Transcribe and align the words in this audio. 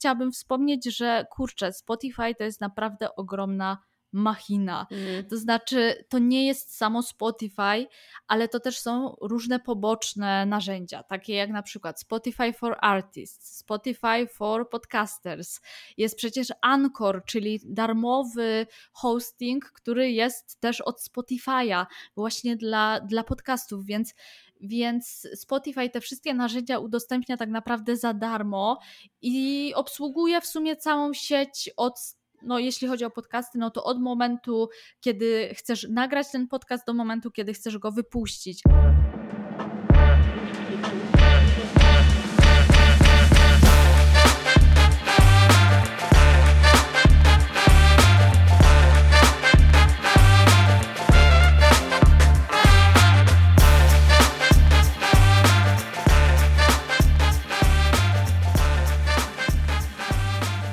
chciałabym 0.00 0.32
wspomnieć, 0.32 0.96
że 0.96 1.26
kurczę, 1.30 1.72
Spotify 1.72 2.34
to 2.38 2.44
jest 2.44 2.60
naprawdę 2.60 3.14
ogromna 3.14 3.78
machina. 4.12 4.86
Mm. 4.90 5.24
To 5.24 5.36
znaczy, 5.36 6.04
to 6.08 6.18
nie 6.18 6.46
jest 6.46 6.76
samo 6.76 7.02
Spotify, 7.02 7.86
ale 8.28 8.48
to 8.48 8.60
też 8.60 8.78
są 8.78 9.16
różne 9.20 9.60
poboczne 9.60 10.46
narzędzia, 10.46 11.02
takie 11.02 11.34
jak 11.34 11.50
na 11.50 11.62
przykład 11.62 12.00
Spotify 12.00 12.52
for 12.52 12.76
Artists, 12.80 13.56
Spotify 13.58 14.26
for 14.26 14.70
Podcasters. 14.70 15.60
Jest 15.96 16.16
przecież 16.16 16.48
Anchor, 16.62 17.22
czyli 17.26 17.60
darmowy 17.64 18.66
hosting, 18.92 19.72
który 19.72 20.10
jest 20.10 20.60
też 20.60 20.80
od 20.80 21.00
Spotify'a, 21.00 21.86
właśnie 22.16 22.56
dla, 22.56 23.00
dla 23.00 23.24
podcastów, 23.24 23.86
więc 23.86 24.14
więc 24.60 25.28
Spotify 25.34 25.90
te 25.90 26.00
wszystkie 26.00 26.34
narzędzia 26.34 26.78
udostępnia 26.78 27.36
tak 27.36 27.48
naprawdę 27.48 27.96
za 27.96 28.14
darmo 28.14 28.78
i 29.22 29.72
obsługuje 29.74 30.40
w 30.40 30.46
sumie 30.46 30.76
całą 30.76 31.12
sieć 31.12 31.70
od 31.76 32.19
no 32.42 32.58
jeśli 32.58 32.88
chodzi 32.88 33.04
o 33.04 33.10
podcasty, 33.10 33.58
no 33.58 33.70
to 33.70 33.84
od 33.84 34.00
momentu, 34.00 34.68
kiedy 35.00 35.54
chcesz 35.54 35.86
nagrać 35.90 36.26
ten 36.32 36.48
podcast, 36.48 36.86
do 36.86 36.94
momentu, 36.94 37.30
kiedy 37.30 37.52
chcesz 37.52 37.78
go 37.78 37.92
wypuścić. 37.92 38.62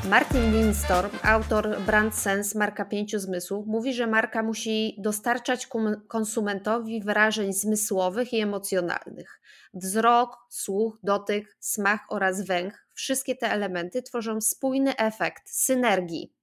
Martin 0.10 0.54
Lindstorm, 0.54 1.10
autor 1.24 1.82
Brand 1.86 2.16
Sense, 2.16 2.60
marka 2.60 2.86
pięciu 2.86 3.20
zmysłów, 3.20 3.68
mówi, 3.68 3.94
że 3.94 4.08
marka 4.08 4.44
musi 4.44 4.96
dostarczać 4.98 5.68
konsumentowi 6.08 7.02
wyrażeń 7.02 7.54
zmysłowych 7.54 8.34
i 8.34 8.40
emocjonalnych. 8.40 9.42
Wzrok, 9.74 10.38
słuch, 10.50 10.98
dotyk, 11.04 11.58
smak 11.60 12.02
oraz 12.10 12.46
węch 12.46 12.88
wszystkie 12.94 13.36
te 13.36 13.52
elementy 13.52 14.02
tworzą 14.02 14.42
spójny 14.42 14.98
efekt 14.98 15.50
synergii. 15.50 16.34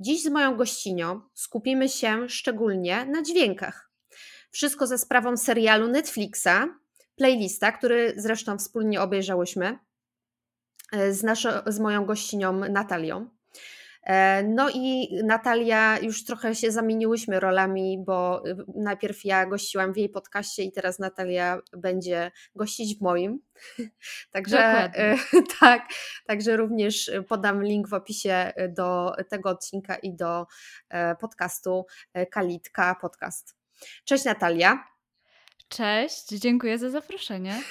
Dziś 0.00 0.22
z 0.22 0.28
moją 0.28 0.56
gościnią 0.56 1.20
skupimy 1.34 1.88
się 1.88 2.28
szczególnie 2.28 3.04
na 3.04 3.22
dźwiękach. 3.22 3.90
Wszystko 4.50 4.86
ze 4.86 4.98
sprawą 4.98 5.36
serialu 5.36 5.88
Netflixa, 5.88 6.68
playlista, 7.16 7.72
który 7.72 8.14
zresztą 8.16 8.58
wspólnie 8.58 9.00
obejrzałyśmy 9.00 9.78
z, 11.10 11.22
naszą, 11.22 11.48
z 11.66 11.80
moją 11.80 12.04
gościnią 12.04 12.52
Natalią. 12.52 13.28
E, 14.04 14.42
no 14.42 14.70
i 14.74 15.08
Natalia, 15.24 15.98
już 15.98 16.24
trochę 16.24 16.54
się 16.54 16.72
zamieniłyśmy 16.72 17.40
rolami, 17.40 18.04
bo 18.06 18.46
y, 18.46 18.56
najpierw 18.76 19.24
ja 19.24 19.46
gościłam 19.46 19.92
w 19.92 19.96
jej 19.96 20.08
podcaście 20.08 20.62
i 20.62 20.72
teraz 20.72 20.98
Natalia 20.98 21.58
będzie 21.76 22.30
gościć 22.54 22.98
w 22.98 23.02
moim. 23.02 23.40
Także 24.32 24.58
e, 24.58 25.16
tak, 25.60 25.82
także 26.26 26.56
również 26.56 27.10
podam 27.28 27.62
link 27.62 27.88
w 27.88 27.94
opisie 27.94 28.52
do 28.68 29.12
tego 29.28 29.50
odcinka 29.50 29.96
i 29.96 30.14
do 30.16 30.46
podcastu 31.20 31.86
Kalitka 32.30 32.96
Podcast. 33.00 33.56
Cześć 34.04 34.24
Natalia. 34.24 34.93
Cześć, 35.68 36.28
dziękuję 36.28 36.78
za 36.78 36.90
zaproszenie. 36.90 37.62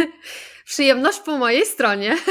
Przyjemność 0.64 1.20
po 1.20 1.38
mojej 1.38 1.66
stronie. 1.66 2.16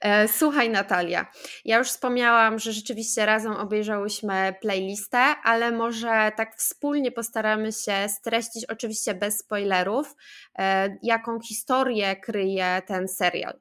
E, 0.00 0.28
słuchaj, 0.28 0.70
Natalia, 0.70 1.26
ja 1.64 1.78
już 1.78 1.88
wspomniałam, 1.88 2.58
że 2.58 2.72
rzeczywiście 2.72 3.26
razem 3.26 3.52
obejrzałyśmy 3.52 4.54
playlistę, 4.60 5.18
ale 5.18 5.72
może 5.72 6.32
tak 6.36 6.56
wspólnie 6.56 7.12
postaramy 7.12 7.72
się 7.72 8.08
streścić, 8.08 8.64
oczywiście 8.64 9.14
bez 9.14 9.38
spoilerów, 9.38 10.14
e, 10.58 10.96
jaką 11.02 11.40
historię 11.40 12.16
kryje 12.16 12.82
ten 12.86 13.08
serial. 13.08 13.60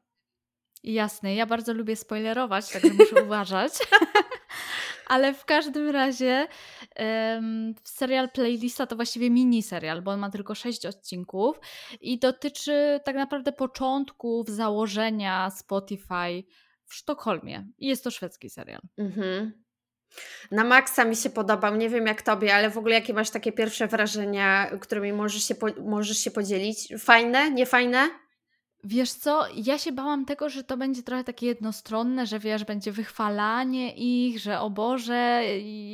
Jasne, 0.84 1.36
ja 1.36 1.46
bardzo 1.46 1.74
lubię 1.74 1.96
spoilerować, 1.96 2.70
także 2.70 2.94
muszę 2.94 3.24
uważać. 3.26 3.74
Ale 5.08 5.34
w 5.34 5.46
każdym 5.46 5.90
razie 5.90 6.48
um, 7.00 7.76
serial 7.84 8.30
Playlista 8.30 8.88
to 8.88 8.96
właściwie 8.96 9.30
mini 9.30 9.64
serial, 9.64 10.02
bo 10.02 10.12
on 10.12 10.20
ma 10.20 10.30
tylko 10.30 10.56
sześć 10.56 10.86
odcinków 10.86 11.60
i 12.02 12.20
dotyczy 12.20 13.00
tak 13.04 13.16
naprawdę 13.16 13.52
początków 13.52 14.50
założenia 14.50 15.50
Spotify 15.50 16.44
w 16.86 16.94
Sztokholmie. 16.94 17.68
Jest 17.80 18.04
to 18.04 18.12
szwedzki 18.12 18.50
serial. 18.50 18.82
Mhm. 18.98 19.66
Na 20.52 20.64
maksa 20.64 21.06
mi 21.06 21.16
się 21.16 21.30
podobał. 21.30 21.76
Nie 21.76 21.90
wiem 21.90 22.08
jak 22.08 22.22
tobie, 22.22 22.56
ale 22.56 22.70
w 22.70 22.78
ogóle 22.78 22.96
jakie 22.96 23.14
masz 23.14 23.30
takie 23.30 23.52
pierwsze 23.52 23.88
wrażenia, 23.88 24.72
którymi 24.82 25.14
możesz 25.14 25.44
się, 25.44 25.56
możesz 25.86 26.18
się 26.18 26.32
podzielić? 26.32 26.94
Fajne, 27.00 27.52
niefajne? 27.52 28.10
Wiesz 28.88 29.12
co, 29.12 29.46
ja 29.56 29.78
się 29.78 29.92
bałam 29.92 30.26
tego, 30.26 30.50
że 30.50 30.64
to 30.64 30.78
będzie 30.78 31.04
trochę 31.04 31.24
takie 31.24 31.48
jednostronne, 31.48 32.26
że 32.26 32.40
wiesz, 32.40 32.64
będzie 32.64 32.92
wychwalanie 32.92 33.96
ich, 33.96 34.40
że 34.40 34.60
o 34.60 34.70
Boże, 34.70 35.44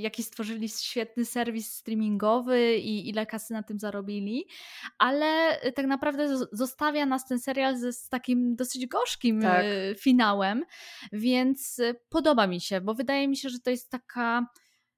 jaki 0.02 0.24
stworzyli 0.24 0.70
świetny 0.70 1.26
serwis 1.26 1.74
streamingowy 1.74 2.76
i 2.78 3.10
ile 3.10 3.26
kasy 3.26 3.54
na 3.54 3.64
tym 3.64 3.80
zarobili, 3.80 4.46
ale 4.98 5.60
tak 5.76 5.86
naprawdę 5.86 6.38
zostawia 6.52 7.06
nas 7.06 7.28
ten 7.28 7.40
serial 7.40 7.78
z, 7.78 7.98
z 7.98 8.10
takim 8.10 8.56
dosyć 8.56 8.88
gorzkim 8.88 9.42
tak. 9.42 9.66
Y, 9.66 9.96
finałem, 10.00 10.64
więc 11.14 11.82
podoba 12.10 12.48
mi 12.48 12.62
się, 12.62 12.82
bo 12.82 12.94
wydaje 12.94 13.28
mi 13.28 13.38
się, 13.38 13.50
że 13.50 13.60
to 13.60 13.70
jest 13.70 13.92
taka 13.92 14.46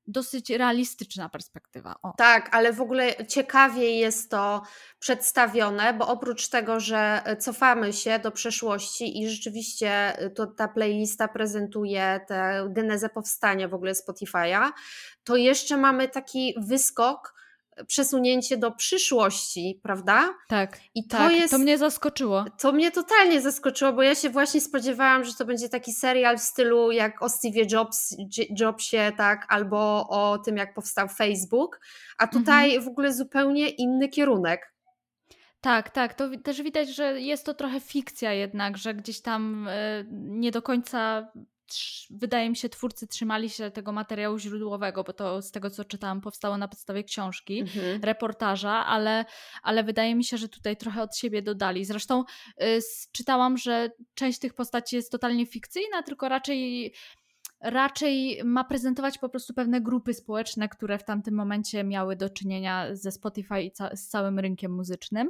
dosyć 0.08 0.50
realistyczna 0.50 1.30
perspektywa. 1.30 1.96
O. 2.02 2.14
Tak, 2.18 2.50
ale 2.56 2.74
w 2.74 2.82
ogóle 2.82 3.26
ciekawie 3.26 4.00
jest 4.00 4.32
to 4.32 4.62
przedstawione, 5.00 5.94
bo 5.94 6.08
oprócz 6.08 6.50
tego, 6.50 6.80
że 6.80 7.24
cofamy 7.40 7.94
się 7.94 8.20
do 8.20 8.32
przeszłości 8.32 9.22
i 9.22 9.30
rzeczywiście 9.30 10.18
to 10.36 10.48
ta 10.48 10.68
playlista 10.68 11.28
prezentuje 11.28 12.20
tę 12.28 12.68
genezę 12.70 13.10
powstania 13.10 13.68
w 13.68 13.74
ogóle 13.74 13.94
Spotify'a, 13.94 14.72
to 15.24 15.36
jeszcze 15.36 15.78
mamy 15.78 16.08
taki 16.08 16.56
wyskok 16.58 17.43
przesunięcie 17.88 18.58
do 18.58 18.72
przyszłości, 18.72 19.80
prawda? 19.84 20.34
Tak. 20.50 20.80
I 20.96 21.08
to 21.08 21.18
tak, 21.18 21.32
jest. 21.32 21.52
To 21.54 21.60
mnie 21.60 21.78
zaskoczyło. 21.78 22.46
To 22.60 22.72
mnie 22.72 22.92
totalnie 22.92 23.42
zaskoczyło, 23.42 23.94
bo 23.94 24.04
ja 24.04 24.16
się 24.16 24.30
właśnie 24.30 24.62
spodziewałam, 24.62 25.24
że 25.24 25.34
to 25.34 25.46
będzie 25.46 25.70
taki 25.70 25.94
serial 25.94 26.38
w 26.38 26.42
stylu 26.42 26.92
jak 26.92 27.22
o 27.22 27.30
Steve 27.30 27.66
Jobs, 27.72 28.16
Jobsie, 28.60 29.12
tak, 29.18 29.46
albo 29.50 30.10
o 30.10 30.38
tym, 30.38 30.58
jak 30.58 30.74
powstał 30.74 31.08
Facebook, 31.08 31.80
a 32.18 32.28
tutaj 32.28 32.66
mhm. 32.66 32.84
w 32.84 32.88
ogóle 32.88 33.14
zupełnie 33.14 33.70
inny 33.70 34.10
kierunek. 34.10 34.74
Tak, 35.62 35.90
tak. 35.90 36.14
To 36.14 36.30
też 36.44 36.62
widać, 36.62 36.96
że 36.96 37.22
jest 37.22 37.46
to 37.46 37.54
trochę 37.54 37.80
fikcja 37.80 38.34
jednak, 38.34 38.78
że 38.78 38.94
gdzieś 38.94 39.22
tam 39.22 39.68
y, 39.68 40.06
nie 40.12 40.52
do 40.52 40.62
końca 40.62 41.32
wydaje 42.10 42.50
mi 42.50 42.56
się, 42.56 42.70
twórcy 42.70 43.08
trzymali 43.08 43.50
się 43.50 43.72
tego 43.72 43.92
materiału 43.92 44.40
źródłowego, 44.40 45.04
bo 45.04 45.14
to 45.14 45.42
z 45.42 45.52
tego 45.52 45.70
co 45.70 45.86
czytałam 45.86 46.22
powstało 46.22 46.58
na 46.58 46.68
podstawie 46.68 47.04
książki, 47.04 47.60
mhm. 47.60 48.04
reportaża, 48.04 48.86
ale, 48.86 49.26
ale 49.64 49.84
wydaje 49.84 50.16
mi 50.16 50.24
się, 50.24 50.38
że 50.38 50.50
tutaj 50.50 50.78
trochę 50.78 51.02
od 51.02 51.18
siebie 51.18 51.42
dodali. 51.42 51.86
Zresztą 51.86 52.24
y, 52.64 52.80
czytałam, 53.12 53.58
że 53.58 53.90
część 54.16 54.40
tych 54.40 54.54
postaci 54.54 54.96
jest 54.96 55.12
totalnie 55.12 55.46
fikcyjna, 55.46 56.04
tylko 56.04 56.30
raczej 56.30 56.94
raczej 57.64 58.42
ma 58.44 58.64
prezentować 58.64 59.18
po 59.18 59.30
prostu 59.30 59.54
pewne 59.54 59.82
grupy 59.82 60.14
społeczne, 60.14 60.70
które 60.70 60.98
w 60.98 61.04
tamtym 61.04 61.36
momencie 61.36 61.84
miały 61.84 62.16
do 62.16 62.30
czynienia 62.30 62.96
ze 62.96 63.12
Spotify 63.12 63.62
i 63.62 63.72
ca 63.72 63.96
z 63.96 64.08
całym 64.08 64.40
rynkiem 64.40 64.76
muzycznym. 64.76 65.30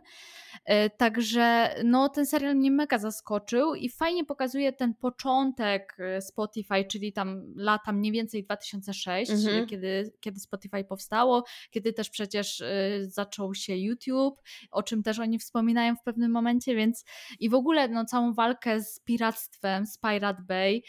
E, 0.66 0.90
także 0.90 1.76
no, 1.84 2.10
ten 2.10 2.26
serial 2.26 2.56
mnie 2.56 2.72
mega 2.72 2.98
zaskoczył 2.98 3.76
i 3.76 3.90
fajnie 3.90 4.26
pokazuje 4.26 4.74
ten 4.74 4.94
początek 4.94 5.98
e, 6.00 6.22
Spotify, 6.22 6.86
czyli 6.92 7.14
tam 7.14 7.54
lata 7.56 7.92
mniej 7.92 8.12
więcej 8.12 8.44
2006, 8.44 9.32
mhm. 9.32 9.68
kiedy, 9.68 10.14
kiedy 10.20 10.40
Spotify 10.40 10.84
powstało, 10.84 11.44
kiedy 11.72 11.94
też 11.94 12.10
przecież 12.10 12.62
y, 12.62 13.06
zaczął 13.10 13.56
się 13.56 13.76
YouTube, 13.76 14.42
o 14.72 14.84
czym 14.84 15.04
też 15.04 15.20
oni 15.20 15.40
wspominają 15.40 15.96
w 15.96 16.04
pewnym 16.04 16.32
momencie, 16.32 16.76
więc 16.76 17.06
i 17.40 17.50
w 17.50 17.54
ogóle 17.54 17.88
no, 17.88 18.06
całą 18.06 18.34
walkę 18.34 18.82
z 18.82 19.00
piractwem, 19.00 19.86
z 19.86 19.98
Pirate 19.98 20.42
Bay, 20.48 20.82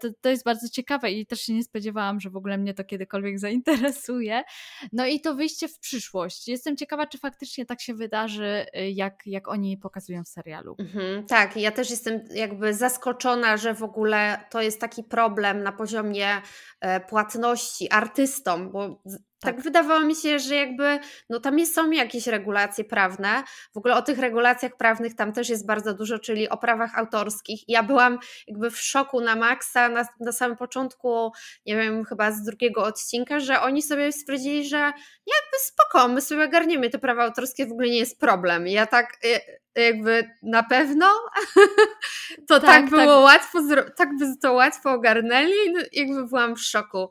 to, 0.00 0.08
to 0.20 0.28
jest 0.28 0.44
bardzo 0.44 0.61
bardzo 0.62 0.74
ciekawe 0.74 1.10
i 1.10 1.26
też 1.26 1.40
się 1.40 1.54
nie 1.54 1.64
spodziewałam, 1.64 2.20
że 2.20 2.30
w 2.30 2.36
ogóle 2.36 2.58
mnie 2.58 2.74
to 2.74 2.84
kiedykolwiek 2.84 3.38
zainteresuje. 3.48 4.42
No 4.92 5.06
i 5.06 5.20
to 5.20 5.34
wyjście 5.34 5.68
w 5.68 5.78
przyszłość. 5.78 6.48
Jestem 6.48 6.76
ciekawa, 6.76 7.06
czy 7.06 7.18
faktycznie 7.18 7.66
tak 7.66 7.80
się 7.80 7.94
wydarzy, 7.94 8.66
y, 8.76 8.90
jak, 8.90 9.22
jak 9.26 9.48
oni 9.48 9.78
pokazują 9.78 10.24
w 10.24 10.28
serialu. 10.28 10.76
Mhm, 10.78 11.26
tak, 11.26 11.56
ja 11.56 11.70
też 11.70 11.90
jestem 11.90 12.20
jakby 12.34 12.74
zaskoczona, 12.74 13.56
że 13.56 13.74
w 13.74 13.82
ogóle 13.82 14.44
to 14.50 14.62
jest 14.62 14.80
taki 14.80 15.04
problem 15.04 15.62
na 15.62 15.72
poziomie 15.72 16.28
e, 16.80 17.00
płatności 17.00 17.90
artystom, 17.90 18.72
bo 18.72 19.02
tak. 19.42 19.54
tak 19.54 19.64
wydawało 19.64 20.00
mi 20.00 20.14
się, 20.14 20.38
że 20.38 20.54
jakby, 20.54 20.98
no 21.30 21.40
tam 21.40 21.66
są 21.66 21.90
jakieś 21.90 22.26
regulacje 22.26 22.84
prawne. 22.84 23.42
W 23.74 23.76
ogóle 23.76 23.94
o 23.94 24.02
tych 24.02 24.18
regulacjach 24.18 24.76
prawnych 24.76 25.16
tam 25.16 25.32
też 25.32 25.48
jest 25.48 25.66
bardzo 25.66 25.94
dużo, 25.94 26.18
czyli 26.18 26.48
o 26.48 26.56
prawach 26.56 26.98
autorskich. 26.98 27.60
Ja 27.68 27.82
byłam 27.82 28.18
jakby 28.48 28.70
w 28.70 28.78
szoku 28.78 29.20
na 29.20 29.36
maksa 29.36 29.88
na, 29.88 30.06
na 30.20 30.32
samym 30.32 30.56
początku, 30.56 31.32
nie 31.66 31.76
wiem, 31.76 32.04
chyba 32.04 32.32
z 32.32 32.42
drugiego 32.42 32.84
odcinka, 32.84 33.40
że 33.40 33.60
oni 33.60 33.82
sobie 33.82 34.12
stwierdzili, 34.12 34.68
że 34.68 34.78
jakby 35.26 35.58
spoko, 35.60 36.08
my 36.08 36.20
sobie 36.20 36.44
ogarniemy 36.44 36.90
te 36.90 36.98
prawa 36.98 37.24
autorskie, 37.24 37.66
w 37.66 37.72
ogóle 37.72 37.88
nie 37.88 37.98
jest 37.98 38.20
problem. 38.20 38.66
Ja 38.66 38.86
tak 38.86 39.18
y, 39.24 39.80
jakby 39.80 40.30
na 40.42 40.62
pewno 40.62 41.06
to 42.48 42.60
tak, 42.60 42.60
tak 42.60 42.90
było 42.90 43.04
tak. 43.04 43.24
łatwo, 43.24 43.58
tak 43.96 44.08
by 44.18 44.26
to 44.42 44.52
łatwo 44.52 44.90
ogarnęli, 44.90 45.72
no, 45.72 45.80
jakby 45.92 46.26
byłam 46.26 46.56
w 46.56 46.60
szoku. 46.60 47.08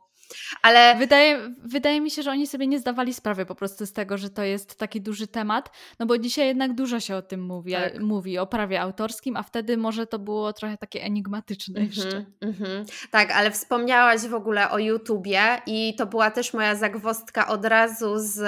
Ale 0.61 0.95
wydaje, 0.95 1.55
wydaje 1.57 2.01
mi 2.01 2.11
się, 2.11 2.23
że 2.23 2.31
oni 2.31 2.47
sobie 2.47 2.67
nie 2.67 2.79
zdawali 2.79 3.13
sprawy 3.13 3.45
po 3.45 3.55
prostu 3.55 3.85
z 3.85 3.93
tego, 3.93 4.17
że 4.17 4.29
to 4.29 4.43
jest 4.43 4.75
taki 4.75 5.01
duży 5.01 5.27
temat, 5.27 5.71
no 5.99 6.05
bo 6.05 6.17
dzisiaj 6.17 6.47
jednak 6.47 6.73
dużo 6.73 6.99
się 6.99 7.15
o 7.15 7.21
tym 7.21 7.41
mówi, 7.41 7.73
tak. 7.73 7.99
mówi 7.99 8.37
o 8.37 8.47
prawie 8.47 8.81
autorskim, 8.81 9.37
a 9.37 9.43
wtedy 9.43 9.77
może 9.77 10.07
to 10.07 10.19
było 10.19 10.53
trochę 10.53 10.77
takie 10.77 11.01
enigmatyczne 11.01 11.79
mm 11.79 11.91
-hmm, 11.91 11.95
jeszcze. 11.95 12.25
Mm 12.41 12.55
-hmm. 12.55 13.07
Tak, 13.11 13.31
ale 13.31 13.51
wspomniałaś 13.51 14.21
w 14.21 14.33
ogóle 14.33 14.69
o 14.69 14.77
YouTubie 14.77 15.61
i 15.65 15.95
to 15.97 16.05
była 16.05 16.31
też 16.31 16.53
moja 16.53 16.75
zagwostka 16.75 17.47
od 17.47 17.65
razu 17.65 18.13
z 18.17 18.39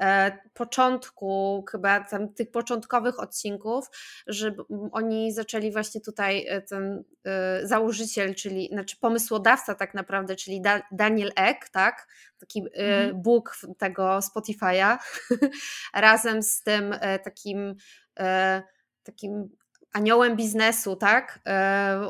e, 0.00 0.38
początku, 0.54 1.64
chyba 1.70 2.00
tam 2.00 2.28
tych 2.28 2.50
początkowych 2.50 3.20
odcinków, 3.20 3.86
że 4.26 4.54
oni 4.92 5.32
zaczęli 5.32 5.72
właśnie 5.72 6.00
tutaj 6.00 6.46
e, 6.48 6.62
ten 6.62 7.04
e, 7.24 7.66
założyciel, 7.66 8.34
czyli 8.34 8.68
znaczy 8.72 8.96
pomysłodawca 9.00 9.74
tak 9.74 9.94
naprawdę, 9.94 10.36
czyli 10.36 10.60
da, 10.60 10.82
Daniel 11.06 11.32
Ek, 11.36 11.68
tak? 11.68 12.06
Taki 12.38 12.64
e, 12.74 13.06
mhm. 13.06 13.22
bóg 13.22 13.56
tego 13.78 14.18
Spotify'a, 14.18 14.98
razem 15.94 16.42
z 16.42 16.62
tym 16.62 16.92
e, 17.00 17.18
takim 17.18 17.74
e, 18.18 18.62
takim 19.02 19.48
aniołem 19.92 20.36
biznesu, 20.36 20.96
tak? 20.96 21.40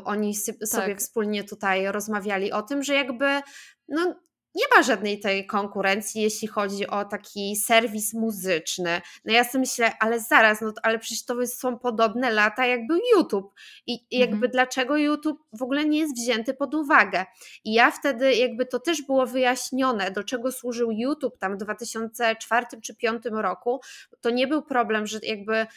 Oni 0.03 0.35
sobie 0.35 0.57
tak. 0.71 0.99
wspólnie 0.99 1.43
tutaj 1.43 1.91
rozmawiali 1.91 2.51
o 2.51 2.61
tym, 2.61 2.83
że 2.83 2.93
jakby 2.93 3.41
no, 3.87 4.15
nie 4.57 4.63
ma 4.75 4.83
żadnej 4.83 5.19
tej 5.19 5.47
konkurencji, 5.47 6.21
jeśli 6.21 6.47
chodzi 6.47 6.87
o 6.87 7.05
taki 7.05 7.55
serwis 7.55 8.13
muzyczny. 8.13 9.01
No 9.25 9.33
ja 9.33 9.43
sobie 9.43 9.59
myślę, 9.59 9.91
ale 9.99 10.19
zaraz, 10.19 10.61
no 10.61 10.73
ale 10.83 10.99
przecież 10.99 11.25
to 11.25 11.47
są 11.47 11.79
podobne 11.79 12.31
lata 12.31 12.65
jak 12.65 12.87
był 12.87 12.97
YouTube. 13.15 13.53
I 13.87 14.05
jakby 14.11 14.35
mhm. 14.35 14.51
dlaczego 14.51 14.97
YouTube 14.97 15.39
w 15.53 15.61
ogóle 15.61 15.85
nie 15.85 15.99
jest 15.99 16.15
wzięty 16.15 16.53
pod 16.53 16.75
uwagę? 16.75 17.25
I 17.63 17.73
ja 17.73 17.91
wtedy 17.91 18.35
jakby 18.35 18.65
to 18.65 18.79
też 18.79 19.01
było 19.01 19.25
wyjaśnione, 19.25 20.11
do 20.11 20.23
czego 20.23 20.51
służył 20.51 20.91
YouTube 20.91 21.37
tam 21.37 21.53
w 21.53 21.57
2004 21.57 22.65
czy 22.81 22.93
2005 22.93 23.23
roku. 23.31 23.79
To 24.21 24.29
nie 24.29 24.47
był 24.47 24.61
problem, 24.61 25.07
że 25.07 25.19
jakby 25.23 25.67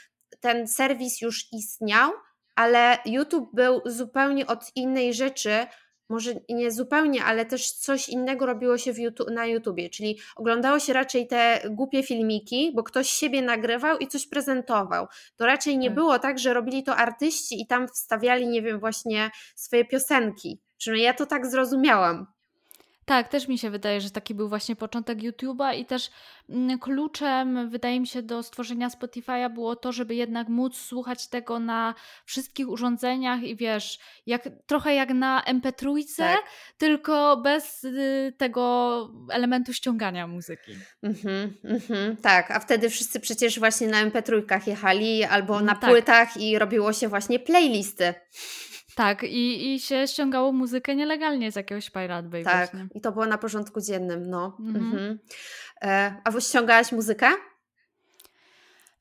ten 0.41 0.69
serwis 0.69 1.21
już 1.21 1.53
istniał, 1.53 2.13
ale 2.55 2.99
YouTube 3.07 3.51
był 3.55 3.81
zupełnie 3.87 4.47
od 4.47 4.61
innej 4.77 5.15
rzeczy, 5.15 5.67
może 6.11 6.35
nie 6.49 6.73
zupełnie, 6.73 7.25
ale 7.25 7.47
też 7.47 7.73
coś 7.73 8.09
innego 8.09 8.47
robiło 8.47 8.79
się 8.79 8.93
YouTube, 8.99 9.31
na 9.31 9.47
YouTubie, 9.47 9.91
czyli 9.91 10.19
oglądało 10.37 10.79
się 10.79 10.93
raczej 10.93 11.27
te 11.27 11.61
głupie 11.71 12.03
filmiki, 12.03 12.73
bo 12.75 12.83
ktoś 12.83 13.11
siebie 13.11 13.43
nagrywał 13.43 13.99
i 13.99 14.09
coś 14.09 14.27
prezentował. 14.27 15.07
To 15.37 15.47
raczej 15.47 15.79
nie 15.79 15.89
tak. 15.89 15.95
było 15.95 16.19
tak, 16.19 16.39
że 16.39 16.55
robili 16.55 16.83
to 16.83 16.97
artyści 16.97 17.63
i 17.63 17.67
tam 17.67 17.89
wstawiali, 17.89 18.49
nie 18.49 18.63
wiem, 18.63 18.81
właśnie 18.81 19.31
swoje 19.55 19.85
piosenki. 19.85 20.61
Przynajmniej 20.79 21.07
ja 21.07 21.15
to 21.15 21.27
tak 21.27 21.47
zrozumiałam. 21.47 22.27
Tak, 23.05 23.29
też 23.29 23.49
mi 23.49 23.59
się 23.59 23.71
wydaje, 23.71 24.01
że 24.01 24.11
taki 24.11 24.35
był 24.35 24.49
właśnie 24.49 24.77
początek 24.77 25.19
YouTube'a 25.19 25.77
i 25.77 25.85
też 25.85 26.11
mm, 26.49 26.79
kluczem, 26.79 27.71
wydaje 27.71 28.01
mi 28.01 28.07
się, 28.07 28.23
do 28.23 28.43
stworzenia 28.43 28.89
Spotify'a 28.89 29.55
było 29.55 29.77
to, 29.77 29.93
żeby 29.93 30.15
jednak 30.15 30.49
móc 30.49 30.77
słuchać 30.77 31.29
tego 31.29 31.59
na 31.59 31.95
wszystkich 32.25 32.69
urządzeniach 32.69 33.43
i 33.43 33.57
wiesz, 33.57 33.99
jak, 34.27 34.49
trochę 34.67 34.95
jak 34.95 35.11
na 35.11 35.43
MP3, 35.47 36.17
tak. 36.17 36.43
tylko 36.79 37.37
bez 37.37 37.85
y, 37.85 38.33
tego 38.39 39.11
elementu 39.31 39.73
ściągania 39.73 40.27
muzyki. 40.27 40.73
Mhm, 41.03 41.55
mhm, 41.65 42.17
tak, 42.17 42.51
a 42.51 42.61
wtedy 42.61 42.91
wszyscy 42.91 43.21
przecież 43.21 43.59
właśnie 43.59 43.87
na 43.89 44.07
MP3 44.07 44.69
jechali 44.69 45.25
albo 45.25 45.55
mm, 45.55 45.67
na 45.67 45.75
tak. 45.75 45.91
płytach 45.91 46.37
i 46.37 46.59
robiło 46.59 46.93
się 46.93 47.09
właśnie 47.09 47.39
playlisty. 47.39 48.15
Tak, 48.95 49.23
i, 49.23 49.75
i 49.75 49.81
się 49.81 50.09
ściągało 50.09 50.53
muzykę 50.53 50.97
nielegalnie 50.97 51.53
z 51.53 51.57
jakiegoś 51.57 51.91
Pirate 51.91 52.29
Bay. 52.29 52.45
Tak, 52.45 52.71
właśnie. 52.71 52.89
i 52.95 53.01
to 53.01 53.13
było 53.13 53.27
na 53.27 53.39
porządku 53.39 53.81
dziennym, 53.81 54.31
no. 54.31 54.57
Mhm. 54.61 54.85
Mhm. 54.85 55.19
E, 55.83 56.15
a 56.25 56.41
ściągałaś 56.41 56.93
muzykę? 56.93 57.31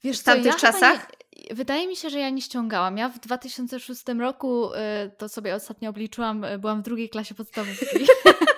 Wiesz 0.04 0.20
w 0.20 0.24
tamtych 0.24 0.56
co, 0.56 0.68
ja 0.68 0.72
czasach? 0.72 1.12
Nie, 1.50 1.56
wydaje 1.56 1.88
mi 1.88 1.96
się, 1.96 2.10
że 2.10 2.20
ja 2.20 2.30
nie 2.30 2.42
ściągałam. 2.42 2.98
Ja 2.98 3.10
w 3.10 3.20
2006 3.20 4.04
roku, 4.20 4.74
y, 4.74 4.78
to 5.18 5.30
sobie 5.30 5.56
ostatnio 5.56 5.90
obliczyłam, 5.90 6.44
y, 6.44 6.60
byłam 6.60 6.80
w 6.80 6.84
drugiej 6.84 7.10
klasie 7.10 7.36
podstawówki. 7.36 7.86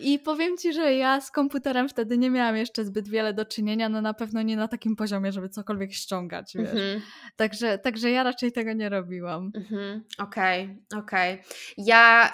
I 0.00 0.18
powiem 0.18 0.56
ci, 0.56 0.72
że 0.72 0.94
ja 0.94 1.20
z 1.20 1.30
komputerem 1.30 1.88
wtedy 1.88 2.18
nie 2.18 2.30
miałam 2.30 2.56
jeszcze 2.56 2.84
zbyt 2.84 3.08
wiele 3.08 3.34
do 3.34 3.44
czynienia, 3.44 3.88
no 3.88 4.00
na 4.00 4.14
pewno 4.14 4.42
nie 4.42 4.56
na 4.56 4.68
takim 4.68 4.96
poziomie, 4.96 5.32
żeby 5.32 5.48
cokolwiek 5.48 5.92
ściągać, 5.92 6.52
wiesz. 6.54 6.70
Mm-hmm. 6.70 7.00
Także, 7.36 7.78
także 7.78 8.10
ja 8.10 8.22
raczej 8.22 8.52
tego 8.52 8.72
nie 8.72 8.88
robiłam. 8.88 9.48
Okej, 9.48 9.62
mm-hmm. 9.62 10.00
okej. 10.18 10.64
Okay, 10.88 11.00
okay. 11.00 11.38
Ja, 11.78 12.30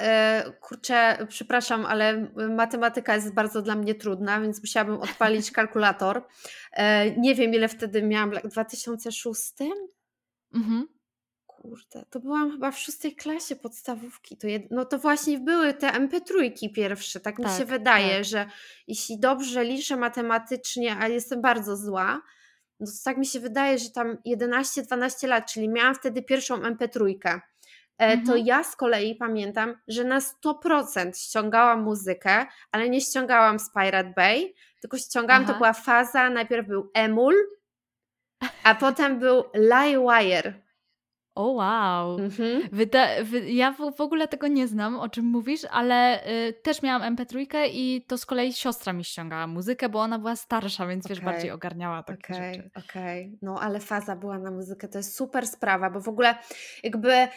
y, 0.49 0.53
kurczę, 0.61 1.27
przepraszam, 1.29 1.87
ale 1.87 2.31
matematyka 2.57 3.15
jest 3.15 3.35
bardzo 3.35 3.63
dla 3.63 3.75
mnie 3.75 3.95
trudna, 3.95 4.41
więc 4.41 4.61
musiałabym 4.61 4.97
odpalić 4.97 5.51
kalkulator. 5.59 6.17
Y, 6.19 6.83
nie 7.19 7.35
wiem, 7.35 7.55
ile 7.55 7.69
wtedy 7.69 8.03
miałam, 8.03 8.31
w 8.45 8.49
2006? 8.49 9.53
Mhm 10.55 10.95
kurde, 11.69 12.05
to 12.11 12.21
byłam 12.21 12.51
chyba 12.51 12.71
w 12.71 12.79
szóstej 12.79 13.17
klasie 13.17 13.57
podstawówki. 13.57 14.37
To 14.37 14.47
jed... 14.47 14.63
No 14.71 14.85
to 14.85 14.99
właśnie 14.99 15.39
były 15.39 15.75
te 15.75 15.87
MP3 15.89 16.53
pierwsze, 16.75 17.21
tak, 17.21 17.37
tak 17.37 17.47
mi 17.47 17.53
się 17.53 17.59
tak, 17.59 17.69
wydaje, 17.69 18.15
tak. 18.17 18.25
że 18.25 18.47
jeśli 18.89 19.21
dobrze 19.21 19.65
liczę 19.65 19.97
matematycznie, 19.97 20.97
a 21.01 21.09
jestem 21.09 21.43
bardzo 21.43 21.77
zła, 21.77 22.23
no 22.81 22.87
to 22.87 22.93
tak 23.05 23.17
mi 23.17 23.27
się 23.27 23.41
wydaje, 23.41 23.79
że 23.79 23.91
tam 23.91 24.17
11-12 24.27 25.29
lat, 25.29 25.53
czyli 25.53 25.69
miałam 25.69 25.95
wtedy 25.95 26.23
pierwszą 26.23 26.57
MP3. 26.57 27.15
E, 27.99 28.17
to 28.17 28.23
mhm. 28.23 28.47
ja 28.47 28.65
z 28.65 28.77
kolei 28.77 29.15
pamiętam, 29.15 29.75
że 29.89 30.05
na 30.05 30.19
100% 30.19 31.17
ściągałam 31.17 31.83
muzykę, 31.83 32.47
ale 32.73 32.89
nie 32.89 33.01
ściągałam 33.01 33.59
z 33.59 33.73
Pirate 33.73 34.13
Bay, 34.17 34.55
tylko 34.81 34.99
ściągałam, 34.99 35.43
Aha. 35.43 35.53
to 35.53 35.59
była 35.59 35.73
faza, 35.73 36.31
najpierw 36.31 36.69
był 36.69 36.91
Emul, 36.95 37.35
a 38.65 38.75
potem 38.75 39.19
był 39.19 39.45
Livewire. 39.55 40.66
O 41.37 41.53
wow. 41.53 42.19
Mhm. 42.19 42.62
Wyda- 42.73 43.25
wy- 43.25 43.50
ja 43.50 43.73
w, 43.73 43.97
w, 43.97 44.00
ogóle 44.00 44.29
tego 44.29 44.49
nie 44.49 44.69
znam, 44.69 44.97
o 44.97 45.08
czym 45.08 45.25
mówisz, 45.25 45.60
ale 45.70 46.29
y, 46.49 46.53
też 46.53 46.82
miałam 46.82 47.17
MP3 47.17 47.46
i 47.72 48.05
to 48.08 48.19
z 48.19 48.27
kolei 48.27 48.53
siostra 48.53 48.93
mi 48.93 49.05
ściągała 49.05 49.46
muzykę, 49.46 49.89
bo 49.89 50.01
ona 50.01 50.19
była 50.19 50.37
starsza, 50.37 50.87
więc 50.87 51.06
okay. 51.06 51.17
wiesz, 51.17 51.25
bardziej 51.25 51.51
ogarniała 51.51 52.03
takie 52.03 52.34
okay, 52.34 52.55
rzeczy. 52.55 52.70
Okej, 52.75 53.27
okay. 53.27 53.39
no 53.43 53.60
ale 53.60 53.81
faza 53.81 54.17
była 54.17 54.39
na 54.39 54.51
muzykę, 54.51 54.89
to 54.89 54.99
jest 54.99 55.17
super 55.17 55.46
sprawa, 55.46 55.91
bo 55.91 56.01
w 56.01 56.08
ogóle 56.08 56.34
jakby 56.82 57.15
y, 57.15 57.29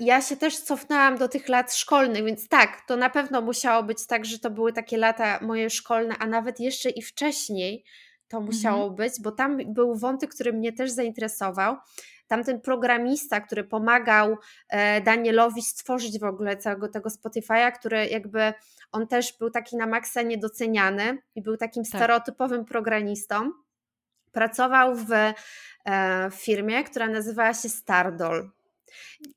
ja 0.00 0.20
się 0.20 0.36
też 0.36 0.58
cofnęłam 0.58 1.18
do 1.18 1.28
tych 1.28 1.48
lat 1.48 1.74
szkolnych, 1.74 2.24
więc 2.24 2.48
tak, 2.48 2.82
to 2.86 2.96
na 2.96 3.10
pewno 3.10 3.40
musiało 3.40 3.82
być 3.82 4.06
tak, 4.06 4.24
że 4.24 4.38
to 4.38 4.50
były 4.50 4.72
takie 4.72 4.96
lata 4.96 5.38
moje 5.42 5.70
szkolne, 5.70 6.14
a 6.18 6.26
nawet 6.26 6.60
jeszcze 6.60 6.90
i 6.90 7.02
wcześniej 7.02 7.84
to 8.28 8.40
musiało 8.40 8.82
mhm. 8.88 8.94
być, 8.94 9.12
bo 9.22 9.32
tam 9.32 9.58
był 9.66 9.96
wątek, 9.96 10.34
który 10.34 10.52
mnie 10.52 10.72
też 10.72 10.90
zainteresował 10.90 11.76
tamten 12.26 12.60
programista, 12.60 13.40
który 13.40 13.64
pomagał 13.64 14.36
e, 14.68 15.00
Danielowi 15.00 15.62
stworzyć 15.62 16.18
w 16.18 16.24
ogóle 16.24 16.56
całego 16.56 16.88
tego 16.88 17.10
Spotify'a, 17.10 17.72
który 17.72 18.06
jakby 18.06 18.52
on 18.92 19.06
też 19.06 19.38
był 19.38 19.50
taki 19.50 19.76
na 19.76 19.86
maksa 19.86 20.22
niedoceniany 20.22 21.18
i 21.34 21.42
był 21.42 21.56
takim 21.56 21.84
tak. 21.84 21.88
stereotypowym 21.88 22.64
programistą. 22.64 23.50
Pracował 24.32 24.94
w, 24.94 25.12
e, 25.12 25.34
w 26.30 26.34
firmie, 26.34 26.84
która 26.84 27.08
nazywała 27.08 27.54
się 27.54 27.68
Stardol. 27.68 28.50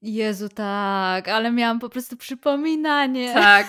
Jezu, 0.02 0.50
tak, 0.50 1.28
ale 1.28 1.52
miałam 1.52 1.80
po 1.80 1.90
prostu 1.90 2.18
przypominanie. 2.18 3.34
Tak. 3.34 3.68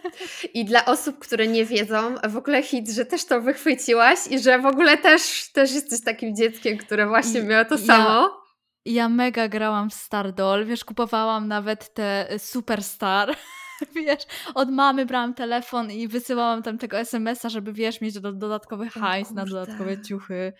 I 0.54 0.64
dla 0.64 0.84
osób, 0.84 1.18
które 1.18 1.46
nie 1.46 1.64
wiedzą, 1.64 2.14
w 2.28 2.36
ogóle 2.36 2.62
hit, 2.62 2.88
że 2.88 3.06
też 3.06 3.24
to 3.24 3.40
wychwyciłaś 3.40 4.18
i 4.30 4.38
że 4.38 4.58
w 4.58 4.66
ogóle 4.66 4.98
też, 4.98 5.50
też 5.52 5.72
jesteś 5.72 6.00
takim 6.04 6.36
dzieckiem, 6.36 6.78
które 6.78 7.06
właśnie 7.06 7.42
miało 7.42 7.64
to 7.64 7.74
ja, 7.74 7.86
samo. 7.86 8.41
Ja 8.84 9.08
mega 9.08 9.48
grałam 9.48 9.90
w 9.90 9.94
Stardoll, 9.94 10.66
wiesz, 10.66 10.84
kupowałam 10.84 11.48
nawet 11.48 11.94
te 11.94 12.32
y, 12.32 12.38
Superstar. 12.38 13.36
Wiesz, 13.96 14.22
od 14.54 14.70
mamy 14.70 15.06
brałam 15.06 15.34
telefon 15.34 15.90
i 15.90 16.08
wysyłałam 16.08 16.62
tam 16.62 16.78
tego 16.78 16.98
SMS-a, 16.98 17.48
żeby 17.48 17.72
wiesz, 17.72 18.00
mieć 18.00 18.20
do, 18.20 18.32
dodatkowy 18.32 18.88
hajs 18.88 19.30
na 19.30 19.44
dodatkowe 19.44 20.02
ciuchy. 20.02 20.52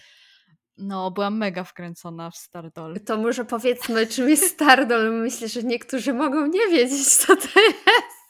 No, 0.77 1.11
byłam 1.11 1.37
mega 1.37 1.65
wkręcona 1.65 2.31
w 2.31 2.37
Stardoll. 2.37 3.01
To 3.01 3.17
może 3.17 3.45
powiedzmy, 3.45 4.07
czym 4.07 4.29
jest 4.29 4.55
Stardoll. 4.55 5.13
Myślę, 5.13 5.49
że 5.49 5.63
niektórzy 5.63 6.15
mogą 6.15 6.47
nie 6.47 6.69
wiedzieć, 6.69 7.09
co 7.09 7.37
to 7.37 7.61
jest. 7.61 8.23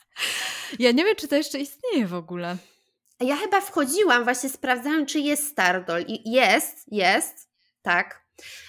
Ja 0.78 0.92
nie 0.92 1.04
wiem, 1.04 1.16
czy 1.16 1.28
to 1.28 1.36
jeszcze 1.36 1.58
istnieje 1.58 2.06
w 2.06 2.14
ogóle. 2.14 2.56
Ja 3.20 3.36
chyba 3.36 3.60
wchodziłam, 3.60 4.24
właśnie 4.24 4.48
sprawdzałam, 4.48 5.06
czy 5.06 5.20
jest 5.20 5.48
Stardol. 5.48 6.02
I 6.06 6.30
jest, 6.32 6.92
jest, 6.92 7.48
tak. 7.82 8.21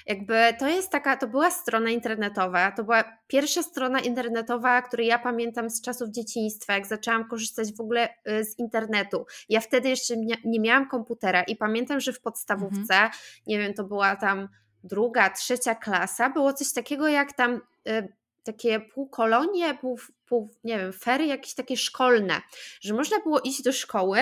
Jakby 0.05 0.36
to 0.60 0.67
jest 0.67 0.89
taka, 0.89 1.17
to 1.17 1.27
była 1.27 1.51
strona 1.51 1.89
internetowa, 1.89 2.72
to 2.72 2.84
była 2.84 3.03
pierwsza 3.27 3.63
strona 3.63 4.00
internetowa, 4.00 4.82
której 4.82 5.08
ja 5.08 5.20
pamiętam 5.20 5.70
z 5.70 5.82
czasów 5.82 6.10
dzieciństwa, 6.10 6.74
jak 6.74 6.88
zaczęłam 6.88 7.27
korzystać 7.27 7.74
w 7.74 7.82
ogóle 7.82 8.10
y, 8.27 8.46
z 8.46 8.60
internetu. 8.60 9.25
Ja 9.50 9.60
wtedy 9.60 9.89
jeszcze 9.89 10.17
nie, 10.17 10.36
nie 10.46 10.60
miałam 10.60 10.89
komputera 10.89 11.43
i 11.43 11.55
pamiętam, 11.55 12.00
że 12.00 12.13
w 12.13 12.22
podstawówce, 12.22 12.93
mhm. 12.93 13.12
nie 13.48 13.60
wiem, 13.60 13.74
to 13.74 13.84
była 13.84 14.15
tam 14.15 14.50
druga, 14.84 15.29
trzecia 15.29 15.75
klasa, 15.75 16.29
było 16.29 16.53
coś 16.53 16.74
takiego 16.74 17.08
jak 17.08 17.34
tam 17.34 17.62
y, 17.88 18.13
takie 18.43 18.79
półkolonie, 18.79 19.77
pół, 19.82 20.00
pół, 20.25 20.50
nie 20.63 20.77
wiem, 20.77 20.93
fery 20.93 21.25
jakieś 21.25 21.53
takie 21.53 21.77
szkolne, 21.77 22.41
że 22.82 22.93
można 22.93 23.20
było 23.20 23.39
iść 23.39 23.62
do 23.62 23.72
szkoły 23.72 24.20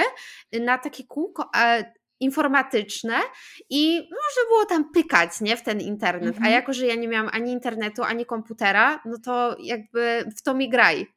na 0.62 0.78
takie 0.78 1.04
kółko 1.04 1.50
informatyczne 2.22 3.20
i 3.70 3.98
można 3.98 4.50
było 4.50 4.66
tam 4.66 4.92
pykać 4.92 5.42
nie, 5.42 5.58
w 5.58 5.64
ten 5.64 5.82
internet. 5.82 6.28
Mhm. 6.28 6.46
A 6.46 6.50
jako, 6.50 6.74
że 6.74 6.86
ja 6.86 6.96
nie 6.96 7.08
miałam 7.08 7.30
ani 7.34 7.52
internetu, 7.52 8.04
ani 8.04 8.26
komputera, 8.26 9.02
no 9.06 9.18
to 9.26 9.56
jakby 9.60 10.26
w 10.38 10.42
to 10.42 10.54
mi 10.54 10.70
graj. 10.70 11.08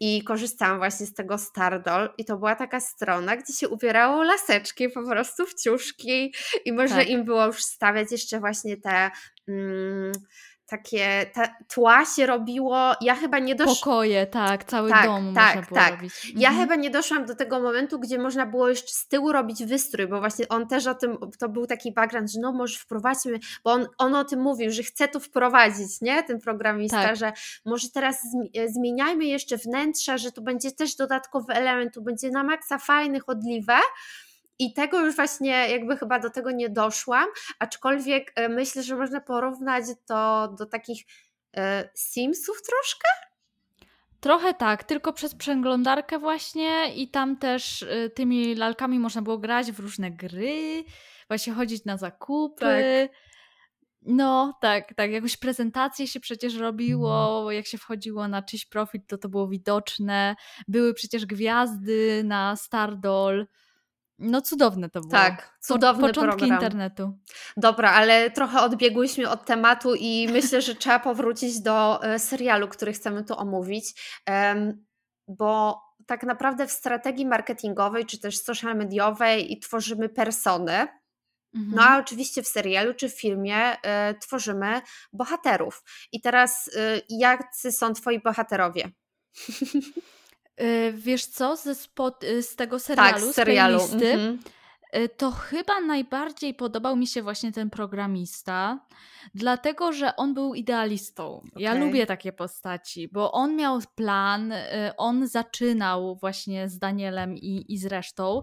I 0.00 0.24
korzystałam 0.24 0.78
właśnie 0.78 1.06
z 1.06 1.14
tego 1.14 1.38
Stardol 1.38 2.14
i 2.18 2.24
to 2.24 2.36
była 2.36 2.54
taka 2.54 2.80
strona, 2.80 3.36
gdzie 3.36 3.52
się 3.52 3.68
ubierało 3.68 4.22
laseczki 4.22 4.88
po 4.88 5.06
prostu 5.06 5.46
w 5.46 5.54
ciuszki 5.54 6.34
i 6.64 6.72
można 6.72 6.96
tak. 6.96 7.08
im 7.08 7.24
było 7.24 7.46
już 7.46 7.64
stawiać 7.64 8.12
jeszcze 8.12 8.40
właśnie 8.40 8.76
te... 8.76 9.10
Mm, 9.48 10.12
takie 10.68 11.26
ta, 11.34 11.48
tła 11.68 12.04
się 12.04 12.26
robiło. 12.26 12.92
Ja 13.00 13.14
chyba 13.14 13.38
nie 13.38 13.54
doszłam. 13.54 13.76
Pokoje, 13.76 14.26
tak, 14.26 14.64
cały 14.64 14.90
tak, 14.90 15.04
dom 15.04 15.34
tak, 15.34 15.56
można 15.56 15.68
było 15.68 15.80
tak. 15.80 15.90
robić. 15.90 16.32
Ja 16.36 16.48
mhm. 16.48 16.68
chyba 16.68 16.82
nie 16.82 16.90
doszłam 16.90 17.26
do 17.26 17.34
tego 17.34 17.60
momentu, 17.60 17.98
gdzie 17.98 18.18
można 18.18 18.46
było 18.46 18.68
jeszcze 18.68 18.92
z 18.92 19.08
tyłu 19.08 19.32
robić 19.32 19.64
wystrój, 19.64 20.06
bo 20.06 20.20
właśnie 20.20 20.48
on 20.48 20.66
też 20.66 20.86
o 20.86 20.94
tym, 20.94 21.18
to 21.38 21.48
był 21.48 21.66
taki 21.66 21.92
background, 21.92 22.32
że 22.32 22.40
no 22.40 22.52
może 22.52 22.78
wprowadźmy, 22.78 23.38
bo 23.64 23.72
on, 23.72 23.86
on 23.98 24.14
o 24.14 24.24
tym 24.24 24.40
mówił, 24.40 24.70
że 24.70 24.82
chce 24.82 25.08
to 25.08 25.20
wprowadzić, 25.20 26.00
nie? 26.00 26.22
Ten 26.22 26.40
programista, 26.40 27.02
tak. 27.02 27.16
że 27.16 27.32
może 27.64 27.88
teraz 27.90 28.16
zmieniajmy 28.68 29.24
jeszcze 29.24 29.56
wnętrze, 29.56 30.18
że 30.18 30.32
to 30.32 30.42
będzie 30.42 30.70
też 30.72 30.96
dodatkowy 30.96 31.52
element, 31.52 31.94
tu 31.94 32.02
będzie 32.02 32.30
na 32.30 32.44
maksa 32.44 32.78
fajny, 32.78 33.20
chodliwe. 33.20 33.74
I 34.58 34.72
tego 34.72 35.00
już 35.00 35.16
właśnie 35.16 35.68
jakby 35.68 35.96
chyba 35.96 36.18
do 36.18 36.30
tego 36.30 36.50
nie 36.50 36.70
doszłam, 36.70 37.28
aczkolwiek 37.58 38.32
e, 38.34 38.48
myślę, 38.48 38.82
że 38.82 38.96
można 38.96 39.20
porównać 39.20 39.84
to 40.06 40.48
do 40.58 40.66
takich 40.66 41.02
e, 41.56 41.88
Simsów 41.94 42.62
troszkę. 42.62 43.08
Trochę 44.20 44.54
tak, 44.54 44.84
tylko 44.84 45.12
przez 45.12 45.34
przeglądarkę 45.34 46.18
właśnie 46.18 46.94
i 46.94 47.10
tam 47.10 47.36
też 47.36 47.82
y, 47.82 48.10
tymi 48.14 48.54
lalkami 48.54 48.98
można 48.98 49.22
było 49.22 49.38
grać 49.38 49.72
w 49.72 49.80
różne 49.80 50.10
gry, 50.10 50.84
właśnie 51.28 51.52
chodzić 51.52 51.84
na 51.84 51.96
zakupy. 51.96 52.64
Tak. 52.64 53.18
No, 54.02 54.58
tak, 54.60 54.94
tak. 54.94 55.10
Jakąś 55.10 55.36
prezentację 55.36 56.06
się 56.06 56.20
przecież 56.20 56.54
robiło, 56.54 57.38
mhm. 57.38 57.56
jak 57.56 57.66
się 57.66 57.78
wchodziło 57.78 58.28
na 58.28 58.42
czyjś 58.42 58.66
profil, 58.66 59.00
to 59.06 59.18
to 59.18 59.28
było 59.28 59.48
widoczne. 59.48 60.36
Były 60.68 60.94
przecież 60.94 61.26
gwiazdy 61.26 62.22
na 62.24 62.56
Stardol. 62.56 63.46
No 64.18 64.42
cudowne 64.42 64.90
to 64.90 65.00
było. 65.00 65.12
Tak, 65.12 65.58
cudowny 65.60 66.00
po, 66.00 66.08
Początki 66.08 66.38
program. 66.38 66.58
internetu. 66.58 67.18
Dobra, 67.56 67.90
ale 67.92 68.30
trochę 68.30 68.60
odbiegłyśmy 68.60 69.30
od 69.30 69.44
tematu 69.44 69.94
i 69.94 70.28
myślę, 70.32 70.62
że 70.62 70.74
trzeba 70.74 70.98
powrócić 70.98 71.60
do 71.60 72.02
e, 72.02 72.18
serialu, 72.18 72.68
który 72.68 72.92
chcemy 72.92 73.24
tu 73.24 73.38
omówić, 73.38 73.94
bo 75.28 75.80
tak 76.06 76.22
naprawdę 76.22 76.66
w 76.66 76.72
strategii 76.72 77.26
marketingowej 77.26 78.06
czy 78.06 78.18
też 78.20 78.38
social 78.38 78.76
mediowej 78.76 79.60
tworzymy 79.60 80.08
persony, 80.08 80.72
mhm. 81.54 81.74
no 81.74 81.82
a 81.82 81.98
oczywiście 81.98 82.42
w 82.42 82.48
serialu 82.48 82.94
czy 82.94 83.08
w 83.08 83.20
filmie 83.20 83.72
y, 83.74 83.78
tworzymy 84.20 84.80
bohaterów. 85.12 85.82
I 86.12 86.20
teraz 86.20 86.68
y, 86.68 87.02
jacy 87.08 87.72
są 87.72 87.92
twoi 87.94 88.20
bohaterowie? 88.22 88.90
Y, 90.60 90.92
wiesz 90.92 91.26
co, 91.26 91.56
ze 91.56 91.74
spot, 91.74 92.24
y, 92.24 92.42
z 92.42 92.56
tego 92.56 92.78
serialu, 92.78 93.12
tak, 93.12 93.20
z, 93.20 93.34
serialu. 93.34 93.80
z 93.80 93.92
mhm. 93.92 94.38
Y, 94.96 95.08
to 95.08 95.30
chyba 95.30 95.80
najbardziej 95.80 96.54
podobał 96.54 96.96
mi 96.96 97.06
się 97.06 97.22
właśnie 97.22 97.52
ten 97.52 97.70
programista, 97.70 98.86
dlatego 99.34 99.92
że 99.92 100.16
on 100.16 100.34
był 100.34 100.54
idealistą. 100.54 101.34
Okay. 101.34 101.62
Ja 101.62 101.74
lubię 101.74 102.06
takie 102.06 102.32
postaci, 102.32 103.08
bo 103.08 103.32
on 103.32 103.56
miał 103.56 103.80
plan, 103.94 104.52
on 104.96 105.26
zaczynał 105.26 106.16
właśnie 106.16 106.68
z 106.68 106.78
Danielem 106.78 107.36
i, 107.36 107.64
i 107.68 107.78
z 107.78 107.86
resztą. 107.86 108.42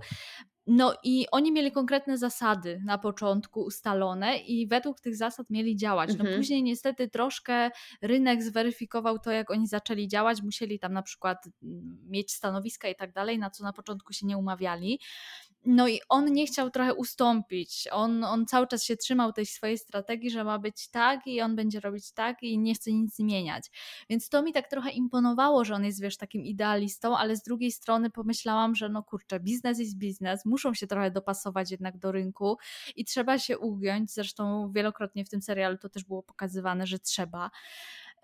No 0.67 0.93
i 1.03 1.25
oni 1.31 1.51
mieli 1.51 1.71
konkretne 1.71 2.17
zasady 2.17 2.81
na 2.85 2.97
początku 2.97 3.61
ustalone 3.61 4.37
i 4.37 4.67
według 4.67 4.99
tych 4.99 5.15
zasad 5.15 5.49
mieli 5.49 5.75
działać. 5.75 6.09
No 6.09 6.19
mhm. 6.19 6.37
później 6.37 6.63
niestety 6.63 7.09
troszkę 7.09 7.71
rynek 8.01 8.43
zweryfikował 8.43 9.19
to, 9.19 9.31
jak 9.31 9.51
oni 9.51 9.67
zaczęli 9.67 10.07
działać. 10.07 10.41
Musieli 10.41 10.79
tam 10.79 10.93
na 10.93 11.01
przykład 11.01 11.45
mm, 11.63 11.97
mieć 12.09 12.31
stanowiska 12.31 12.89
i 12.89 12.95
tak 12.95 13.11
dalej, 13.11 13.39
na 13.39 13.49
co 13.49 13.63
na 13.63 13.73
początku 13.73 14.13
się 14.13 14.25
nie 14.25 14.37
umawiali. 14.37 14.99
No 15.65 15.87
i 15.87 15.99
on 16.09 16.33
nie 16.33 16.45
chciał 16.47 16.69
trochę 16.69 16.93
ustąpić. 16.93 17.87
On, 17.91 18.23
on 18.23 18.45
cały 18.45 18.67
czas 18.67 18.83
się 18.83 18.97
trzymał 18.97 19.33
tej 19.33 19.45
swojej 19.45 19.77
strategii, 19.77 20.29
że 20.29 20.43
ma 20.43 20.59
być 20.59 20.89
tak 20.89 21.27
i 21.27 21.41
on 21.41 21.55
będzie 21.55 21.79
robić 21.79 22.11
tak 22.11 22.43
i 22.43 22.59
nie 22.59 22.75
chce 22.75 22.91
nic 22.91 23.15
zmieniać. 23.15 23.71
Więc 24.09 24.29
to 24.29 24.43
mi 24.43 24.53
tak 24.53 24.67
trochę 24.69 24.91
imponowało, 24.91 25.65
że 25.65 25.75
on 25.75 25.85
jest, 25.85 26.01
wiesz, 26.01 26.17
takim 26.17 26.41
idealistą, 26.43 27.17
ale 27.17 27.35
z 27.35 27.43
drugiej 27.43 27.71
strony 27.71 28.09
pomyślałam, 28.09 28.75
że 28.75 28.89
no 28.89 29.03
kurczę, 29.03 29.39
biznes 29.39 29.79
jest 29.79 29.97
biznes, 29.97 30.45
muszą 30.45 30.73
się 30.73 30.87
trochę 30.87 31.11
dopasować 31.11 31.71
jednak 31.71 31.97
do 31.97 32.11
rynku 32.11 32.57
i 32.95 33.05
trzeba 33.05 33.39
się 33.39 33.57
ugiąć. 33.59 34.13
Zresztą 34.13 34.71
wielokrotnie 34.71 35.25
w 35.25 35.29
tym 35.29 35.41
serialu 35.41 35.77
to 35.77 35.89
też 35.89 36.03
było 36.03 36.23
pokazywane, 36.23 36.87
że 36.87 36.99
trzeba. 36.99 37.51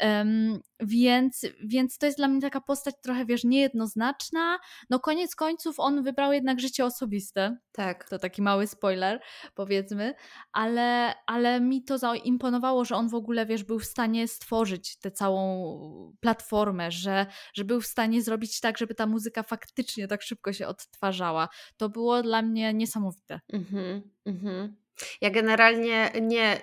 Um, 0.02 0.60
więc, 0.80 1.46
więc 1.64 1.98
to 1.98 2.06
jest 2.06 2.18
dla 2.18 2.28
mnie 2.28 2.42
taka 2.42 2.62
postać 2.62 2.96
trochę, 3.04 3.26
wiesz, 3.26 3.44
niejednoznaczna. 3.44 4.60
No 4.90 5.00
koniec 5.00 5.36
końców 5.36 5.80
on 5.80 6.04
wybrał 6.04 6.34
jednak 6.34 6.60
życie 6.60 6.86
osobiste. 6.86 7.58
Tak. 7.72 8.10
To 8.10 8.20
taki 8.20 8.42
mały 8.42 8.68
spoiler, 8.68 9.22
powiedzmy. 9.56 10.14
Ale, 10.54 11.14
ale 11.26 11.62
mi 11.62 11.84
to 11.84 11.98
zaimponowało, 11.98 12.86
że 12.86 12.96
on 12.96 13.10
w 13.10 13.16
ogóle, 13.16 13.46
wiesz, 13.46 13.64
był 13.64 13.80
w 13.80 13.86
stanie 13.86 14.28
stworzyć 14.28 14.98
tę 14.98 15.12
całą 15.12 16.16
platformę, 16.20 16.92
że, 16.92 17.26
że 17.54 17.66
był 17.66 17.82
w 17.82 17.88
stanie 17.88 18.22
zrobić 18.22 18.60
tak, 18.60 18.78
żeby 18.78 18.96
ta 18.96 19.06
muzyka 19.06 19.44
faktycznie 19.44 20.08
tak 20.08 20.22
szybko 20.22 20.54
się 20.54 20.68
odtwarzała. 20.68 21.50
To 21.78 21.90
było 21.90 22.24
dla 22.24 22.42
mnie 22.42 22.74
niesamowite. 22.74 23.40
Mhm, 23.54 24.02
mhm. 24.26 24.76
Ja 25.22 25.30
generalnie 25.30 26.12
nie 26.22 26.60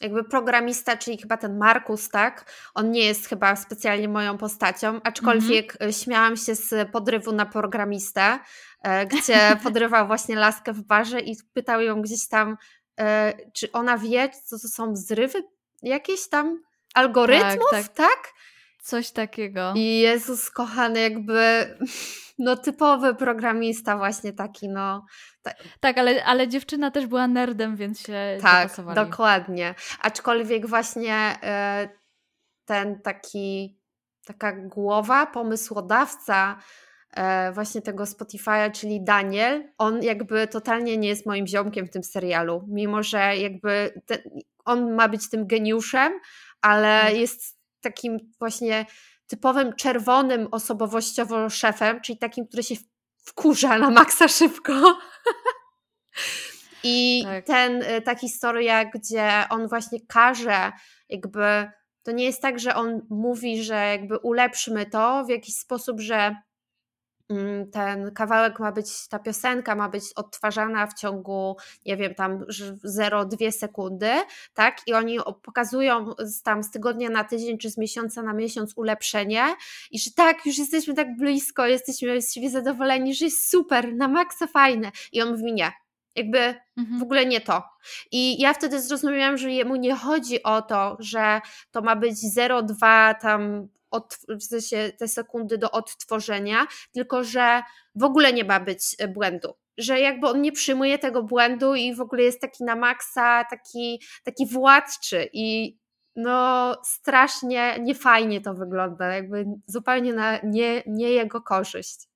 jakby 0.00 0.24
programista, 0.24 0.96
czyli 0.96 1.18
chyba 1.18 1.36
ten 1.36 1.58
Markus, 1.58 2.08
tak? 2.08 2.52
On 2.74 2.90
nie 2.90 3.04
jest 3.04 3.28
chyba 3.28 3.56
specjalnie 3.56 4.08
moją 4.08 4.38
postacią, 4.38 5.00
aczkolwiek 5.04 5.76
mm 5.80 5.92
-hmm. 5.92 6.04
śmiałam 6.04 6.36
się 6.36 6.54
z 6.54 6.90
podrywu 6.90 7.32
na 7.32 7.46
programistę, 7.46 8.38
e, 8.82 9.06
gdzie 9.06 9.38
podrywał 9.64 10.06
właśnie 10.06 10.36
laskę 10.36 10.72
w 10.72 10.82
barze 10.82 11.20
i 11.20 11.36
pytał 11.52 11.80
ją 11.80 12.02
gdzieś 12.02 12.28
tam, 12.28 12.56
e, 13.00 13.32
czy 13.52 13.72
ona 13.72 13.98
wie, 13.98 14.30
co 14.44 14.58
to 14.58 14.68
są 14.68 14.96
zrywy 14.96 15.42
jakieś 15.82 16.28
tam 16.28 16.62
algorytmów, 16.94 17.70
tak? 17.70 17.88
tak? 17.88 17.94
tak? 17.94 18.32
Coś 18.82 19.10
takiego. 19.10 19.72
I 19.76 20.00
Jezus 20.00 20.50
kochany, 20.50 21.00
jakby 21.00 21.66
no 22.38 22.56
typowy 22.56 23.14
programista 23.14 23.96
właśnie 23.96 24.32
taki, 24.32 24.68
no. 24.68 25.06
Tak, 25.42 25.56
tak 25.80 25.98
ale, 25.98 26.24
ale 26.24 26.48
dziewczyna 26.48 26.90
też 26.90 27.06
była 27.06 27.26
nerdem, 27.26 27.76
więc 27.76 28.00
się 28.00 28.38
Tak, 28.42 28.76
dokładnie. 28.94 29.74
Aczkolwiek 30.00 30.66
właśnie 30.66 31.38
y, 31.84 31.88
ten 32.64 33.00
taki, 33.02 33.78
taka 34.26 34.52
głowa, 34.52 35.26
pomysłodawca 35.26 36.58
y, 37.18 37.52
właśnie 37.52 37.82
tego 37.82 38.04
Spotify'a, 38.04 38.72
czyli 38.72 39.04
Daniel, 39.04 39.72
on 39.78 40.02
jakby 40.02 40.46
totalnie 40.46 40.96
nie 40.96 41.08
jest 41.08 41.26
moim 41.26 41.46
ziomkiem 41.46 41.86
w 41.86 41.90
tym 41.90 42.04
serialu, 42.04 42.64
mimo 42.68 43.02
że 43.02 43.36
jakby 43.36 44.02
ten, 44.06 44.18
on 44.64 44.94
ma 44.94 45.08
być 45.08 45.30
tym 45.30 45.46
geniuszem, 45.46 46.12
ale 46.60 47.02
tak. 47.02 47.16
jest 47.16 47.59
takim 47.80 48.18
właśnie 48.38 48.86
typowym 49.26 49.72
czerwonym 49.76 50.48
osobowościowo 50.50 51.50
szefem, 51.50 52.00
czyli 52.00 52.18
takim, 52.18 52.46
który 52.46 52.62
się 52.62 52.74
wkurza 53.24 53.78
na 53.78 53.90
maksa 53.90 54.28
szybko. 54.28 54.98
I 56.84 57.22
tak. 57.24 57.44
ten, 57.44 57.82
y, 57.82 58.02
ta 58.02 58.14
historia, 58.14 58.84
gdzie 58.84 59.44
on 59.50 59.68
właśnie 59.68 59.98
każe, 60.08 60.72
jakby 61.08 61.70
to 62.02 62.12
nie 62.12 62.24
jest 62.24 62.42
tak, 62.42 62.58
że 62.58 62.74
on 62.74 63.06
mówi, 63.10 63.62
że 63.62 63.74
jakby 63.74 64.18
ulepszmy 64.18 64.86
to 64.86 65.24
w 65.24 65.28
jakiś 65.28 65.54
sposób, 65.54 66.00
że 66.00 66.36
ten 67.72 68.10
kawałek 68.14 68.60
ma 68.60 68.72
być, 68.72 69.08
ta 69.08 69.18
piosenka 69.18 69.74
ma 69.74 69.88
być 69.88 70.04
odtwarzana 70.16 70.86
w 70.86 70.94
ciągu, 70.94 71.56
nie 71.86 71.96
wiem, 71.96 72.14
tam 72.14 72.44
0,2 72.84 73.50
sekundy, 73.50 74.10
tak? 74.54 74.76
I 74.86 74.92
oni 74.92 75.18
pokazują 75.42 76.14
tam 76.44 76.62
z 76.62 76.70
tygodnia 76.70 77.10
na 77.10 77.24
tydzień, 77.24 77.58
czy 77.58 77.70
z 77.70 77.78
miesiąca 77.78 78.22
na 78.22 78.32
miesiąc 78.32 78.72
ulepszenie 78.76 79.44
i 79.90 79.98
że 79.98 80.10
tak, 80.16 80.46
już 80.46 80.58
jesteśmy 80.58 80.94
tak 80.94 81.16
blisko, 81.16 81.66
jesteśmy 81.66 82.22
z 82.22 82.34
siebie 82.34 82.50
zadowoleni, 82.50 83.14
że 83.14 83.24
jest 83.24 83.50
super, 83.50 83.94
na 83.94 84.08
maksa 84.08 84.46
fajne. 84.46 84.90
I 85.12 85.22
on 85.22 85.30
mówi 85.30 85.52
nie, 85.52 85.72
jakby 86.14 86.38
mhm. 86.78 86.98
w 86.98 87.02
ogóle 87.02 87.26
nie 87.26 87.40
to. 87.40 87.62
I 88.12 88.40
ja 88.40 88.54
wtedy 88.54 88.80
zrozumiałam, 88.80 89.38
że 89.38 89.50
jemu 89.50 89.76
nie 89.76 89.94
chodzi 89.94 90.42
o 90.42 90.62
to, 90.62 90.96
że 91.00 91.40
to 91.70 91.82
ma 91.82 91.96
być 91.96 92.14
0,2 92.36 93.14
tam 93.20 93.68
od, 93.90 94.18
w 94.28 94.42
sensie 94.42 94.92
te 94.98 95.08
sekundy 95.08 95.58
do 95.58 95.70
odtworzenia, 95.70 96.66
tylko 96.92 97.24
że 97.24 97.62
w 97.94 98.04
ogóle 98.04 98.32
nie 98.32 98.44
ma 98.44 98.60
być 98.60 98.96
e, 98.98 99.08
błędu. 99.08 99.54
Że 99.78 100.00
jakby 100.00 100.28
on 100.28 100.42
nie 100.42 100.52
przyjmuje 100.52 100.98
tego 100.98 101.22
błędu 101.22 101.74
i 101.74 101.94
w 101.94 102.00
ogóle 102.00 102.22
jest 102.22 102.40
taki 102.40 102.64
na 102.64 102.76
maksa, 102.76 103.44
taki, 103.50 104.02
taki 104.24 104.46
władczy 104.46 105.28
i 105.32 105.78
no 106.16 106.74
strasznie 106.84 107.76
niefajnie 107.80 108.40
to 108.40 108.54
wygląda, 108.54 109.14
jakby 109.14 109.44
zupełnie 109.66 110.12
na 110.12 110.38
nie, 110.44 110.82
nie 110.86 111.10
jego 111.10 111.40
korzyść. 111.40 112.08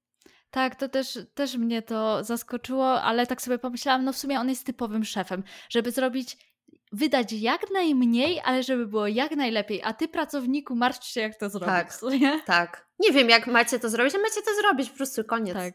Tak, 0.50 0.76
to 0.76 0.88
też, 0.88 1.19
też 1.35 1.57
mnie 1.57 1.83
to 1.83 2.25
zaskoczyło, 2.25 3.02
ale 3.02 3.26
tak 3.26 3.43
sobie 3.43 3.59
pomyślałam, 3.59 4.04
no 4.04 4.12
w 4.12 4.16
sumie 4.19 4.40
on 4.40 4.49
jest 4.49 4.66
typowym 4.66 5.04
szefem, 5.04 5.43
żeby 5.69 5.90
zrobić, 5.90 6.53
wydać 6.95 7.33
jak 7.33 7.71
najmniej, 7.71 8.41
ale 8.45 8.63
żeby 8.63 8.87
było 8.87 9.07
jak 9.07 9.37
najlepiej, 9.37 9.83
a 9.83 9.93
ty 9.93 10.09
pracowniku 10.09 10.77
martw 10.77 11.07
się 11.07 11.21
jak 11.21 11.37
to 11.37 11.51
zrobić. 11.51 11.69
Tak, 11.69 12.03
nie? 12.21 12.43
tak. 12.47 12.87
Nie 12.99 13.13
wiem 13.13 13.29
jak 13.29 13.47
macie 13.47 13.79
to 13.79 13.91
zrobić, 13.91 14.15
ale 14.15 14.23
macie 14.23 14.43
to 14.43 14.55
zrobić, 14.55 14.91
po 14.91 14.97
prostu 14.97 15.25
koniec. 15.25 15.55
Tak. 15.55 15.75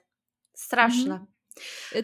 Straszne. 0.55 1.13
Mhm. 1.13 1.25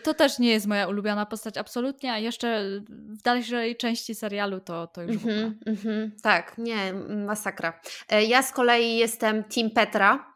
To 0.04 0.14
też 0.14 0.40
nie 0.40 0.50
jest 0.50 0.68
moja 0.68 0.88
ulubiona 0.88 1.26
postać, 1.26 1.58
absolutnie, 1.58 2.14
a 2.14 2.18
jeszcze 2.18 2.64
w 2.90 3.22
dalszej 3.22 3.78
części 3.78 4.16
serialu 4.16 4.60
to, 4.60 4.88
to 4.88 5.04
już 5.04 5.24
mm 5.24 5.28
-hmm, 5.28 5.54
mm 5.66 5.76
-hmm. 5.76 6.12
Tak, 6.24 6.58
nie, 6.58 6.94
masakra. 7.26 7.82
E, 8.10 8.24
ja 8.24 8.44
z 8.44 8.52
kolei 8.52 8.98
jestem 8.98 9.44
Team 9.44 9.70
Petra, 9.70 10.36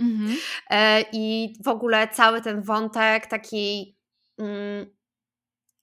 Mhm. 0.00 0.36
E, 0.70 1.04
I 1.12 1.54
w 1.64 1.68
ogóle 1.68 2.08
cały 2.08 2.40
ten 2.40 2.62
wątek 2.62 3.26
takiej 3.26 3.98
mm, 4.38 4.86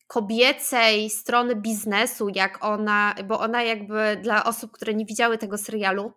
kobiecej 0.08 1.10
strony 1.10 1.56
biznesu, 1.56 2.30
jak 2.30 2.66
ona, 2.66 3.16
bo 3.26 3.40
ona 3.40 3.64
jakby 3.64 4.20
dla 4.22 4.44
osób, 4.44 4.72
które 4.72 4.94
nie 4.94 5.06
widziały 5.06 5.38
tego 5.38 5.58
serialu, 5.58 6.14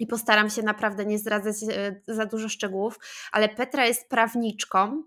i 0.00 0.06
postaram 0.06 0.50
się 0.50 0.62
naprawdę 0.62 1.06
nie 1.06 1.18
zdradzać 1.18 1.56
e, 1.62 2.00
za 2.14 2.26
dużo 2.26 2.48
szczegółów, 2.48 2.98
ale 3.32 3.48
Petra 3.48 3.86
jest 3.86 4.08
prawniczką. 4.08 5.02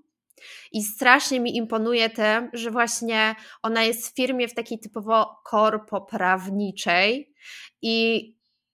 I 0.71 0.83
strasznie 0.83 1.39
mi 1.39 1.57
imponuje 1.57 2.09
tym, 2.09 2.49
że 2.53 2.71
właśnie 2.71 3.35
ona 3.61 3.83
jest 3.83 4.07
w 4.07 4.15
firmie 4.15 4.47
w 4.47 4.53
takiej 4.53 4.79
typowo 4.79 5.41
korpoprawniczej 5.45 7.33
i 7.81 8.25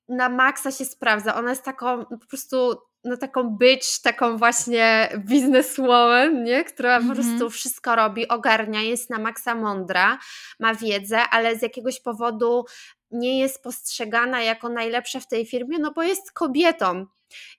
na 0.09 0.29
maksa 0.29 0.71
się 0.71 0.85
sprawdza. 0.85 1.35
Ona 1.35 1.49
jest 1.49 1.63
taką 1.63 2.05
po 2.05 2.27
prostu 2.29 2.75
no 3.05 3.17
taką 3.17 3.49
być, 3.49 4.01
taką 4.01 4.37
właśnie 4.37 5.09
bizneswoman, 5.17 6.43
nie? 6.43 6.63
która 6.63 6.97
mm 6.97 7.03
-hmm. 7.03 7.13
po 7.13 7.19
mhm. 7.19 7.37
prostu 7.37 7.49
wszystko 7.49 7.95
robi, 7.95 8.27
ogarnia, 8.27 8.81
jest 8.81 9.09
na 9.09 9.19
maksa 9.19 9.55
mądra, 9.55 10.19
ma 10.59 10.75
wiedzę, 10.75 11.19
ale 11.31 11.55
z 11.55 11.61
jakiegoś 11.61 12.01
powodu 12.01 12.65
nie 13.11 13.39
jest 13.39 13.63
postrzegana 13.63 14.41
jako 14.41 14.69
najlepsza 14.69 15.19
w 15.19 15.27
tej 15.27 15.45
firmie, 15.45 15.79
no 15.79 15.91
bo 15.93 16.03
jest 16.03 16.31
kobietą. 16.31 17.05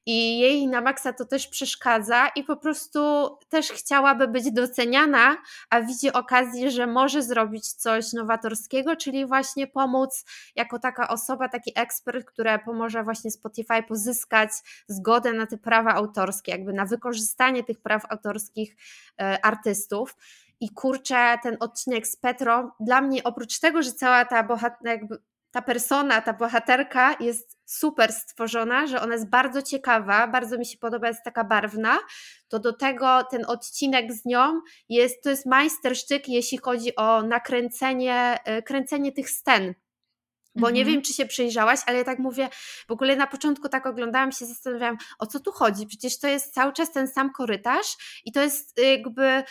I 0.06 0.38
jej 0.38 0.68
na 0.68 0.80
maksa 0.80 1.12
to 1.12 1.24
też 1.24 1.48
przeszkadza 1.48 2.28
i 2.28 2.44
po 2.44 2.56
prostu 2.56 3.00
też 3.48 3.72
chciałaby 3.72 4.28
być 4.28 4.52
doceniana, 4.52 5.36
a 5.70 5.80
widzi 5.80 6.12
okazję, 6.12 6.70
że 6.70 6.86
może 6.86 7.22
zrobić 7.22 7.72
coś 7.72 8.12
nowatorskiego, 8.12 8.96
czyli 8.96 9.26
właśnie 9.26 9.66
pomóc 9.66 10.24
jako 10.56 10.78
taka 10.78 11.08
osoba, 11.08 11.48
taki 11.48 11.72
ekspert, 11.74 12.26
która 12.26 12.58
pomoże 12.58 13.04
właśnie 13.04 13.30
Spotify 13.30 13.82
pozyskać 13.88 14.50
zgodę 14.88 15.32
na 15.32 15.46
te 15.46 15.58
prawa 15.58 15.94
autorskie, 15.94 16.52
jakby 16.52 16.72
na 16.72 16.84
wykorzystanie 16.84 17.64
tych 17.64 17.80
praw 17.80 18.02
autorskich 18.10 18.76
e, 19.20 19.44
artystów. 19.44 20.16
I 20.60 20.70
kurczę, 20.70 21.38
ten 21.42 21.56
odcinek 21.60 22.06
z 22.06 22.16
Petro, 22.16 22.76
dla 22.80 23.00
mnie 23.00 23.24
oprócz 23.24 23.60
tego, 23.60 23.82
że 23.82 23.92
cała 23.92 24.24
ta 24.24 24.42
bohater, 24.42 24.86
jakby 24.86 25.18
ta 25.50 25.62
persona, 25.62 26.20
ta 26.20 26.32
bohaterka 26.32 27.16
jest 27.20 27.58
super 27.64 28.12
stworzona, 28.12 28.86
że 28.86 29.00
ona 29.00 29.14
jest 29.14 29.28
bardzo 29.28 29.62
ciekawa, 29.62 30.28
bardzo 30.28 30.58
mi 30.58 30.66
się 30.66 30.78
podoba, 30.78 31.08
jest 31.08 31.24
taka 31.24 31.44
barwna, 31.44 31.98
to 32.48 32.58
do 32.58 32.72
tego 32.72 33.24
ten 33.30 33.44
odcinek 33.46 34.12
z 34.12 34.24
nią 34.24 34.60
jest, 34.88 35.22
to 35.22 35.30
jest 35.30 35.46
majstersztyk, 35.46 36.28
jeśli 36.28 36.58
chodzi 36.58 36.96
o 36.96 37.22
nakręcenie, 37.22 38.38
e, 38.44 38.62
kręcenie 38.62 39.12
tych 39.12 39.30
scen. 39.30 39.74
Bo 40.54 40.70
nie 40.70 40.80
mhm. 40.80 40.94
wiem, 40.94 41.02
czy 41.02 41.12
się 41.12 41.26
przyjrzałaś, 41.26 41.80
ale 41.86 41.98
ja 41.98 42.04
tak 42.04 42.18
mówię, 42.18 42.48
w 42.88 42.90
ogóle 42.90 43.16
na 43.16 43.26
początku 43.26 43.68
tak 43.68 43.86
oglądałam 43.86 44.32
się, 44.32 44.46
zastanawiałam, 44.46 44.96
o 45.18 45.26
co 45.26 45.40
tu 45.40 45.52
chodzi? 45.52 45.86
Przecież 45.86 46.18
to 46.18 46.28
jest 46.28 46.54
cały 46.54 46.72
czas 46.72 46.92
ten 46.92 47.08
sam 47.08 47.32
korytarz 47.32 48.20
i 48.24 48.32
to 48.32 48.42
jest 48.42 48.78
jakby, 48.78 49.42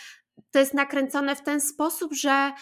to 0.50 0.58
jest 0.58 0.74
nakręcone 0.74 1.36
w 1.36 1.42
ten 1.42 1.60
sposób, 1.60 2.14
że 2.14 2.52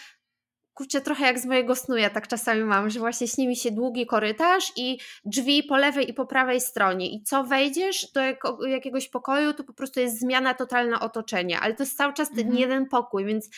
kurczę, 0.75 1.01
trochę 1.01 1.25
jak 1.25 1.39
z 1.39 1.45
mojego 1.45 1.75
snu 1.75 1.97
ja 1.97 2.09
tak 2.09 2.27
czasami 2.27 2.63
mam, 2.63 2.89
że 2.89 2.99
właśnie 2.99 3.27
śni 3.27 3.47
mi 3.47 3.55
się 3.55 3.71
długi 3.71 4.05
korytarz 4.05 4.71
i 4.75 4.99
drzwi 5.25 5.63
po 5.63 5.77
lewej 5.77 6.09
i 6.09 6.13
po 6.13 6.25
prawej 6.25 6.61
stronie 6.61 7.09
i 7.15 7.23
co 7.23 7.43
wejdziesz 7.43 8.11
do 8.11 8.21
jakiegoś 8.67 9.09
pokoju, 9.09 9.53
to 9.53 9.63
po 9.63 9.73
prostu 9.73 9.99
jest 9.99 10.19
zmiana 10.19 10.53
totalna 10.53 10.99
otoczenia, 10.99 11.59
ale 11.61 11.73
to 11.73 11.83
jest 11.83 11.97
cały 11.97 12.13
czas 12.13 12.29
ten 12.29 12.39
mhm. 12.39 12.57
jeden 12.57 12.85
pokój, 12.85 13.25
więc 13.25 13.49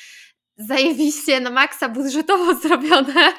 zajebiście 0.57 1.39
na 1.39 1.49
maksa 1.49 1.89
budżetowo 1.89 2.55
zrobione, 2.61 3.33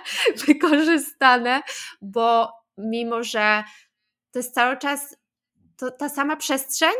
wykorzystane, 0.47 1.62
bo 2.03 2.53
mimo, 2.79 3.23
że 3.23 3.64
to 4.31 4.38
jest 4.38 4.55
cały 4.55 4.77
czas 4.77 5.17
to, 5.77 5.91
ta 5.91 6.09
sama 6.09 6.37
przestrzeń, 6.37 6.95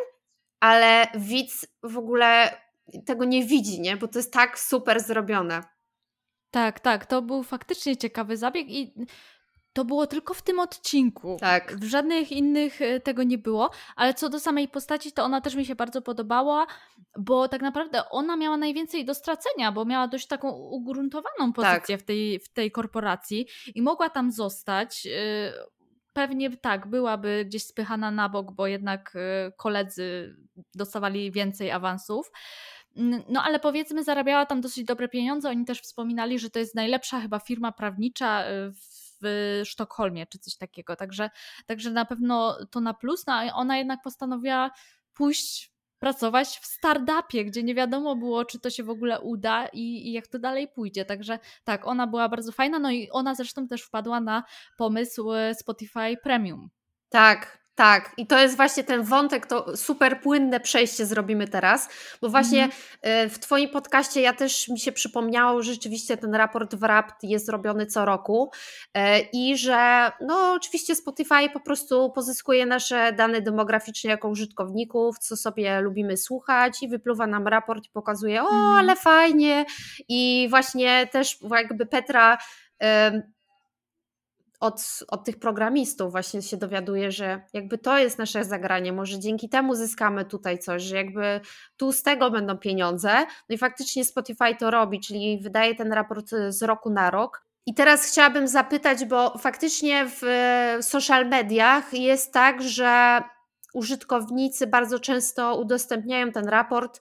ale 0.61 1.07
widz 1.14 1.67
w 1.83 1.99
ogóle 1.99 2.61
tego 3.07 3.25
nie 3.25 3.45
widzi, 3.45 3.81
nie? 3.81 3.97
Bo 3.97 4.09
to 4.09 4.19
jest 4.19 4.33
tak 4.33 4.59
super 4.59 5.01
zrobione. 5.01 5.78
Tak, 6.51 6.81
tak, 6.81 7.07
to 7.07 7.23
był 7.23 7.43
faktycznie 7.43 7.97
ciekawy 7.97 8.37
zabieg 8.37 8.71
i 8.71 8.95
to 9.73 9.85
było 9.85 10.07
tylko 10.07 10.35
w 10.35 10.43
tym 10.43 10.61
odcinku. 10.61 11.37
Tak. 11.41 11.77
W 11.77 11.85
żadnych 11.85 12.33
innych 12.33 12.83
e, 12.83 13.01
tego 13.01 13.23
nie 13.23 13.39
było, 13.39 13.71
ale 13.97 14.15
co 14.15 14.29
do 14.29 14.41
samej 14.41 14.69
postaci, 14.69 15.13
to 15.13 15.25
ona 15.25 15.41
też 15.41 15.55
mi 15.55 15.67
się 15.67 15.75
bardzo 15.75 16.03
podobała, 16.03 16.67
bo 17.19 17.49
tak 17.49 17.63
naprawdę 17.63 18.09
ona 18.11 18.37
miała 18.37 18.57
najwięcej 18.57 19.05
do 19.05 19.15
stracenia, 19.15 19.73
bo 19.73 19.85
miała 19.85 20.09
dość 20.09 20.27
taką 20.27 20.51
ugruntowaną 20.51 21.53
pozycję 21.53 21.97
tak. 21.97 22.01
w, 22.01 22.03
tej, 22.05 22.39
w 22.39 22.53
tej 22.53 22.71
korporacji 22.71 23.47
i 23.75 23.83
mogła 23.83 24.11
tam 24.11 24.33
zostać. 24.33 25.07
E, 25.07 25.53
pewnie 26.13 26.57
tak, 26.57 26.87
byłaby 26.87 27.45
gdzieś 27.47 27.65
spychana 27.65 28.11
na 28.11 28.29
bok, 28.29 28.53
bo 28.53 28.67
jednak 28.67 29.17
e, 29.17 29.53
koledzy 29.53 30.37
dostawali 30.75 31.33
więcej 31.33 31.71
awansów. 31.71 32.31
No 33.29 33.43
ale 33.43 33.61
powiedzmy, 33.61 34.05
zarabiała 34.05 34.47
tam 34.47 34.61
dosyć 34.61 34.85
dobre 34.85 35.09
pieniądze. 35.09 35.51
Oni 35.51 35.65
też 35.65 35.81
wspominali, 35.81 36.39
że 36.39 36.51
to 36.51 36.59
jest 36.59 36.75
najlepsza 36.75 37.21
chyba 37.21 37.39
firma 37.39 37.73
prawnicza 37.73 38.51
y, 38.51 38.73
w 39.23 39.63
Sztokholmie, 39.65 40.27
czy 40.27 40.39
coś 40.39 40.57
takiego. 40.57 40.97
Także, 40.97 41.31
także 41.67 41.91
na 41.91 42.05
pewno 42.05 42.59
to 42.71 42.81
na 42.81 42.95
plus. 42.95 43.27
No, 43.27 43.33
ona 43.55 43.79
jednak 43.79 44.03
postanowiła 44.03 44.71
pójść 45.15 45.73
pracować 45.99 46.49
w 46.49 46.67
startupie, 46.67 47.45
gdzie 47.45 47.63
nie 47.63 47.75
wiadomo 47.75 48.17
było, 48.17 48.45
czy 48.45 48.59
to 48.59 48.71
się 48.71 48.83
w 48.83 48.91
ogóle 48.91 49.21
uda 49.21 49.67
i, 49.67 50.09
i, 50.09 50.13
jak 50.13 50.27
to 50.27 50.39
dalej 50.39 50.69
pójdzie. 50.69 51.05
Także 51.05 51.39
tak, 51.65 51.87
ona 51.87 52.07
była 52.07 52.29
bardzo 52.29 52.53
fajna, 52.53 52.79
no 52.79 52.91
i 52.91 53.11
ona 53.11 53.35
zresztą 53.35 53.69
też 53.69 53.83
wpadła 53.83 54.21
na 54.21 54.45
pomysł 54.77 55.33
y, 55.33 55.55
Spotify 55.55 56.17
Premium. 56.23 56.71
Tak, 57.09 57.67
tak, 57.79 58.12
i 58.17 58.27
to 58.27 58.38
jest 58.38 58.57
właśnie 58.57 58.85
ten 58.85 59.03
wątek, 59.03 59.47
to 59.47 59.77
super 59.77 60.21
płynne 60.21 60.61
przejście 60.61 61.07
zrobimy 61.07 61.49
teraz, 61.49 61.88
bo 62.21 62.29
właśnie 62.29 62.69
mm. 63.03 63.31
w 63.31 63.38
Twoim 63.38 63.69
podcaście 63.71 64.21
ja 64.21 64.33
też 64.33 64.69
mi 64.69 64.81
się 64.81 64.93
przypomniało, 64.93 65.62
że 65.62 65.73
rzeczywiście 65.73 66.17
ten 66.17 66.35
raport 66.35 66.75
w 66.75 66.83
RAPT 66.83 67.23
jest 67.23 67.49
robiony 67.49 67.87
co 67.87 68.05
roku 68.05 68.51
e, 68.95 69.21
i 69.21 69.57
że 69.57 70.12
no 70.21 70.53
oczywiście 70.53 70.95
Spotify 70.95 71.51
po 71.53 71.61
prostu 71.61 72.12
pozyskuje 72.14 72.67
nasze 72.67 73.12
dane 73.12 73.41
demograficzne 73.41 74.11
jako 74.11 74.29
użytkowników, 74.29 75.19
co 75.19 75.37
sobie 75.37 75.81
lubimy 75.81 76.17
słuchać 76.17 76.83
i 76.83 76.88
wypluwa 76.88 77.27
nam 77.27 77.49
raport 77.49 77.85
i 77.85 77.91
pokazuje, 77.91 78.43
o 78.43 78.49
mhm. 78.49 78.75
ale 78.75 78.97
fajnie 78.97 79.64
i 80.09 80.47
właśnie 80.51 81.09
też 81.12 81.38
jakby 81.51 81.87
Petra 81.87 82.38
od, 84.61 85.05
od 85.09 85.25
tych 85.25 85.38
programistów 85.38 86.11
właśnie 86.11 86.42
się 86.42 86.57
dowiaduje, 86.57 87.12
że 87.12 87.42
jakby 87.53 87.79
to 87.79 87.99
jest 87.99 88.18
nasze 88.18 88.44
zagranie, 88.44 88.92
może 88.92 89.18
dzięki 89.18 89.49
temu 89.49 89.75
zyskamy 89.75 90.25
tutaj 90.25 90.59
coś, 90.59 90.83
że 90.83 90.97
jakby 90.97 91.40
tu 91.77 91.92
z 91.92 92.03
tego 92.03 92.31
będą 92.31 92.59
pieniądze. 92.59 93.27
No 93.49 93.55
i 93.55 93.59
faktycznie 93.59 94.05
Spotify 94.05 94.55
to 94.59 94.71
robi, 94.71 95.01
czyli 95.01 95.38
wydaje 95.42 95.75
ten 95.75 95.92
raport 95.92 96.33
y, 96.33 96.53
z 96.53 96.62
roku 96.62 96.90
na 96.90 97.11
rok. 97.11 97.49
I 97.66 97.75
teraz 97.75 98.07
chciałabym 98.07 98.49
zapytać, 98.49 99.05
bo 99.05 99.38
faktycznie 99.38 100.07
w 100.21 100.23
social 100.81 101.29
mediach 101.29 101.94
jest 101.94 102.33
tak, 102.33 102.62
że 102.62 103.23
użytkownicy 103.79 104.67
bardzo 104.67 104.99
często 104.99 105.61
udostępniają 105.61 106.33
ten 106.33 106.49
raport 106.49 107.01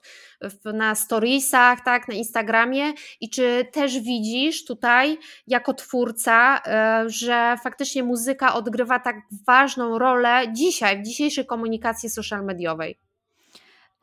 na 0.64 0.94
storiesach, 0.94 1.84
tak, 1.84 2.08
na 2.08 2.14
Instagramie 2.14 2.92
i 3.20 3.30
czy 3.30 3.66
też 3.72 4.00
widzisz 4.00 4.64
tutaj 4.64 5.18
jako 5.46 5.74
twórca, 5.74 6.60
e, 6.66 7.04
że 7.06 7.56
faktycznie 7.62 8.02
muzyka 8.02 8.54
odgrywa 8.54 8.98
tak 8.98 9.16
ważną 9.46 9.98
rolę 9.98 10.42
dzisiaj, 10.52 11.02
w 11.02 11.06
dzisiejszej 11.06 11.46
komunikacji 11.46 12.10
social 12.10 12.44
mediowej? 12.44 13.07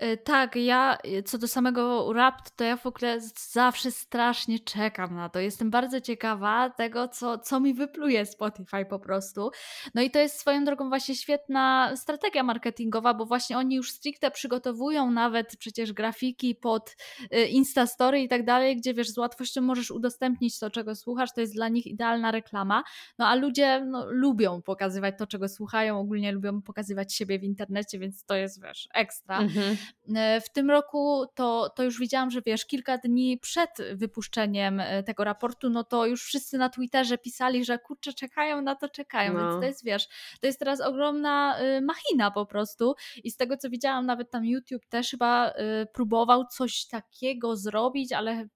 Y, 0.04 0.18
tak, 0.18 0.56
ja 0.56 0.98
y, 1.06 1.24
co 1.24 1.38
do 1.38 1.48
samego 1.48 2.14
rap, 2.14 2.50
to 2.56 2.64
ja 2.64 2.78
w 2.78 2.86
ogóle 2.86 3.20
zawsze 3.52 3.92
strasznie 3.92 4.60
czekam 4.60 5.16
na 5.16 5.30
to. 5.30 5.40
Jestem 5.40 5.70
bardzo 5.70 6.02
ciekawa 6.02 6.70
tego, 6.70 7.08
co, 7.08 7.38
co 7.38 7.60
mi 7.60 7.74
wypluje 7.74 8.26
Spotify 8.26 8.86
po 8.90 9.00
prostu. 9.00 9.52
No 9.94 10.02
i 10.02 10.12
to 10.12 10.20
jest 10.20 10.40
swoją 10.40 10.64
drogą 10.64 10.90
właśnie 10.90 11.16
świetna 11.16 11.92
strategia 11.96 12.44
marketingowa, 12.44 13.14
bo 13.14 13.26
właśnie 13.26 13.58
oni 13.58 13.76
już 13.76 13.92
stricte 13.92 14.32
przygotowują 14.32 15.12
nawet 15.12 15.58
przecież 15.58 15.94
grafiki 15.94 16.56
pod 16.56 16.96
y, 17.34 17.46
Instastory 17.46 18.22
i 18.22 18.28
tak 18.28 18.46
dalej, 18.46 18.78
gdzie 18.78 18.94
wiesz, 18.94 19.10
z 19.10 19.18
łatwością 19.18 19.62
możesz 19.62 19.92
udostępnić 19.92 20.60
to, 20.60 20.70
czego 20.70 20.96
słuchasz, 20.96 21.30
to 21.34 21.42
jest 21.42 21.54
dla 21.54 21.70
nich 21.70 21.88
idealna 21.88 22.32
reklama. 22.32 22.84
No 23.20 23.28
a 23.28 23.36
ludzie 23.36 23.86
no, 23.86 24.06
lubią 24.10 24.62
pokazywać 24.62 25.16
to, 25.18 25.28
czego 25.28 25.50
słuchają, 25.50 26.00
ogólnie 26.00 26.32
lubią 26.32 26.62
pokazywać 26.62 27.14
siebie 27.14 27.40
w 27.40 27.44
internecie, 27.44 28.00
więc 28.00 28.26
to 28.26 28.36
jest 28.36 28.62
wiesz, 28.62 28.88
ekstra. 28.94 29.40
Mhm. 29.40 29.78
E, 30.16 30.42
w 30.42 30.50
tym 30.50 30.72
roku 30.72 31.26
to, 31.36 31.70
to 31.76 31.84
już 31.84 32.00
widziałam, 32.00 32.32
że 32.32 32.42
wiesz, 32.42 32.66
kilka 32.66 32.98
dni 32.98 33.38
przed 33.38 33.70
wypuszczeniem 33.94 34.80
e, 34.80 35.04
tego 35.04 35.24
raportu, 35.24 35.70
no 35.70 35.84
to 35.84 36.06
już 36.06 36.24
wszyscy 36.24 36.58
na 36.58 36.70
Twitterze 36.70 37.18
pisali, 37.18 37.66
że 37.66 37.80
kurczę, 37.80 38.14
czekają 38.14 38.62
na 38.62 38.76
to, 38.76 38.90
czekają. 38.90 39.34
No. 39.34 39.40
Więc 39.40 39.62
to 39.62 39.66
jest, 39.68 39.84
wiesz, 39.84 40.08
to 40.42 40.48
jest 40.48 40.60
teraz 40.60 40.82
ogromna 40.82 41.58
e, 41.58 41.82
machina 41.82 42.32
po 42.32 42.46
prostu. 42.46 42.96
I 43.24 43.32
z 43.32 43.38
tego 43.38 43.58
co 43.58 43.70
widziałam, 43.70 44.06
nawet 44.06 44.32
tam 44.32 44.46
YouTube 44.46 44.86
też 44.86 45.12
chyba 45.12 45.54
próbował 45.94 46.46
coś 46.46 46.86
takiego 46.86 47.58
zrobić, 47.58 48.14
ale 48.14 48.48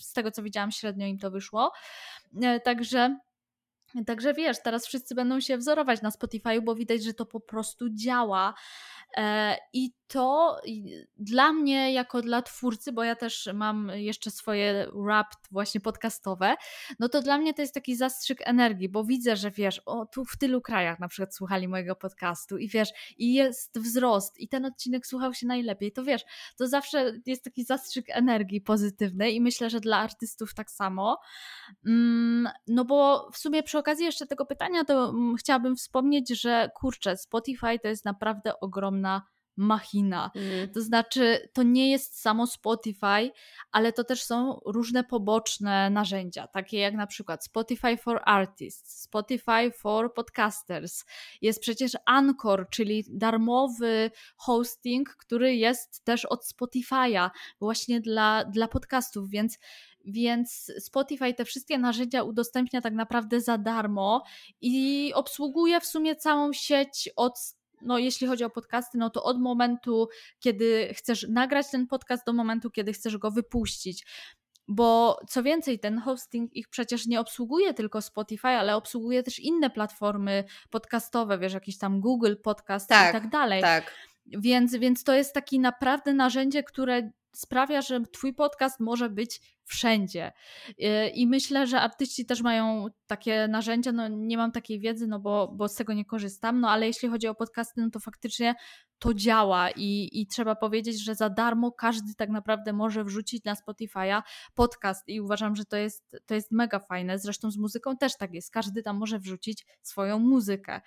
z 0.00 0.12
tego 0.12 0.30
co 0.30 0.42
widziałam, 0.42 0.72
średnio 0.72 1.06
im 1.06 1.18
to 1.18 1.30
wyszło. 1.30 1.72
Także. 2.64 3.18
Także 4.06 4.34
wiesz, 4.34 4.62
teraz 4.62 4.86
wszyscy 4.86 5.14
będą 5.14 5.40
się 5.40 5.58
wzorować 5.58 6.02
na 6.02 6.10
Spotify, 6.10 6.62
bo 6.62 6.74
widać, 6.74 7.04
że 7.04 7.14
to 7.14 7.26
po 7.26 7.40
prostu 7.40 7.90
działa. 7.90 8.54
I 9.72 9.90
to 10.08 10.56
dla 11.18 11.52
mnie, 11.52 11.92
jako 11.92 12.22
dla 12.22 12.42
twórcy, 12.42 12.92
bo 12.92 13.04
ja 13.04 13.16
też 13.16 13.48
mam 13.54 13.90
jeszcze 13.94 14.30
swoje 14.30 14.86
rap 15.06 15.26
właśnie 15.50 15.80
podcastowe, 15.80 16.54
no 16.98 17.08
to 17.08 17.22
dla 17.22 17.38
mnie 17.38 17.54
to 17.54 17.62
jest 17.62 17.74
taki 17.74 17.96
zastrzyk 17.96 18.38
energii, 18.44 18.88
bo 18.88 19.04
widzę, 19.04 19.36
że 19.36 19.50
wiesz, 19.50 19.78
o 19.86 20.06
tu 20.06 20.24
w 20.24 20.36
tylu 20.36 20.60
krajach 20.60 20.98
na 20.98 21.08
przykład 21.08 21.34
słuchali 21.34 21.68
mojego 21.68 21.96
podcastu 21.96 22.58
i 22.58 22.68
wiesz, 22.68 22.88
i 23.18 23.34
jest 23.34 23.78
wzrost 23.78 24.40
i 24.40 24.48
ten 24.48 24.64
odcinek 24.64 25.06
słuchał 25.06 25.34
się 25.34 25.46
najlepiej, 25.46 25.92
to 25.92 26.04
wiesz, 26.04 26.22
to 26.56 26.68
zawsze 26.68 27.12
jest 27.26 27.44
taki 27.44 27.64
zastrzyk 27.64 28.06
energii 28.08 28.60
pozytywnej 28.60 29.34
i 29.34 29.40
myślę, 29.40 29.70
że 29.70 29.80
dla 29.80 29.98
artystów 29.98 30.54
tak 30.54 30.70
samo. 30.70 31.18
Mm, 31.86 32.48
no 32.66 32.84
bo 32.84 33.28
w 33.32 33.38
sumie 33.38 33.62
przy 33.62 33.78
okazji 33.78 34.04
jeszcze 34.04 34.26
tego 34.26 34.46
pytania 34.46 34.84
to 34.84 35.08
mm, 35.08 35.36
chciałabym 35.36 35.76
wspomnieć, 35.76 36.40
że 36.40 36.70
kurczę, 36.74 37.16
Spotify 37.16 37.78
to 37.82 37.88
jest 37.88 38.04
naprawdę 38.04 38.60
ogromna 38.60 39.22
machina. 39.56 40.30
Mm. 40.34 40.70
To 40.70 40.80
znaczy, 40.80 41.48
to 41.52 41.62
nie 41.62 41.90
jest 41.90 42.20
samo 42.20 42.46
Spotify, 42.46 43.30
ale 43.72 43.92
to 43.92 44.04
też 44.04 44.22
są 44.22 44.60
różne 44.66 45.04
poboczne 45.04 45.90
narzędzia, 45.90 46.46
takie 46.46 46.78
jak 46.78 46.94
na 46.94 47.06
przykład 47.06 47.44
Spotify 47.44 47.96
for 47.96 48.20
Artists, 48.24 49.02
Spotify 49.02 49.70
for 49.78 50.14
Podcasters. 50.14 51.04
Jest 51.42 51.60
przecież 51.60 51.92
Anchor, 52.06 52.68
czyli 52.70 53.04
darmowy 53.08 54.10
hosting, 54.36 55.16
który 55.16 55.56
jest 55.56 56.04
też 56.04 56.24
od 56.24 56.44
Spotify'a, 56.44 57.30
właśnie 57.60 58.00
dla, 58.00 58.44
dla 58.44 58.68
podcastów, 58.68 59.30
więc 59.30 59.58
więc 60.06 60.72
Spotify 60.78 61.34
te 61.34 61.44
wszystkie 61.44 61.78
narzędzia 61.78 62.22
udostępnia 62.22 62.80
tak 62.80 62.94
naprawdę 62.94 63.40
za 63.40 63.58
darmo 63.58 64.22
i 64.60 65.12
obsługuje 65.14 65.80
w 65.80 65.86
sumie 65.86 66.16
całą 66.16 66.52
sieć 66.52 67.10
od 67.16 67.55
no 67.82 67.98
jeśli 67.98 68.26
chodzi 68.26 68.44
o 68.44 68.50
podcasty, 68.50 68.98
no 68.98 69.10
to 69.10 69.22
od 69.22 69.40
momentu, 69.40 70.08
kiedy 70.40 70.94
chcesz 70.94 71.26
nagrać 71.28 71.70
ten 71.70 71.86
podcast, 71.86 72.26
do 72.26 72.32
momentu, 72.32 72.70
kiedy 72.70 72.92
chcesz 72.92 73.18
go 73.18 73.30
wypuścić. 73.30 74.06
Bo 74.68 75.20
co 75.28 75.42
więcej, 75.42 75.78
ten 75.78 75.98
hosting 75.98 76.56
ich 76.56 76.68
przecież 76.68 77.06
nie 77.06 77.20
obsługuje 77.20 77.74
tylko 77.74 78.02
Spotify, 78.02 78.48
ale 78.48 78.76
obsługuje 78.76 79.22
też 79.22 79.38
inne 79.38 79.70
platformy 79.70 80.44
podcastowe, 80.70 81.38
wiesz, 81.38 81.52
jakiś 81.52 81.78
tam 81.78 82.00
Google 82.00 82.34
Podcast 82.42 82.88
tak, 82.88 83.10
i 83.10 83.12
tak 83.12 83.28
dalej. 83.30 83.62
Tak. 83.62 83.94
Więc, 84.26 84.76
więc 84.76 85.04
to 85.04 85.14
jest 85.14 85.34
takie 85.34 85.60
naprawdę 85.60 86.14
narzędzie, 86.14 86.62
które 86.62 87.10
sprawia, 87.36 87.82
że 87.82 88.00
Twój 88.00 88.34
podcast 88.34 88.80
może 88.80 89.10
być 89.10 89.40
wszędzie. 89.64 90.32
Y, 90.68 91.08
I 91.08 91.26
myślę, 91.26 91.66
że 91.66 91.80
artyści 91.80 92.26
też 92.26 92.42
mają 92.42 92.86
takie 93.06 93.48
narzędzia. 93.48 93.92
No, 93.92 94.08
nie 94.08 94.36
mam 94.36 94.52
takiej 94.52 94.80
wiedzy, 94.80 95.06
no 95.06 95.20
bo, 95.20 95.52
bo 95.56 95.68
z 95.68 95.74
tego 95.74 95.92
nie 95.92 96.04
korzystam, 96.04 96.60
no 96.60 96.70
ale 96.70 96.86
jeśli 96.86 97.08
chodzi 97.08 97.28
o 97.28 97.34
podcasty, 97.34 97.80
no 97.80 97.90
to 97.90 98.00
faktycznie 98.00 98.54
to 98.98 99.14
działa 99.14 99.70
i, 99.70 100.08
i 100.12 100.26
trzeba 100.26 100.56
powiedzieć, 100.56 101.04
że 101.04 101.14
za 101.14 101.30
darmo 101.30 101.72
każdy 101.72 102.14
tak 102.14 102.30
naprawdę 102.30 102.72
może 102.72 103.04
wrzucić 103.04 103.44
na 103.44 103.54
Spotify'a 103.54 104.22
podcast 104.54 105.08
i 105.08 105.20
uważam, 105.20 105.56
że 105.56 105.64
to 105.64 105.76
jest, 105.76 106.16
to 106.26 106.34
jest 106.34 106.52
mega 106.52 106.78
fajne. 106.78 107.18
Zresztą 107.18 107.50
z 107.50 107.56
muzyką 107.56 107.96
też 107.96 108.16
tak 108.16 108.34
jest. 108.34 108.50
Każdy 108.50 108.82
tam 108.82 108.96
może 108.96 109.18
wrzucić 109.18 109.66
swoją 109.82 110.18
muzykę. 110.18 110.80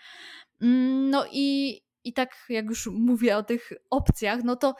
Mm, 0.62 1.10
no 1.10 1.26
i, 1.32 1.80
i 2.04 2.14
tak 2.14 2.46
jak 2.50 2.66
już 2.66 2.88
mówię 2.88 3.38
o 3.38 3.44
tych 3.44 3.72
opcjach, 3.90 4.44
no 4.44 4.56
to 4.56 4.76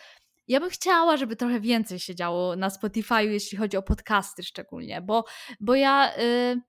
ja 0.48 0.60
bym 0.60 0.70
chciała, 0.70 1.18
żeby 1.18 1.36
trochę 1.36 1.60
więcej 1.60 2.00
się 2.00 2.16
działo 2.16 2.56
na 2.56 2.70
Spotify, 2.70 3.26
jeśli 3.26 3.58
chodzi 3.58 3.78
o 3.78 3.82
podcasty 3.82 4.44
szczególnie, 4.44 5.02
bo, 5.02 5.26
bo 5.60 5.76
ja. 5.76 6.18
Y, 6.18 6.62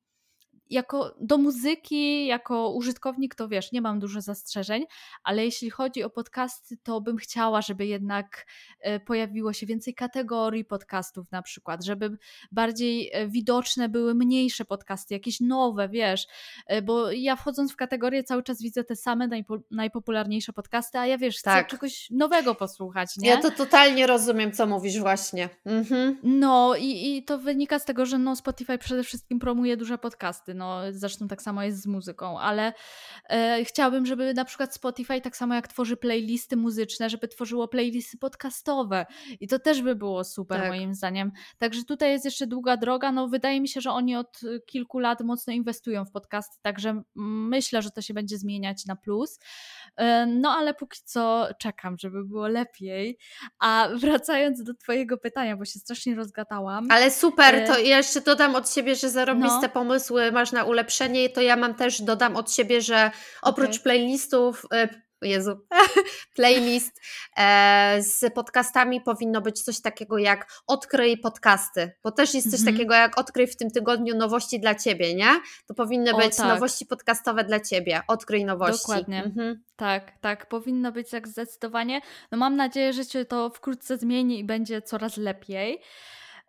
jako 0.70 1.14
do 1.20 1.38
muzyki, 1.38 2.26
jako 2.26 2.70
użytkownik, 2.70 3.34
to 3.34 3.48
wiesz, 3.48 3.72
nie 3.72 3.80
mam 3.80 4.00
dużo 4.00 4.20
zastrzeżeń, 4.20 4.84
ale 5.24 5.44
jeśli 5.44 5.70
chodzi 5.70 6.04
o 6.04 6.10
podcasty, 6.10 6.76
to 6.82 7.00
bym 7.00 7.16
chciała, 7.16 7.62
żeby 7.62 7.86
jednak 7.86 8.46
e, 8.80 9.00
pojawiło 9.00 9.52
się 9.52 9.66
więcej 9.66 9.94
kategorii 9.94 10.64
podcastów, 10.64 11.32
na 11.32 11.42
przykład, 11.42 11.84
żeby 11.84 12.18
bardziej 12.52 13.10
e, 13.12 13.28
widoczne 13.28 13.88
były 13.88 14.14
mniejsze 14.14 14.64
podcasty, 14.64 15.14
jakieś 15.14 15.40
nowe, 15.40 15.88
wiesz, 15.88 16.26
e, 16.66 16.82
bo 16.82 17.12
ja 17.12 17.36
wchodząc 17.36 17.72
w 17.72 17.76
kategorię 17.76 18.24
cały 18.24 18.42
czas 18.42 18.62
widzę 18.62 18.84
te 18.84 18.96
same 18.96 19.28
najpo, 19.28 19.58
najpopularniejsze 19.70 20.52
podcasty, 20.52 20.98
a 20.98 21.06
ja 21.06 21.18
wiesz, 21.18 21.38
chcę 21.38 21.50
tak. 21.50 21.66
czegoś 21.66 22.10
nowego 22.10 22.54
posłuchać, 22.54 23.16
nie? 23.16 23.28
Ja 23.28 23.36
to 23.36 23.50
totalnie 23.50 24.06
rozumiem, 24.06 24.52
co 24.52 24.66
mówisz 24.66 25.00
właśnie. 25.00 25.48
Mhm. 25.64 26.18
No 26.22 26.74
i, 26.78 27.16
i 27.16 27.24
to 27.24 27.38
wynika 27.38 27.78
z 27.78 27.84
tego, 27.84 28.06
że 28.06 28.18
no 28.18 28.36
Spotify 28.36 28.78
przede 28.78 29.04
wszystkim 29.04 29.38
promuje 29.38 29.76
duże 29.76 29.98
podcasty, 29.98 30.54
no 30.60 30.80
zresztą 30.90 31.28
tak 31.28 31.42
samo 31.42 31.62
jest 31.62 31.82
z 31.82 31.86
muzyką, 31.86 32.40
ale 32.40 32.72
e, 33.28 33.64
chciałabym, 33.64 34.06
żeby 34.06 34.34
na 34.34 34.44
przykład 34.44 34.74
Spotify 34.74 35.20
tak 35.20 35.36
samo 35.36 35.54
jak 35.54 35.68
tworzy 35.68 35.96
playlisty 35.96 36.56
muzyczne, 36.56 37.10
żeby 37.10 37.28
tworzyło 37.28 37.68
playlisty 37.68 38.18
podcastowe 38.18 39.06
i 39.40 39.48
to 39.48 39.58
też 39.58 39.82
by 39.82 39.96
było 39.96 40.24
super 40.24 40.60
tak. 40.60 40.68
moim 40.68 40.94
zdaniem. 40.94 41.32
Także 41.58 41.84
tutaj 41.84 42.10
jest 42.10 42.24
jeszcze 42.24 42.46
długa 42.46 42.76
droga, 42.76 43.12
no 43.12 43.28
wydaje 43.28 43.60
mi 43.60 43.68
się, 43.68 43.80
że 43.80 43.90
oni 43.90 44.16
od 44.16 44.40
kilku 44.66 44.98
lat 44.98 45.20
mocno 45.20 45.52
inwestują 45.52 46.04
w 46.04 46.10
podcasty, 46.10 46.56
także 46.62 47.02
myślę, 47.14 47.82
że 47.82 47.90
to 47.90 48.02
się 48.02 48.14
będzie 48.14 48.38
zmieniać 48.38 48.86
na 48.86 48.96
plus. 48.96 49.38
E, 49.96 50.26
no 50.26 50.50
ale 50.50 50.74
póki 50.74 51.00
co 51.04 51.48
czekam, 51.58 51.96
żeby 51.98 52.24
było 52.24 52.48
lepiej. 52.48 53.18
A 53.58 53.88
wracając 53.94 54.62
do 54.62 54.74
twojego 54.74 55.18
pytania, 55.18 55.56
bo 55.56 55.64
się 55.64 55.78
strasznie 55.78 56.14
rozgadałam. 56.14 56.90
Ale 56.90 57.10
super, 57.10 57.66
to 57.66 57.78
e, 57.78 57.82
ja 57.82 57.96
jeszcze 57.96 58.20
dodam 58.20 58.54
od 58.54 58.70
siebie, 58.70 58.94
że 58.94 59.10
zarobiste 59.10 59.62
no. 59.62 59.68
pomysły 59.68 60.32
masz 60.32 60.52
na 60.52 60.64
ulepszenie, 60.64 61.28
to 61.28 61.40
ja 61.40 61.56
mam 61.56 61.74
też, 61.74 62.02
dodam 62.02 62.36
od 62.36 62.52
siebie, 62.52 62.80
że 62.80 63.10
oprócz 63.42 63.70
okay. 63.70 63.80
playlistów, 63.80 64.66
e, 64.72 64.88
Jezu, 65.22 65.66
playlist 66.36 67.00
e, 67.36 68.02
z 68.02 68.34
podcastami 68.34 69.00
powinno 69.00 69.40
być 69.40 69.62
coś 69.62 69.80
takiego 69.80 70.18
jak 70.18 70.46
odkryj 70.66 71.18
podcasty, 71.18 71.92
bo 72.02 72.10
też 72.10 72.34
jest 72.34 72.50
coś 72.50 72.60
mm 72.60 72.72
-hmm. 72.72 72.76
takiego 72.76 72.94
jak 72.94 73.18
odkryj 73.18 73.46
w 73.46 73.56
tym 73.56 73.70
tygodniu 73.70 74.16
nowości 74.16 74.60
dla 74.60 74.74
Ciebie, 74.74 75.14
nie? 75.14 75.40
To 75.66 75.74
powinny 75.74 76.14
o, 76.14 76.18
być 76.18 76.36
tak. 76.36 76.46
nowości 76.46 76.86
podcastowe 76.86 77.44
dla 77.44 77.60
Ciebie, 77.60 78.00
odkryj 78.08 78.44
nowości. 78.44 78.82
Dokładnie, 78.82 79.24
mm 79.24 79.32
-hmm. 79.32 79.58
tak, 79.76 80.12
tak, 80.20 80.48
powinno 80.48 80.92
być 80.92 81.10
tak 81.10 81.28
zdecydowanie. 81.28 82.00
No 82.32 82.38
mam 82.38 82.56
nadzieję, 82.56 82.92
że 82.92 83.04
się 83.04 83.24
to 83.24 83.50
wkrótce 83.50 83.98
zmieni 83.98 84.38
i 84.38 84.44
będzie 84.44 84.82
coraz 84.82 85.16
lepiej. 85.16 85.80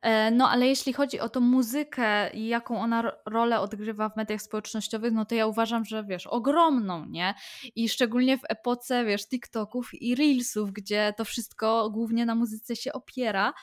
E, 0.01 0.31
no 0.31 0.49
ale 0.49 0.67
jeśli 0.67 0.93
chodzi 0.93 1.19
o 1.19 1.29
tą 1.29 1.39
muzykę 1.39 2.29
i 2.33 2.47
jaką 2.47 2.79
ona 2.81 3.11
rolę 3.25 3.59
odgrywa 3.59 4.09
w 4.09 4.15
mediach 4.15 4.41
społecznościowych, 4.41 5.13
no 5.13 5.25
to 5.25 5.35
ja 5.35 5.47
uważam, 5.47 5.85
że 5.85 6.03
wiesz, 6.03 6.27
ogromną, 6.27 7.05
nie? 7.05 7.33
I 7.75 7.89
szczególnie 7.89 8.37
w 8.37 8.43
epoce, 8.49 9.05
wiesz, 9.05 9.27
TikToków 9.27 9.89
i 9.93 10.15
Reelsów, 10.15 10.71
gdzie 10.71 11.13
to 11.17 11.25
wszystko 11.25 11.89
głównie 11.89 12.25
na 12.25 12.35
muzyce 12.35 12.75
się 12.75 12.93
opiera. 12.93 13.53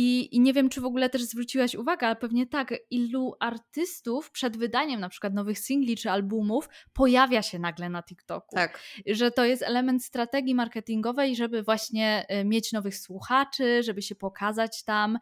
I, 0.00 0.36
I 0.36 0.40
nie 0.40 0.52
wiem, 0.52 0.68
czy 0.68 0.80
w 0.80 0.84
ogóle 0.84 1.10
też 1.10 1.22
zwróciłaś 1.22 1.74
uwagę, 1.74 2.06
ale 2.06 2.16
pewnie 2.16 2.46
tak, 2.46 2.74
ilu 2.90 3.34
artystów 3.40 4.30
przed 4.30 4.56
wydaniem 4.56 5.00
na 5.00 5.08
przykład 5.08 5.34
nowych 5.34 5.58
singli 5.58 5.96
czy 5.96 6.10
albumów 6.10 6.68
pojawia 6.92 7.42
się 7.42 7.58
nagle 7.58 7.88
na 7.88 8.02
TikToku. 8.02 8.56
Tak. 8.56 8.80
Że 9.06 9.30
to 9.30 9.44
jest 9.44 9.62
element 9.62 10.04
strategii 10.04 10.54
marketingowej, 10.54 11.36
żeby 11.36 11.62
właśnie 11.62 12.26
e, 12.28 12.44
mieć 12.44 12.72
nowych 12.72 12.96
słuchaczy, 12.96 13.82
żeby 13.82 14.02
się 14.02 14.14
pokazać 14.14 14.84
tam. 14.84 15.18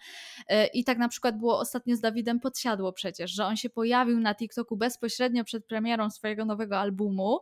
E, 0.48 0.66
I 0.66 0.84
tak 0.84 0.98
na 0.98 1.08
przykład 1.08 1.38
było 1.38 1.58
ostatnio 1.58 1.96
z 1.96 2.00
Dawidem 2.00 2.40
Podsiadło 2.40 2.92
przecież, 2.92 3.30
że 3.30 3.44
on 3.44 3.56
się 3.56 3.70
pojawił 3.70 4.20
na 4.20 4.34
TikToku 4.34 4.76
bezpośrednio 4.76 5.44
przed 5.44 5.66
premierą 5.66 6.10
swojego 6.10 6.44
nowego 6.44 6.78
albumu, 6.78 7.38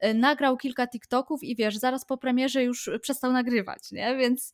e, 0.00 0.14
nagrał 0.14 0.56
kilka 0.56 0.86
TikToków 0.86 1.42
i 1.42 1.56
wiesz, 1.56 1.76
zaraz 1.76 2.06
po 2.06 2.18
premierze 2.18 2.64
już 2.64 2.90
przestał 3.02 3.32
nagrywać, 3.32 3.92
nie? 3.92 4.16
Więc 4.16 4.52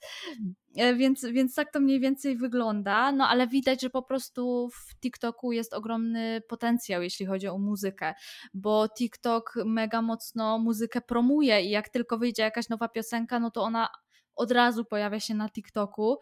więc, 0.74 1.24
więc 1.24 1.54
tak 1.54 1.72
to 1.72 1.80
mniej 1.80 2.00
więcej 2.00 2.36
wygląda, 2.36 3.12
no 3.12 3.28
ale 3.28 3.46
widać, 3.46 3.82
że 3.82 3.90
po 3.90 4.02
prostu 4.02 4.68
w 4.72 5.00
TikToku 5.00 5.52
jest 5.52 5.74
ogromny 5.74 6.42
potencjał, 6.48 7.02
jeśli 7.02 7.26
chodzi 7.26 7.48
o 7.48 7.58
muzykę, 7.58 8.14
bo 8.54 8.88
TikTok 8.88 9.54
mega 9.64 10.02
mocno 10.02 10.58
muzykę 10.58 11.00
promuje 11.00 11.62
i 11.62 11.70
jak 11.70 11.88
tylko 11.88 12.18
wyjdzie 12.18 12.42
jakaś 12.42 12.68
nowa 12.68 12.88
piosenka, 12.88 13.40
no 13.40 13.50
to 13.50 13.62
ona 13.62 13.88
od 14.36 14.52
razu 14.52 14.84
pojawia 14.84 15.20
się 15.20 15.34
na 15.34 15.48
TikToku 15.48 16.18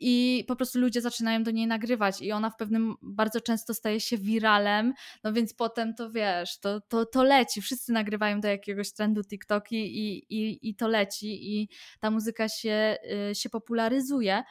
i 0.00 0.44
po 0.48 0.56
prostu 0.56 0.78
ludzie 0.78 1.00
zaczynają 1.00 1.42
do 1.42 1.50
niej 1.50 1.66
nagrywać 1.66 2.22
i 2.22 2.32
ona 2.32 2.50
w 2.50 2.56
pewnym 2.56 2.94
bardzo 3.02 3.40
często 3.40 3.74
staje 3.74 4.00
się 4.00 4.18
wiralem, 4.18 4.92
no 5.24 5.32
więc 5.32 5.54
potem 5.54 5.94
to 5.94 6.10
wiesz, 6.10 6.58
to, 6.60 6.80
to, 6.80 7.06
to 7.06 7.22
leci, 7.22 7.62
wszyscy 7.62 7.92
nagrywają 7.92 8.40
do 8.40 8.48
jakiegoś 8.48 8.92
trendu 8.92 9.24
TikToki 9.24 9.76
i, 9.76 10.26
i, 10.28 10.68
i 10.68 10.74
to 10.74 10.88
leci 10.88 11.60
i 11.60 11.68
ta 12.00 12.10
muzyka 12.10 12.48
się, 12.48 12.96
y, 13.30 13.34
się 13.34 13.50
popularyzuje. 13.50 14.42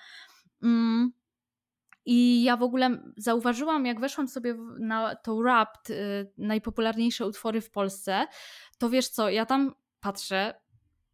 Mm. 0.63 1.11
I 2.07 2.43
ja 2.43 2.57
w 2.57 2.63
ogóle 2.63 3.03
zauważyłam, 3.17 3.85
jak 3.85 3.99
weszłam 3.99 4.27
sobie 4.27 4.55
na 4.79 5.15
to 5.15 5.35
Wrapped, 5.35 5.89
y, 5.89 6.31
najpopularniejsze 6.37 7.25
utwory 7.25 7.61
w 7.61 7.71
Polsce, 7.71 8.27
to 8.77 8.89
wiesz 8.89 9.09
co, 9.09 9.29
ja 9.29 9.45
tam 9.45 9.75
patrzę, 9.99 10.53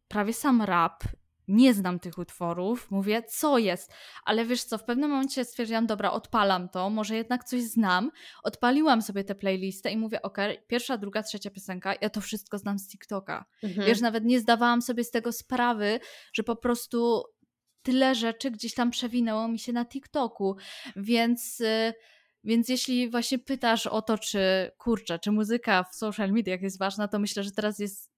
prawie 0.08 0.32
sam 0.32 0.62
rap 0.62 1.04
nie 1.48 1.74
znam 1.74 1.98
tych 1.98 2.18
utworów, 2.18 2.90
mówię, 2.90 3.22
co 3.22 3.58
jest, 3.58 3.92
ale 4.24 4.44
wiesz 4.44 4.64
co, 4.64 4.78
w 4.78 4.84
pewnym 4.84 5.10
momencie 5.10 5.44
stwierdziłam, 5.44 5.86
dobra, 5.86 6.10
odpalam 6.10 6.68
to, 6.68 6.90
może 6.90 7.16
jednak 7.16 7.44
coś 7.44 7.62
znam, 7.62 8.10
odpaliłam 8.42 9.02
sobie 9.02 9.24
tę 9.24 9.34
playlistę 9.34 9.90
i 9.90 9.96
mówię, 9.96 10.22
ok, 10.22 10.38
pierwsza, 10.66 10.98
druga, 10.98 11.22
trzecia 11.22 11.50
piosenka, 11.50 11.94
ja 12.00 12.10
to 12.10 12.20
wszystko 12.20 12.58
znam 12.58 12.78
z 12.78 12.88
TikToka. 12.88 13.44
Mhm. 13.62 13.86
Wiesz, 13.86 14.00
nawet 14.00 14.24
nie 14.24 14.40
zdawałam 14.40 14.82
sobie 14.82 15.04
z 15.04 15.10
tego 15.10 15.32
sprawy, 15.32 16.00
że 16.32 16.42
po 16.42 16.56
prostu 16.56 17.22
tyle 17.82 18.14
rzeczy 18.14 18.50
gdzieś 18.50 18.74
tam 18.74 18.90
przewinęło 18.90 19.48
mi 19.48 19.58
się 19.58 19.72
na 19.72 19.84
TikToku, 19.84 20.56
więc... 20.96 21.60
Y, 21.60 21.94
więc 22.44 22.68
jeśli 22.68 23.10
właśnie 23.10 23.38
pytasz 23.38 23.86
o 23.86 24.02
to, 24.02 24.18
czy 24.18 24.70
kurczę, 24.78 25.18
czy 25.18 25.32
muzyka 25.32 25.84
w 25.84 25.94
social 25.94 26.32
mediach 26.32 26.62
jest 26.62 26.78
ważna, 26.78 27.08
to 27.08 27.18
myślę, 27.18 27.42
że 27.42 27.50
teraz 27.50 27.78
jest 27.78 28.11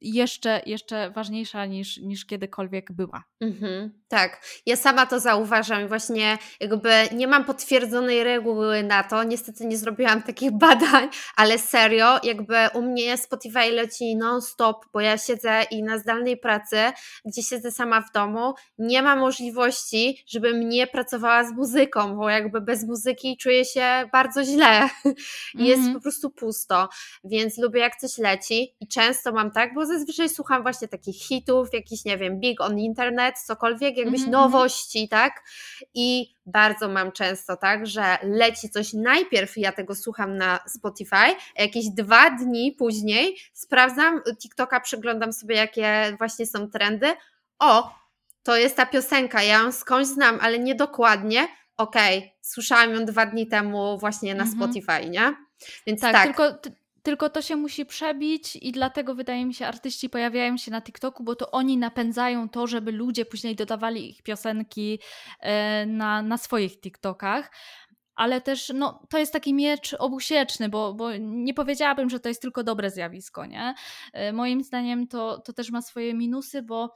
jeszcze, 0.00 0.62
jeszcze 0.66 1.10
ważniejsza 1.10 1.66
niż, 1.66 1.96
niż 1.96 2.26
kiedykolwiek 2.26 2.92
była. 2.92 3.24
Mhm, 3.40 4.02
tak, 4.08 4.40
ja 4.66 4.76
sama 4.76 5.06
to 5.06 5.20
zauważam 5.20 5.84
i 5.84 5.88
właśnie 5.88 6.38
jakby 6.60 6.90
nie 7.12 7.26
mam 7.28 7.44
potwierdzonej 7.44 8.24
reguły 8.24 8.82
na 8.82 9.02
to, 9.02 9.24
niestety 9.24 9.66
nie 9.66 9.78
zrobiłam 9.78 10.22
takich 10.22 10.50
badań, 10.66 11.08
ale 11.36 11.58
serio, 11.58 12.18
jakby 12.22 12.54
u 12.74 12.82
mnie 12.82 13.16
Spotify 13.16 13.70
leci 13.70 14.16
non-stop, 14.16 14.86
bo 14.92 15.00
ja 15.00 15.18
siedzę 15.18 15.62
i 15.70 15.82
na 15.82 15.98
zdalnej 15.98 16.36
pracy, 16.36 16.76
gdzie 17.24 17.42
siedzę 17.42 17.72
sama 17.72 18.00
w 18.00 18.12
domu, 18.12 18.54
nie 18.78 19.02
ma 19.02 19.16
możliwości, 19.16 20.24
żebym 20.28 20.68
nie 20.68 20.86
pracowała 20.86 21.44
z 21.44 21.52
muzyką, 21.52 22.16
bo 22.16 22.30
jakby 22.30 22.60
bez 22.60 22.84
muzyki 22.84 23.36
czuję 23.36 23.64
się 23.64 24.08
bardzo 24.12 24.44
źle 24.44 24.88
i 25.54 25.64
jest 25.68 25.78
mhm. 25.78 25.94
po 25.94 26.00
prostu 26.00 26.30
pusto, 26.30 26.88
więc 27.24 27.58
lubię 27.58 27.80
jak 27.80 27.96
coś 27.96 28.18
leci 28.18 28.76
i 28.80 28.88
często 28.88 29.32
mam 29.32 29.50
tak, 29.50 29.74
bo 29.74 29.85
zazwyczaj 29.86 30.28
słucham 30.28 30.62
właśnie 30.62 30.88
takich 30.88 31.16
hitów, 31.16 31.68
jakichś, 31.72 32.04
nie 32.04 32.18
wiem, 32.18 32.40
big 32.40 32.60
on 32.60 32.78
internet, 32.78 33.38
cokolwiek, 33.38 33.96
jakbyś 33.96 34.20
mm 34.20 34.30
-hmm. 34.30 34.32
nowości, 34.32 35.08
tak? 35.08 35.42
I 35.94 36.34
bardzo 36.46 36.88
mam 36.88 37.12
często 37.12 37.56
tak, 37.56 37.86
że 37.86 38.18
leci 38.22 38.70
coś 38.70 38.92
najpierw, 38.92 39.56
ja 39.56 39.72
tego 39.72 39.94
słucham 39.94 40.36
na 40.36 40.58
Spotify, 40.68 41.36
a 41.56 41.62
jakieś 41.62 41.88
dwa 41.88 42.30
dni 42.30 42.72
później 42.72 43.36
sprawdzam 43.52 44.22
TikToka, 44.42 44.80
przyglądam 44.80 45.32
sobie, 45.32 45.56
jakie 45.56 46.16
właśnie 46.18 46.46
są 46.46 46.70
trendy. 46.70 47.06
O, 47.58 47.94
to 48.42 48.56
jest 48.56 48.76
ta 48.76 48.86
piosenka, 48.86 49.42
ja 49.42 49.62
ją 49.62 49.72
skądś 49.72 50.08
znam, 50.08 50.38
ale 50.42 50.58
nie 50.58 50.74
dokładnie. 50.74 51.48
Okej, 51.76 52.18
okay, 52.18 52.30
słyszałam 52.40 52.94
ją 52.94 53.04
dwa 53.04 53.26
dni 53.26 53.46
temu 53.46 53.98
właśnie 53.98 54.34
na 54.34 54.44
mm 54.44 54.54
-hmm. 54.54 54.56
Spotify, 54.56 55.10
nie? 55.10 55.34
Więc 55.86 56.00
tak, 56.00 56.12
tak. 56.12 56.24
tylko 56.24 56.58
tylko 57.06 57.30
to 57.30 57.42
się 57.42 57.56
musi 57.56 57.86
przebić 57.86 58.56
i 58.56 58.72
dlatego 58.72 59.14
wydaje 59.14 59.46
mi 59.46 59.54
się, 59.54 59.66
artyści 59.66 60.10
pojawiają 60.10 60.56
się 60.56 60.70
na 60.70 60.82
TikToku, 60.82 61.24
bo 61.24 61.36
to 61.36 61.50
oni 61.50 61.78
napędzają 61.78 62.48
to, 62.48 62.66
żeby 62.66 62.92
ludzie 62.92 63.24
później 63.24 63.56
dodawali 63.56 64.10
ich 64.10 64.22
piosenki 64.22 64.98
e, 65.40 65.86
na, 65.86 66.22
na 66.22 66.38
swoich 66.38 66.80
TikTokach. 66.80 67.50
Ale 68.14 68.40
też 68.40 68.72
no, 68.74 69.02
to 69.10 69.18
jest 69.18 69.32
taki 69.32 69.54
miecz 69.54 69.94
obusieczny, 69.98 70.68
bo, 70.68 70.94
bo 70.94 71.16
nie 71.16 71.54
powiedziałabym, 71.54 72.10
że 72.10 72.20
to 72.20 72.28
jest 72.28 72.42
tylko 72.42 72.64
dobre 72.64 72.90
zjawisko. 72.90 73.46
Nie? 73.46 73.74
E, 74.12 74.32
moim 74.32 74.62
zdaniem 74.62 75.08
to, 75.08 75.38
to 75.38 75.52
też 75.52 75.70
ma 75.70 75.82
swoje 75.82 76.14
minusy, 76.14 76.62
bo 76.62 76.94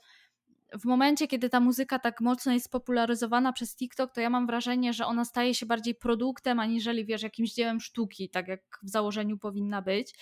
w 0.79 0.85
momencie, 0.85 1.29
kiedy 1.29 1.51
ta 1.51 1.61
muzyka 1.61 1.99
tak 1.99 2.21
mocno 2.21 2.53
jest 2.53 2.71
popularyzowana 2.71 3.53
przez 3.53 3.77
TikTok, 3.77 4.13
to 4.13 4.21
ja 4.21 4.31
mam 4.31 4.47
wrażenie, 4.47 4.93
że 4.93 5.07
ona 5.07 5.25
staje 5.25 5.55
się 5.55 5.67
bardziej 5.67 5.95
produktem, 5.95 6.61
aniżeli 6.61 7.05
wiesz, 7.05 7.23
jakimś 7.23 7.53
dziełem 7.53 7.81
sztuki, 7.81 8.31
tak 8.31 8.49
jak 8.49 8.61
w 8.83 8.89
założeniu 8.89 9.39
powinna 9.39 9.83
być. 9.83 10.15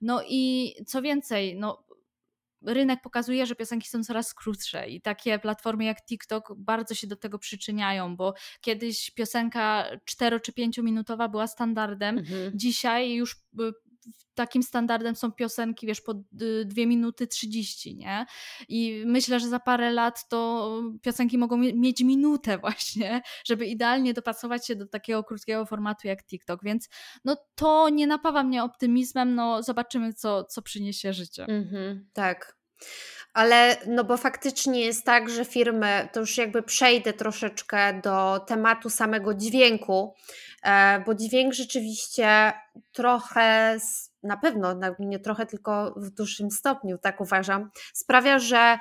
No 0.00 0.22
i 0.28 0.74
co 0.86 1.02
więcej, 1.02 1.56
no 1.56 1.86
rynek 2.62 3.00
pokazuje, 3.02 3.46
że 3.46 3.54
piosenki 3.54 3.88
są 3.88 4.04
coraz 4.04 4.34
krótsze 4.34 4.88
i 4.88 5.00
takie 5.00 5.38
platformy 5.38 5.84
jak 5.84 6.06
TikTok 6.06 6.52
bardzo 6.56 6.94
się 6.94 7.06
do 7.06 7.16
tego 7.16 7.38
przyczyniają, 7.38 8.16
bo 8.16 8.34
kiedyś 8.60 9.10
piosenka 9.10 9.86
4 10.04 10.40
czy 10.40 10.52
5 10.52 10.78
minutowa 10.78 11.28
była 11.28 11.46
standardem, 11.46 12.18
mhm. 12.18 12.52
dzisiaj 12.54 13.14
już 13.14 13.34
y, 13.34 13.36
takim 14.34 14.62
standardem 14.62 15.16
są 15.16 15.32
piosenki, 15.32 15.86
wiesz, 15.86 16.00
po 16.00 16.14
2 16.64 16.86
minuty 16.86 17.26
30, 17.26 17.96
nie? 17.96 18.26
I 18.68 19.02
myślę, 19.06 19.40
że 19.40 19.48
za 19.48 19.60
parę 19.60 19.92
lat 19.92 20.28
to 20.28 20.70
piosenki 21.02 21.38
mogą 21.38 21.56
mieć 21.56 22.00
minutę 22.00 22.58
właśnie, 22.66 23.22
żeby 23.46 23.66
idealnie 23.66 24.14
dopasować 24.14 24.66
się 24.66 24.76
do 24.76 24.86
takiego 24.86 25.24
krótkiego 25.24 25.66
formatu 25.66 26.08
jak 26.08 26.26
TikTok, 26.26 26.60
więc 26.64 26.88
no 27.24 27.36
to 27.54 27.88
nie 27.88 28.06
napawa 28.06 28.42
mnie 28.42 28.64
optymizmem, 28.64 29.34
no 29.34 29.62
zobaczymy, 29.62 30.12
co, 30.12 30.44
co 30.44 30.62
przyniesie 30.62 31.12
życie. 31.12 31.44
Mhm, 31.48 32.08
tak. 32.12 32.56
Ale 33.34 33.76
no 33.86 34.04
bo 34.04 34.16
faktycznie 34.16 34.84
jest 34.84 35.04
tak, 35.04 35.30
że 35.30 35.44
firmy, 35.44 36.08
to 36.12 36.20
już 36.20 36.38
jakby 36.38 36.62
przejdę 36.62 37.12
troszeczkę 37.12 38.00
do 38.00 38.40
tematu 38.46 38.90
samego 38.90 39.34
dźwięku, 39.34 40.14
e, 40.62 41.00
bo 41.06 41.14
dźwięk 41.14 41.54
rzeczywiście 41.54 42.52
trochę, 42.92 43.78
na 44.22 44.36
pewno, 44.36 44.74
nie 44.98 45.18
trochę, 45.18 45.46
tylko 45.46 45.94
w 45.96 46.10
dużym 46.10 46.50
stopniu, 46.50 46.98
tak 46.98 47.20
uważam, 47.20 47.70
sprawia, 47.94 48.38
że 48.38 48.78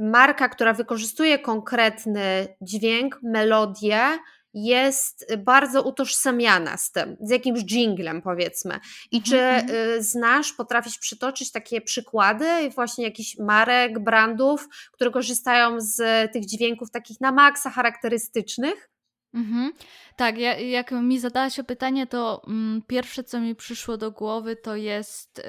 marka, 0.00 0.48
która 0.48 0.72
wykorzystuje 0.72 1.38
konkretny 1.38 2.56
dźwięk, 2.60 3.20
melodię, 3.22 4.18
jest 4.54 5.36
bardzo 5.38 5.82
utożsamiana 5.82 6.76
z 6.76 6.92
tym, 6.92 7.16
z 7.20 7.30
jakimś 7.30 7.60
jinglem 7.60 8.22
powiedzmy. 8.22 8.80
I 9.10 9.16
mhm, 9.16 9.24
czy 9.24 9.38
mhm. 9.38 9.98
Y, 9.98 10.02
znasz, 10.02 10.52
potrafisz 10.52 10.98
przytoczyć 10.98 11.52
takie 11.52 11.80
przykłady 11.80 12.70
właśnie 12.74 13.04
jakichś 13.04 13.38
marek, 13.38 13.98
brandów, 13.98 14.68
które 14.92 15.10
korzystają 15.10 15.80
z 15.80 16.32
tych 16.32 16.46
dźwięków 16.46 16.90
takich 16.90 17.20
na 17.20 17.32
maksa 17.32 17.70
charakterystycznych? 17.70 18.90
Mhm. 19.34 19.72
Tak, 20.16 20.38
ja, 20.38 20.58
jak 20.58 20.90
mi 20.90 21.18
zadałaś 21.18 21.58
o 21.58 21.64
pytanie, 21.64 22.06
to 22.06 22.42
mm, 22.46 22.82
pierwsze, 22.86 23.24
co 23.24 23.40
mi 23.40 23.54
przyszło 23.54 23.96
do 23.96 24.10
głowy, 24.10 24.56
to 24.56 24.76
jest, 24.76 25.38
y, 25.38 25.42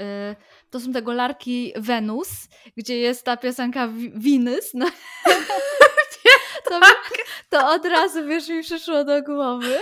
to 0.70 0.80
są 0.80 0.94
te 0.94 1.02
golarki 1.02 1.74
Venus, 1.76 2.30
gdzie 2.78 2.98
jest 2.98 3.26
ta 3.26 3.38
piosenka 3.38 3.88
Venus. 4.16 4.72
No. 4.74 4.86
to, 6.70 6.80
to 7.50 7.72
od 7.72 7.86
razu, 7.86 8.28
wiesz, 8.28 8.50
mi 8.50 8.62
przyszło 8.62 9.04
do 9.04 9.24
głowy. 9.24 9.78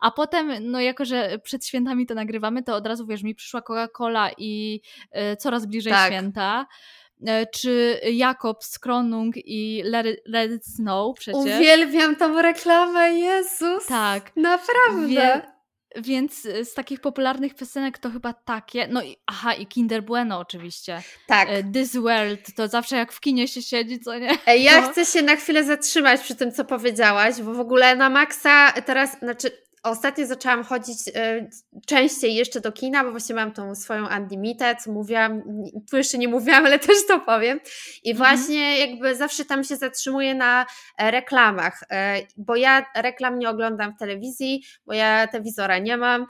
A 0.00 0.10
potem, 0.10 0.70
no 0.70 0.80
jako, 0.80 1.04
że 1.04 1.38
przed 1.38 1.66
świętami 1.66 2.06
to 2.06 2.14
nagrywamy, 2.14 2.62
to 2.62 2.76
od 2.76 2.86
razu, 2.86 3.06
wiesz, 3.06 3.22
mi 3.22 3.34
przyszła 3.34 3.60
Coca-Cola 3.60 4.30
i 4.38 4.80
y, 5.32 5.36
coraz 5.36 5.66
bliżej 5.66 5.92
tak. 5.92 6.06
święta. 6.06 6.66
E, 7.26 7.46
czy 7.46 8.00
Jakob 8.12 8.64
z 8.64 8.78
Kronung 8.78 9.34
i 9.36 9.82
Let 9.84 10.06
It, 10.06 10.20
Let 10.26 10.52
It 10.52 10.66
Snow 10.66 11.18
przecież. 11.18 11.40
Uwielbiam 11.40 12.16
tą 12.16 12.42
reklamę, 12.42 13.12
Jezus! 13.12 13.86
Tak. 13.86 14.36
Naprawdę! 14.36 15.06
Wie 15.06 15.59
Więc 15.96 16.44
y, 16.44 16.64
z 16.64 16.74
takich 16.74 17.00
popularnych 17.00 17.54
piosenek 17.54 17.98
to 17.98 18.10
chyba 18.10 18.32
takie. 18.32 18.88
No 18.88 19.02
i 19.02 19.16
aha, 19.26 19.54
i 19.54 19.66
Kinder 19.66 20.02
Bueno 20.02 20.38
oczywiście. 20.38 21.02
Tak. 21.26 21.48
E, 21.50 21.64
This 21.64 21.96
World 21.96 22.54
to 22.56 22.68
zawsze 22.68 22.96
jak 22.96 23.12
w 23.12 23.20
kinie 23.20 23.48
się 23.48 23.62
siedzi, 23.62 24.00
co 24.00 24.18
nie? 24.18 24.38
Ja 24.62 24.80
No. 24.80 24.88
chcę 24.92 25.04
się 25.04 25.22
na 25.22 25.36
chwilę 25.36 25.64
zatrzymać 25.64 26.20
przy 26.20 26.34
tym, 26.34 26.52
co 26.52 26.64
powiedziałaś, 26.64 27.34
bo 27.42 27.54
w 27.54 27.60
ogóle 27.60 27.96
na 27.96 28.10
maksa 28.10 28.72
teraz, 28.72 29.18
znaczy 29.18 29.50
ostatnio 29.82 30.26
zaczęłam 30.26 30.64
chodzić 30.64 30.98
e, 31.14 31.48
częściej 31.86 32.34
jeszcze 32.34 32.60
do 32.60 32.72
kina, 32.72 33.04
bo 33.04 33.10
właśnie 33.10 33.34
mam 33.34 33.52
tą 33.52 33.74
swoją 33.74 34.06
Unlimited, 34.16 34.86
mówiłam, 34.86 35.42
tu 35.90 35.96
jeszcze 35.96 36.18
nie 36.18 36.28
mówiłam, 36.28 36.66
ale 36.66 36.78
też 36.88 37.06
to 37.08 37.20
powiem. 37.20 37.60
I 38.02 38.10
Mhm. 38.10 38.16
właśnie 38.16 38.78
jakby 38.78 39.16
zawsze 39.16 39.44
tam 39.44 39.64
się 39.64 39.76
zatrzymuję 39.76 40.34
na 40.34 40.66
e, 40.98 41.10
reklamach, 41.10 41.82
e, 41.90 42.16
bo 42.36 42.56
ja 42.56 42.86
reklam 42.96 43.38
nie 43.38 43.50
oglądam 43.50 43.94
w 43.94 43.98
telewizji, 43.98 44.64
bo 44.86 44.92
ja 44.92 45.26
telewizora 45.26 45.78
nie 45.78 45.96
mam. 45.96 46.26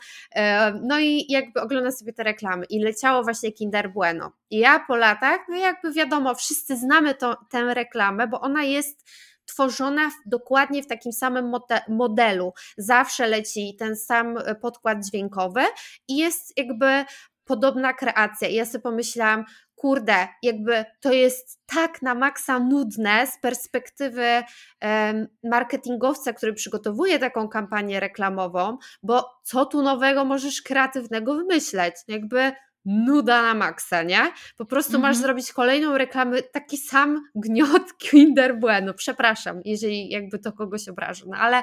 No 0.83 0.99
i 0.99 1.27
jakby 1.29 1.61
oglądam 1.61 1.93
sobie 1.93 2.13
te 2.13 2.23
reklamy 2.23 2.65
i 2.71 2.83
leciało 2.83 3.23
właśnie 3.23 3.53
Kinder 3.53 3.93
Bueno. 3.93 4.33
I 4.51 4.59
ja 4.59 4.85
po 4.89 4.97
latach, 4.97 5.41
no 5.49 5.57
jakby 5.57 5.93
wiadomo, 5.93 6.35
wszyscy 6.35 6.77
znamy 6.77 7.15
to, 7.15 7.37
tę 7.51 7.75
reklamę, 7.75 8.27
bo 8.27 8.41
ona 8.41 8.63
jest 8.63 9.05
tworzona 9.51 10.11
dokładnie 10.27 10.83
w 10.83 10.87
takim 10.87 11.13
samym 11.13 11.53
modelu. 11.89 12.53
Zawsze 12.79 13.27
leci 13.27 13.77
ten 13.79 13.97
sam 13.97 14.39
e, 14.39 14.55
podkład 14.55 14.99
dźwiękowy 15.07 15.61
i 16.09 16.17
jest 16.17 16.59
jakby 16.59 17.05
podobna 17.45 17.93
kreacja. 17.93 18.49
I 18.49 18.55
ja 18.55 18.65
sobie 18.65 18.83
pomyślałam, 18.83 19.45
kurde, 19.75 20.29
jakby 20.43 20.85
to 21.01 21.13
jest 21.13 21.61
tak 21.67 22.03
na 22.03 22.15
maksa 22.15 22.59
nudne 22.59 23.27
z 23.27 23.41
perspektywy 23.41 24.43
em, 24.81 25.29
marketingowca, 25.45 26.33
który 26.33 26.53
przygotowuje 26.53 27.19
taką 27.19 27.49
kampanię 27.49 28.01
reklamową, 28.01 28.79
bo 29.03 29.31
co 29.45 29.67
tu 29.67 29.83
nowego 29.83 30.25
możesz 30.25 30.63
kreatywnego 30.63 31.35
wymyśleć? 31.35 31.95
Jakby 32.09 32.53
nuda 32.85 33.43
na 33.43 33.55
maksa, 33.55 34.03
nie? 34.03 34.33
Po 34.57 34.65
prostu 34.65 34.93
masz 34.93 35.17
Mhm. 35.17 35.23
zrobić 35.23 35.53
kolejną 35.53 35.99
reklamę, 35.99 36.43
taki 36.43 36.77
sam 36.77 37.25
gniot 37.35 37.83
Kinder 38.11 38.59
Bueno. 38.59 38.95
Przepraszam, 38.95 39.61
jeżeli 39.65 40.11
jakby 40.11 40.39
to 40.39 40.53
kogoś 40.53 40.89
obraża, 40.89 41.25
no 41.29 41.37
ale 41.37 41.63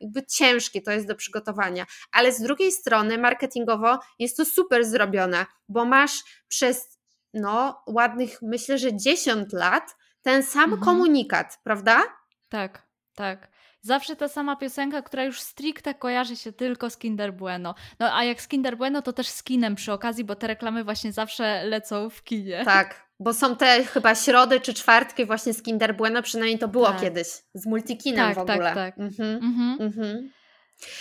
jakby 0.00 0.26
ciężkie 0.26 0.82
to 0.82 0.90
jest 0.90 1.06
do 1.06 1.14
przygotowania. 1.14 1.86
Ale 2.12 2.32
z 2.32 2.40
drugiej 2.42 2.72
strony 2.72 3.18
marketingowo 3.18 3.98
jest 4.18 4.36
to 4.36 4.44
super 4.44 4.84
zrobione, 4.84 5.46
bo 5.68 5.84
masz 5.84 6.12
przez 6.48 6.98
no 7.34 7.82
ładnych, 7.86 8.38
myślę, 8.42 8.78
że 8.78 8.96
10 8.96 9.52
lat 9.52 9.96
ten 10.22 10.42
sam 10.42 10.64
Mhm. 10.64 10.80
komunikat, 10.82 11.58
prawda? 11.64 12.02
Tak, 12.48 12.82
tak. 13.14 13.48
Zawsze 13.88 14.16
ta 14.16 14.28
sama 14.28 14.56
piosenka, 14.56 15.02
która 15.02 15.24
już 15.24 15.40
stricte 15.40 15.94
kojarzy 15.94 16.36
się 16.36 16.52
tylko 16.52 16.90
z 16.90 16.96
Kinder 16.96 17.34
Bueno. 17.34 17.74
No 17.98 18.14
a 18.14 18.24
jak 18.24 18.42
z 18.42 18.48
Kinder 18.48 18.76
Bueno, 18.76 19.02
to 19.02 19.12
też 19.12 19.28
z 19.28 19.42
kinem 19.42 19.74
przy 19.74 19.92
okazji, 19.92 20.24
bo 20.24 20.34
te 20.34 20.46
reklamy 20.46 20.84
właśnie 20.84 21.12
zawsze 21.12 21.64
lecą 21.64 22.10
w 22.10 22.24
kinie. 22.24 22.62
Tak, 22.64 23.08
bo 23.20 23.34
są 23.34 23.56
te 23.56 23.84
chyba 23.84 24.14
środy 24.14 24.60
czy 24.60 24.74
czwartki 24.74 25.24
właśnie 25.26 25.54
z 25.54 25.62
Kinder 25.62 25.96
Bueno, 25.96 26.22
przynajmniej 26.22 26.58
to 26.58 26.68
było 26.68 26.86
Tak. 26.86 27.00
kiedyś, 27.00 27.26
z 27.54 27.66
multikinem 27.66 28.34
Tak, 28.34 28.44
w 28.44 28.46
tak, 28.46 28.56
ogóle. 28.56 28.74
tak. 28.74 28.98
Mhm. 28.98 29.44
Mhm. 29.44 29.76
Mhm. 29.80 30.30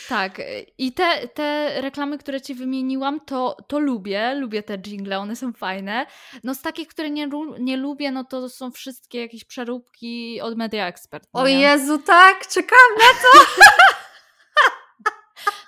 Tak, 0.10 0.42
i 0.78 0.94
te, 0.94 1.28
te 1.28 1.74
reklamy, 1.82 2.18
które 2.18 2.42
ci 2.42 2.56
wymieniłam, 2.56 3.20
to, 3.20 3.58
to 3.68 3.80
lubię, 3.80 4.36
lubię 4.36 4.64
te 4.64 4.78
jingle, 4.78 5.20
one 5.20 5.36
są 5.36 5.54
fajne. 5.54 6.06
No 6.44 6.56
z 6.56 6.62
takich, 6.62 6.88
które 6.88 7.10
nie, 7.10 7.30
nie 7.60 7.78
lubię, 7.78 8.12
no 8.12 8.24
to 8.24 8.50
są 8.50 8.72
wszystkie 8.72 9.22
jakieś 9.22 9.46
przeróbki 9.46 10.42
od 10.42 10.58
Media 10.58 10.88
Expert. 10.88 11.30
no 11.34 11.42
O 11.42 11.48
nie? 11.48 11.60
Jezu, 11.60 11.98
tak, 11.98 12.48
czekam 12.48 12.78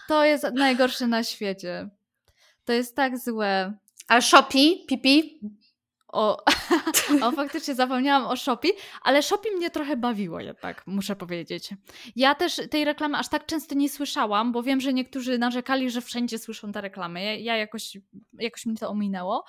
To 0.08 0.26
jest 0.26 0.46
najgorsze 0.54 1.08
na 1.08 1.24
świecie. 1.24 1.90
To 2.66 2.74
jest 2.74 2.96
tak 2.96 3.20
złe. 3.20 3.74
A 4.08 4.22
Shopee, 4.22 4.86
Pipi? 4.88 5.40
O, 6.12 6.38
o, 7.24 7.32
faktycznie 7.32 7.76
zapomniałam 7.76 8.28
o 8.28 8.36
Shopee, 8.36 8.72
ale 9.02 9.24
Shopee 9.24 9.52
mnie 9.52 9.70
trochę 9.70 9.98
bawiło 9.98 10.40
jednak, 10.40 10.84
muszę 10.88 11.16
powiedzieć. 11.16 11.70
Ja 12.16 12.36
też 12.36 12.62
tej 12.72 12.86
reklamy 12.86 13.18
aż 13.18 13.30
tak 13.30 13.46
często 13.46 13.76
nie 13.76 13.90
słyszałam, 13.90 14.52
bo 14.52 14.64
wiem, 14.64 14.82
że 14.82 14.94
niektórzy 14.94 15.38
narzekali, 15.38 15.90
że 15.90 16.02
wszędzie 16.02 16.40
słyszą 16.40 16.72
te 16.72 16.82
reklamy. 16.82 17.24
Ja, 17.24 17.36
ja 17.36 17.58
jakoś, 17.58 17.98
jakoś 18.34 18.66
mi 18.66 18.78
to 18.78 18.90
ominęło, 18.90 19.46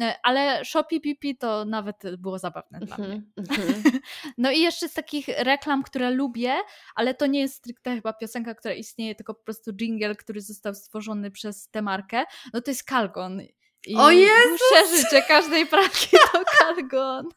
E, 0.00 0.14
ale 0.22 0.64
Shopee 0.64 1.00
PP 1.00 1.34
to 1.38 1.64
nawet 1.64 2.16
było 2.18 2.38
zabawne 2.38 2.80
dla 2.80 2.98
mnie. 2.98 3.22
Mhm, 3.38 3.82
mhm. 3.82 4.00
No 4.38 4.50
i 4.50 4.60
jeszcze 4.60 4.88
z 4.88 4.94
takich 4.94 5.28
reklam, 5.28 5.82
które 5.82 6.10
lubię, 6.10 6.54
ale 6.94 7.14
to 7.14 7.26
nie 7.26 7.40
jest 7.40 7.54
stricte 7.54 7.94
chyba 7.94 8.12
piosenka, 8.12 8.54
która 8.54 8.74
istnieje, 8.74 9.14
tylko 9.14 9.34
po 9.34 9.44
prostu 9.44 9.72
jingle, 9.72 10.14
który 10.14 10.40
został 10.40 10.74
stworzony 10.74 11.30
przez 11.30 11.68
tę 11.68 11.82
markę, 11.82 12.24
no 12.52 12.60
to 12.60 12.70
jest 12.70 12.88
Calgon. 12.88 13.40
I 13.86 13.96
O 13.96 14.10
Jezus! 14.10 14.60
dłuższe 14.70 14.96
życie 14.96 15.22
każdej 15.28 15.66
pralki 15.66 16.08
to 16.32 16.44
Calgon. 16.58 17.28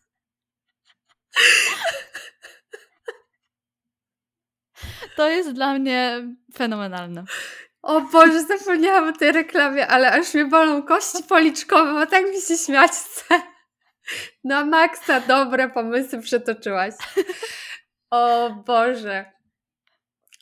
To 5.15 5.29
jest 5.29 5.51
dla 5.51 5.73
mnie 5.73 6.23
fenomenalne. 6.57 7.23
O 7.81 8.01
Boże, 8.01 8.43
zapomniałam 8.43 9.09
o 9.09 9.17
tej 9.17 9.31
reklamie, 9.31 9.87
ale 9.87 10.11
aż 10.11 10.33
mnie 10.33 10.45
bolą 10.45 10.83
kości 10.83 11.23
policzkowe, 11.23 11.93
bo 11.93 12.05
tak 12.05 12.23
mi 12.25 12.41
się 12.41 12.57
śmiać 12.57 12.91
chce. 12.91 13.41
Na 14.43 14.65
maksa 14.65 15.19
dobre 15.19 15.69
pomysły 15.69 16.21
przetoczyłaś. 16.21 16.93
O 18.09 18.49
Boże. 18.49 19.31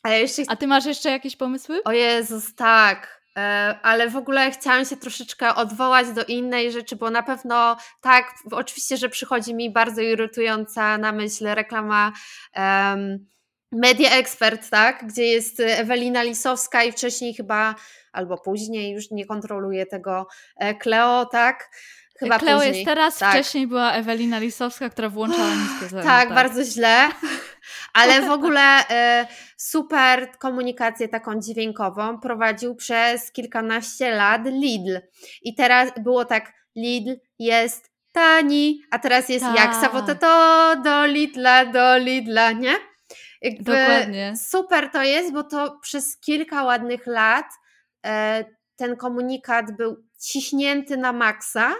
A 0.04 0.10
ja 0.10 0.18
jeszcze 0.18 0.44
A 0.48 0.56
ty 0.56 0.68
masz 0.68 0.86
jeszcze 0.86 1.12
jakieś 1.12 1.36
pomysły? 1.36 1.84
O 1.84 1.92
Jezus, 1.92 2.56
tak. 2.56 3.23
E, 3.38 3.80
Ale 3.82 4.10
w 4.10 4.16
ogóle 4.16 4.52
chciałam 4.52 4.86
się 4.86 4.98
troszeczkę 4.98 5.56
odwołać 5.56 6.08
do 6.12 6.26
innej 6.26 6.72
rzeczy, 6.72 6.96
bo 6.96 7.10
na 7.10 7.24
pewno 7.24 7.78
tak, 8.02 8.34
oczywiście, 8.52 8.98
że 8.98 9.10
przychodzi 9.10 9.56
mi 9.56 9.72
bardzo 9.72 10.02
irytująca 10.02 10.98
na 10.98 11.12
myśl 11.12 11.46
reklama 11.48 12.12
um, 12.56 13.28
Media 13.72 14.12
Expert, 14.12 14.70
tak, 14.70 15.08
gdzie 15.08 15.24
jest 15.24 15.60
Ewelina 15.60 16.24
Lisowska 16.24 16.84
i 16.84 16.92
wcześniej 16.92 17.34
chyba, 17.34 17.76
albo 18.12 18.38
później, 18.38 18.94
już 18.94 19.12
nie 19.12 19.26
kontroluję 19.26 19.86
tego, 19.86 20.28
e, 20.58 20.76
Kleo, 20.76 21.26
tak? 21.26 21.70
Chyba 22.20 22.40
Kleo 22.40 22.58
później. 22.58 22.76
jest 22.76 22.86
teraz, 22.86 23.18
tak. 23.18 23.32
wcześniej 23.32 23.68
była 23.68 23.92
Ewelina 23.92 24.40
Lisowska, 24.40 24.90
która 24.90 25.10
włączała 25.10 25.56
niskie 25.56 25.88
zero. 25.90 26.04
Tak, 26.04 26.34
bardzo 26.34 26.64
źle. 26.64 27.10
Ale 27.94 28.22
w 28.22 28.32
ogóle 28.32 28.90
e, 28.90 29.28
super 29.58 30.32
komunikację 30.40 31.08
taką 31.08 31.40
dźwiękową 31.40 32.20
prowadził 32.20 32.76
przez 32.76 33.32
kilkanaście 33.32 34.12
lat 34.12 34.42
Lidl. 34.46 35.00
I 35.42 35.56
teraz 35.56 35.92
było 36.04 36.26
tak, 36.26 36.54
Lidl 36.76 37.16
jest 37.40 37.92
tani, 38.12 38.82
a 38.92 39.00
teraz 39.00 39.30
jest 39.30 39.46
jak 39.46 39.72
Tak. 39.72 39.76
sawote 39.82 40.16
to 40.16 40.76
do 40.84 41.06
Lidla, 41.06 41.66
do 41.66 41.98
Lidla, 41.98 42.52
nie? 42.52 42.74
Jakby 43.42 43.64
Dokładnie. 43.64 44.34
Super 44.38 44.90
to 44.90 45.04
jest, 45.04 45.34
bo 45.34 45.44
to 45.44 45.80
przez 45.82 46.20
kilka 46.20 46.64
ładnych 46.64 47.08
lat 47.08 47.46
e, 48.06 48.46
ten 48.76 48.96
komunikat 48.96 49.78
był 49.78 50.04
ciśnięty 50.20 50.98
na 50.98 51.14
maksa. 51.14 51.74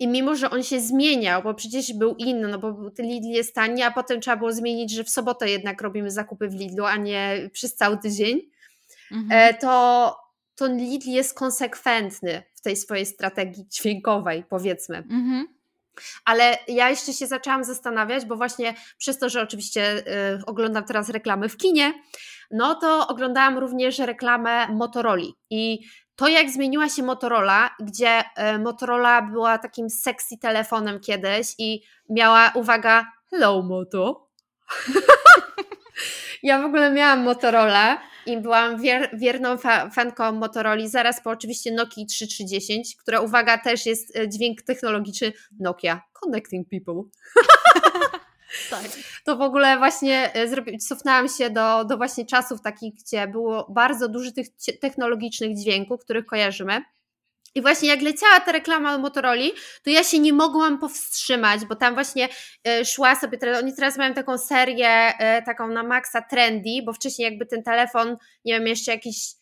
I 0.00 0.08
mimo, 0.08 0.34
że 0.34 0.50
on 0.50 0.62
się 0.62 0.80
zmieniał, 0.80 1.42
bo 1.42 1.54
przecież 1.54 1.92
był 1.92 2.16
inny, 2.16 2.48
no 2.48 2.58
bo 2.58 2.90
Lidl 2.98 3.28
jest 3.28 3.54
tani, 3.54 3.82
a 3.82 3.90
potem 3.90 4.20
trzeba 4.20 4.36
było 4.36 4.52
zmienić, 4.52 4.90
że 4.92 5.04
w 5.04 5.10
sobotę 5.10 5.50
jednak 5.50 5.82
robimy 5.82 6.10
zakupy 6.10 6.48
w 6.48 6.54
Lidlu, 6.54 6.84
a 6.84 6.96
nie 6.96 7.50
przez 7.52 7.74
cały 7.74 7.98
tydzień, 7.98 8.50
Mhm. 9.12 9.28
e, 9.32 9.54
to, 9.54 10.16
to 10.54 10.66
Lidl 10.66 11.08
jest 11.08 11.34
konsekwentny 11.34 12.42
w 12.54 12.60
tej 12.60 12.76
swojej 12.76 13.06
strategii 13.06 13.66
dźwiękowej, 13.68 14.44
powiedzmy. 14.48 14.96
Mhm. 14.96 15.48
Ale 16.24 16.58
ja 16.68 16.90
jeszcze 16.90 17.12
się 17.12 17.26
zaczęłam 17.26 17.64
zastanawiać, 17.64 18.24
bo 18.24 18.36
właśnie 18.36 18.74
przez 18.98 19.18
to, 19.18 19.28
że 19.28 19.42
oczywiście 19.42 19.98
y, 20.38 20.46
oglądam 20.46 20.84
teraz 20.84 21.08
reklamy 21.08 21.48
w 21.48 21.56
kinie, 21.56 21.92
no 22.50 22.74
to 22.74 23.08
oglądałam 23.08 23.58
również 23.58 23.98
reklamę 23.98 24.68
Motorola. 24.68 25.26
I 25.50 25.80
to, 26.20 26.28
jak 26.28 26.50
zmieniła 26.50 26.88
się 26.88 27.02
Motorola, 27.02 27.70
gdzie 27.80 28.20
y, 28.54 28.58
Motorola 28.58 29.22
była 29.22 29.58
takim 29.58 29.90
sexy 29.90 30.38
telefonem 30.38 31.00
kiedyś 31.00 31.54
i 31.58 31.82
miała, 32.10 32.52
uwaga, 32.54 33.06
hello 33.30 33.62
Moto. 33.62 34.28
ja 36.42 36.62
w 36.62 36.64
ogóle 36.64 36.92
miałam 36.92 37.22
Motorola 37.22 38.00
i 38.26 38.36
byłam 38.36 38.80
wier, 38.80 39.10
wierną 39.18 39.58
fa, 39.58 39.90
fanką 39.90 40.32
Motorola, 40.32 40.88
zaraz 40.88 41.22
po 41.22 41.30
oczywiście 41.30 41.72
Nokii 41.72 42.06
3310, 42.06 42.96
która, 42.96 43.20
uwaga, 43.20 43.58
też 43.58 43.86
jest 43.86 44.16
e, 44.16 44.28
dźwięk 44.28 44.62
technologiczny 44.62 45.32
Nokia, 45.60 46.02
Connecting 46.12 46.66
People. 46.70 47.02
Tak. 48.70 48.82
To 49.24 49.36
w 49.36 49.40
ogóle 49.40 49.78
właśnie 49.78 50.34
e, 50.34 50.48
zrobi, 50.48 50.78
cofnęłam 50.78 51.28
się 51.28 51.50
do, 51.50 51.84
do 51.84 51.96
właśnie 51.96 52.26
czasów 52.26 52.62
takich, 52.62 52.94
gdzie 52.94 53.26
było 53.26 53.66
bardzo 53.70 54.08
dużo 54.08 54.30
tych 54.32 54.46
technologicznych 54.80 55.56
dźwięków, 55.56 56.00
których 56.00 56.26
kojarzymy. 56.26 56.82
I 57.54 57.62
właśnie 57.62 57.88
jak 57.88 58.02
leciała 58.02 58.40
ta 58.40 58.52
reklama 58.52 58.98
Motorola, 58.98 59.48
to 59.82 59.90
ja 59.90 60.04
się 60.04 60.18
nie 60.18 60.32
mogłam 60.32 60.78
powstrzymać, 60.78 61.64
bo 61.64 61.76
tam 61.76 61.94
właśnie 61.94 62.28
e, 62.68 62.84
szła 62.84 63.16
sobie, 63.16 63.38
oni 63.58 63.74
teraz 63.74 63.98
mają 63.98 64.14
taką 64.14 64.38
serię, 64.38 64.88
e, 64.88 65.42
taką 65.42 65.68
na 65.68 65.82
maksa 65.82 66.22
trendy, 66.22 66.70
bo 66.84 66.92
wcześniej 66.92 67.24
jakby 67.24 67.46
ten 67.46 67.62
telefon, 67.62 68.16
nie 68.44 68.54
wiem, 68.54 68.66
jeszcze 68.66 68.92
jakiś 68.92 69.39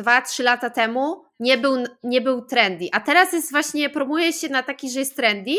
2-3 0.00 0.42
lata 0.42 0.70
temu 0.70 1.24
nie 1.40 1.58
był, 1.58 1.84
nie 2.02 2.20
był 2.20 2.44
trendy, 2.44 2.88
a 2.92 3.00
teraz 3.00 3.32
jest 3.32 3.50
właśnie, 3.50 3.90
promuje 3.90 4.32
się 4.32 4.48
na 4.48 4.62
taki, 4.62 4.90
że 4.90 5.00
jest 5.00 5.16
trendy 5.16 5.54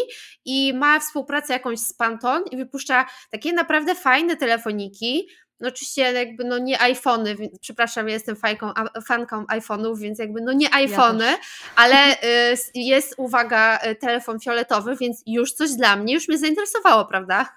i 0.46 0.74
ma 0.74 1.00
współpracę 1.00 1.54
jakąś 1.54 1.80
z 1.80 1.94
Pantone 1.94 2.46
i 2.52 2.58
wypuszcza 2.58 3.06
takie 3.32 3.54
naprawdę 3.54 3.96
fajne 3.96 4.38
telefoniki, 4.38 5.28
no 5.60 5.68
oczywiście 5.68 6.02
jakby 6.02 6.44
no 6.44 6.58
nie 6.58 6.82
iPhony, 6.82 7.36
przepraszam, 7.62 8.08
ja 8.08 8.14
jestem 8.14 8.36
fajką, 8.36 8.72
fanką 9.08 9.44
iPhone'ów, 9.44 10.00
więc 10.00 10.20
jakby 10.20 10.42
no 10.42 10.54
nie 10.54 10.74
iPhony, 10.74 11.26
ja 11.26 11.38
ale 11.76 12.14
y, 12.14 12.58
jest 12.76 13.14
uwaga 13.18 13.80
y, 13.86 13.96
telefon 13.96 14.40
fioletowy, 14.40 14.96
więc 14.96 15.24
już 15.26 15.54
coś 15.54 15.72
dla 15.72 15.96
mnie, 15.96 16.14
już 16.14 16.28
mnie 16.28 16.38
zainteresowało, 16.38 17.06
prawda? 17.06 17.54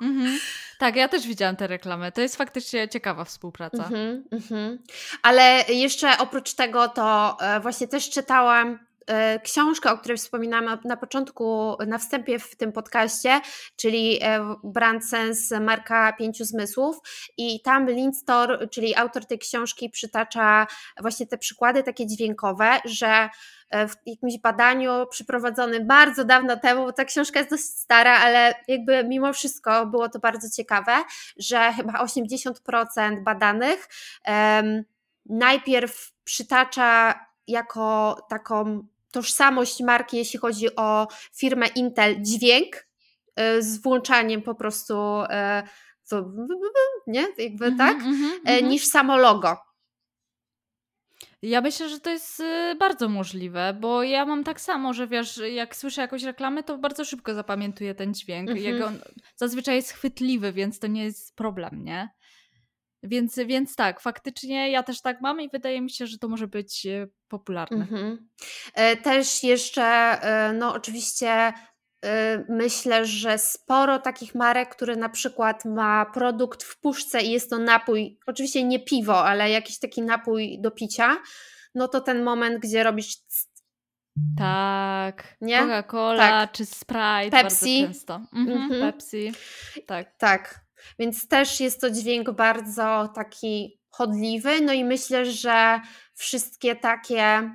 Mhm. 0.00 0.38
Tak, 0.78 0.96
ja 0.96 1.08
też 1.08 1.26
widziałam 1.26 1.56
te 1.56 1.66
reklamy. 1.66 2.12
To 2.12 2.20
jest 2.20 2.36
faktycznie 2.36 2.88
ciekawa 2.88 3.24
współpraca. 3.24 3.84
Mhm, 3.84 4.24
mhm. 4.30 4.78
Ale 5.22 5.64
jeszcze 5.68 6.18
oprócz 6.18 6.54
tego 6.54 6.88
to 6.88 7.36
e, 7.40 7.60
właśnie 7.60 7.88
też 7.88 8.10
czytałam 8.10 8.78
E, 9.10 9.40
książkę, 9.40 9.92
o 9.92 9.98
której 9.98 10.16
wspominałam 10.16 10.78
na 10.84 10.96
początku, 10.96 11.76
na 11.86 11.98
wstępie 11.98 12.38
w 12.38 12.56
tym 12.56 12.72
podcaście, 12.72 13.40
czyli 13.76 14.18
e, 14.22 14.54
Brand 14.64 15.08
Sense 15.08 15.60
Marka 15.60 16.12
Pięciu 16.12 16.44
Zmysłów. 16.44 16.98
I 17.36 17.62
tam 17.62 17.90
Lindstor, 17.90 18.68
czyli 18.70 18.96
autor 18.96 19.26
tej 19.26 19.38
książki 19.38 19.90
przytacza 19.90 20.66
właśnie 21.00 21.26
te 21.26 21.38
przykłady 21.38 21.82
takie 21.82 22.06
dźwiękowe, 22.06 22.80
że 22.84 23.28
e, 23.70 23.88
w 23.88 23.96
jakimś 24.06 24.38
badaniu 24.38 25.06
przeprowadzonym 25.10 25.86
bardzo 25.86 26.24
dawno 26.24 26.56
temu, 26.56 26.84
bo 26.84 26.92
ta 26.92 27.04
książka 27.04 27.38
jest 27.38 27.50
dość 27.50 27.64
stara, 27.64 28.18
ale 28.18 28.54
jakby 28.68 29.04
mimo 29.04 29.32
wszystko 29.32 29.86
było 29.86 30.08
to 30.08 30.18
bardzo 30.18 30.48
ciekawe, 30.56 30.92
że 31.36 31.72
chyba 31.72 31.92
80% 32.04 33.22
badanych 33.22 33.88
um, 34.26 34.84
najpierw 35.26 36.12
przytacza 36.24 37.14
jako 37.46 38.16
taką 38.28 38.86
tożsamość 39.12 39.80
marki, 39.80 40.16
jeśli 40.16 40.38
chodzi 40.38 40.76
o 40.76 41.08
firmę 41.34 41.66
Intel, 41.66 42.16
dźwięk 42.22 42.76
y, 42.76 43.62
z 43.62 43.82
włączaniem 43.82 44.42
po 44.42 44.54
prostu 44.54 44.94
y, 45.22 45.26
nie? 47.06 47.28
Jakby 47.38 47.64
mm 47.64 47.74
-hmm, 47.74 47.78
tak? 47.78 48.02
Mm 48.02 48.40
-hmm. 48.44 48.62
niż 48.62 48.86
samo 48.86 49.16
logo. 49.16 49.56
Ja 51.42 51.60
myślę, 51.60 51.88
że 51.88 52.00
to 52.00 52.10
jest 52.10 52.42
bardzo 52.78 53.08
możliwe, 53.08 53.76
bo 53.80 54.02
ja 54.02 54.26
mam 54.26 54.44
tak 54.44 54.60
samo, 54.60 54.92
że 54.92 55.06
wiesz, 55.06 55.40
jak 55.52 55.76
słyszę 55.76 56.00
jakąś 56.00 56.22
reklamę, 56.22 56.62
to 56.62 56.78
bardzo 56.78 57.04
szybko 57.04 57.34
zapamiętuję 57.34 57.94
ten 57.94 58.14
dźwięk. 58.14 58.50
Mm 58.50 58.62
-hmm. 58.62 58.84
on 58.84 58.98
zazwyczaj 59.36 59.76
jest 59.76 59.92
chwytliwy, 59.92 60.52
więc 60.52 60.78
to 60.78 60.86
nie 60.86 61.04
jest 61.04 61.36
problem, 61.36 61.84
nie? 61.84 62.08
Więc, 63.02 63.36
więc 63.46 63.76
tak, 63.76 64.00
faktycznie 64.00 64.70
ja 64.70 64.82
też 64.82 65.00
tak 65.00 65.20
mam 65.20 65.40
i 65.40 65.48
wydaje 65.48 65.80
mi 65.80 65.90
się, 65.90 66.06
że 66.06 66.18
to 66.18 66.28
może 66.28 66.48
być 66.48 66.86
e, 66.86 67.06
popularne. 67.28 67.76
Mhm. 67.76 68.28
E, 68.74 68.96
też 68.96 69.44
jeszcze, 69.44 69.82
e, 69.82 70.52
no 70.52 70.74
oczywiście 70.74 71.52
myślę, 72.48 73.06
że 73.06 73.38
sporo 73.38 73.98
takich 73.98 74.34
marek, 74.34 74.68
które 74.68 74.96
na 74.96 75.08
przykład 75.08 75.64
ma 75.64 76.06
produkt 76.06 76.62
w 76.62 76.80
puszce 76.80 77.22
i 77.22 77.30
jest 77.30 77.50
to 77.50 77.58
napój, 77.58 78.18
oczywiście 78.26 78.64
nie 78.64 78.80
piwo, 78.80 79.24
ale 79.24 79.50
jakiś 79.50 79.78
taki 79.78 80.02
napój 80.02 80.60
do 80.60 80.70
picia, 80.70 81.16
no 81.74 81.88
to 81.88 82.00
ten 82.00 82.22
moment, 82.22 82.58
gdzie 82.58 82.82
robisz 82.82 83.16
tak, 84.38 85.36
Coca-Cola 85.40 86.16
tak. 86.16 86.52
czy 86.52 86.66
Sprite 86.66 87.30
Pepsi. 87.30 87.82
bardzo 87.82 87.86
często. 87.86 88.20
Mhm, 88.32 88.62
mhm. 88.62 88.80
Pepsi, 88.80 89.32
tak. 89.86 90.16
Tak, 90.18 90.64
więc 90.98 91.28
też 91.28 91.60
jest 91.60 91.80
to 91.80 91.90
dźwięk 91.90 92.30
bardzo 92.30 93.08
taki 93.14 93.80
chodliwy. 93.90 94.60
No 94.60 94.72
i 94.72 94.84
myślę, 94.84 95.26
że 95.26 95.80
wszystkie 96.14 96.76
takie 96.76 97.50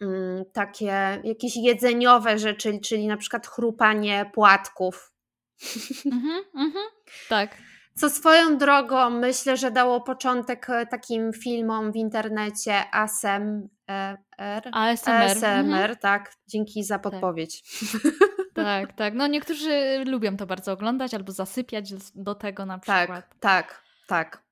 mm, 0.00 0.44
takie 0.52 1.20
jakieś 1.24 1.56
jedzeniowe 1.56 2.38
rzeczy, 2.38 2.78
czyli 2.80 3.06
na 3.06 3.16
przykład 3.16 3.46
chrupanie 3.46 4.30
płatków. 4.34 5.12
Mhm, 6.06 6.44
mhm, 6.54 6.84
tak. 7.28 7.56
Co 7.94 8.10
swoją 8.10 8.58
drogą 8.58 9.10
myślę, 9.10 9.56
że 9.56 9.70
dało 9.70 10.00
początek 10.00 10.70
e, 10.70 10.86
takim 10.86 11.32
filmom 11.32 11.92
w 11.92 11.96
internecie 11.96 12.90
ASMR. 12.92 13.68
ASMR, 14.72 15.14
ASMR 15.14 15.44
mhm. 15.44 15.96
tak. 15.96 16.32
Dzięki 16.48 16.84
za 16.84 16.98
tak. 16.98 17.02
podpowiedź. 17.02 17.62
Tak. 17.92 18.12
Tak, 18.56 18.92
tak. 18.92 19.14
No 19.14 19.26
niektórzy 19.26 20.04
lubią 20.06 20.36
to 20.36 20.46
bardzo 20.46 20.72
oglądać 20.72 21.14
albo 21.14 21.32
zasypiać 21.32 21.92
do 22.14 22.34
tego 22.34 22.66
na 22.66 22.78
tak, 22.78 22.82
przykład. 22.82 23.28
Tak, 23.40 23.40
tak, 23.40 23.82
tak. 24.06 24.42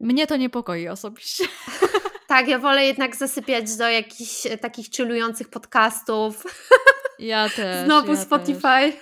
Mnie 0.00 0.26
to 0.26 0.36
niepokoi 0.36 0.88
osobiście. 0.88 1.44
Tak, 2.26 2.48
ja 2.48 2.58
wolę 2.58 2.84
jednak 2.84 3.16
zasypiać 3.16 3.76
do 3.76 3.88
jakichś 3.88 4.46
e, 4.46 4.58
takich 4.58 4.90
chillujących 4.90 5.48
podcastów. 5.48 6.44
Ja 7.18 7.48
też. 7.56 7.84
Znowu 7.84 8.12
ja 8.12 8.20
Spotify. 8.20 8.60
Też. 8.60 8.94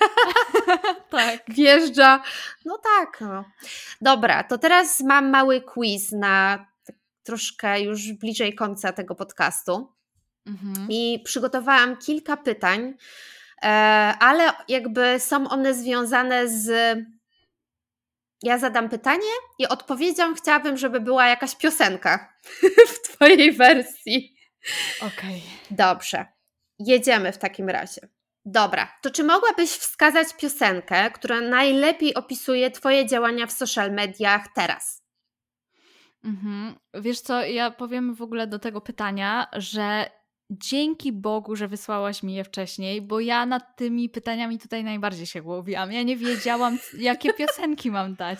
tak. 1.10 1.42
Wjeżdża. 1.48 2.22
No 2.64 2.78
tak. 2.78 3.20
No. 3.20 3.44
Dobra, 4.00 4.44
to 4.44 4.58
teraz 4.58 5.00
mam 5.00 5.30
mały 5.30 5.60
quiz 5.60 6.12
na 6.12 6.66
troszkę 7.22 7.80
już 7.80 8.12
bliżej 8.12 8.54
końca 8.54 8.92
tego 8.92 9.14
podcastu. 9.14 9.92
Mhm. 10.46 10.86
I 10.90 11.20
przygotowałam 11.24 11.96
kilka 11.96 12.36
pytań, 12.36 12.94
ale 14.18 14.52
jakby 14.68 15.20
są 15.20 15.48
one 15.48 15.74
związane 15.74 16.48
z. 16.48 16.98
Ja 18.42 18.58
zadam 18.58 18.88
pytanie 18.88 19.32
i 19.58 19.68
odpowiedzią 19.68 20.34
chciałabym, 20.34 20.76
żeby 20.76 21.00
była 21.00 21.26
jakaś 21.26 21.56
piosenka 21.56 22.34
w 22.94 23.08
Twojej 23.08 23.52
wersji. 23.52 24.36
Okej. 24.98 25.10
Okay. 25.10 25.40
Dobrze. 25.70 26.26
Jedziemy 26.78 27.32
w 27.32 27.38
takim 27.38 27.70
razie. 27.70 28.08
Dobra, 28.44 28.98
to 29.02 29.10
czy 29.10 29.24
mogłabyś 29.24 29.70
wskazać 29.70 30.36
piosenkę, 30.36 31.10
która 31.10 31.40
najlepiej 31.40 32.14
opisuje 32.14 32.70
Twoje 32.70 33.06
działania 33.06 33.46
w 33.46 33.52
social 33.52 33.92
mediach 33.92 34.48
teraz? 34.54 35.02
Mhm. 36.24 36.74
Wiesz 36.94 37.20
co, 37.20 37.42
ja 37.42 37.70
powiem 37.70 38.14
w 38.14 38.22
ogóle 38.22 38.46
do 38.46 38.58
tego 38.58 38.80
pytania, 38.80 39.46
że 39.52 40.10
dzięki 40.50 41.12
Bogu, 41.12 41.56
że 41.56 41.68
wysłałaś 41.68 42.22
mi 42.22 42.34
je 42.34 42.44
wcześniej, 42.44 43.02
bo 43.02 43.20
ja 43.20 43.46
nad 43.46 43.76
tymi 43.76 44.08
pytaniami 44.08 44.58
tutaj 44.58 44.84
najbardziej 44.84 45.26
się 45.26 45.42
głowiłam. 45.42 45.92
Ja 45.92 46.02
nie 46.02 46.16
wiedziałam, 46.16 46.78
jakie 46.98 47.32
piosenki 47.32 47.90
mam 47.90 48.14
dać. 48.14 48.38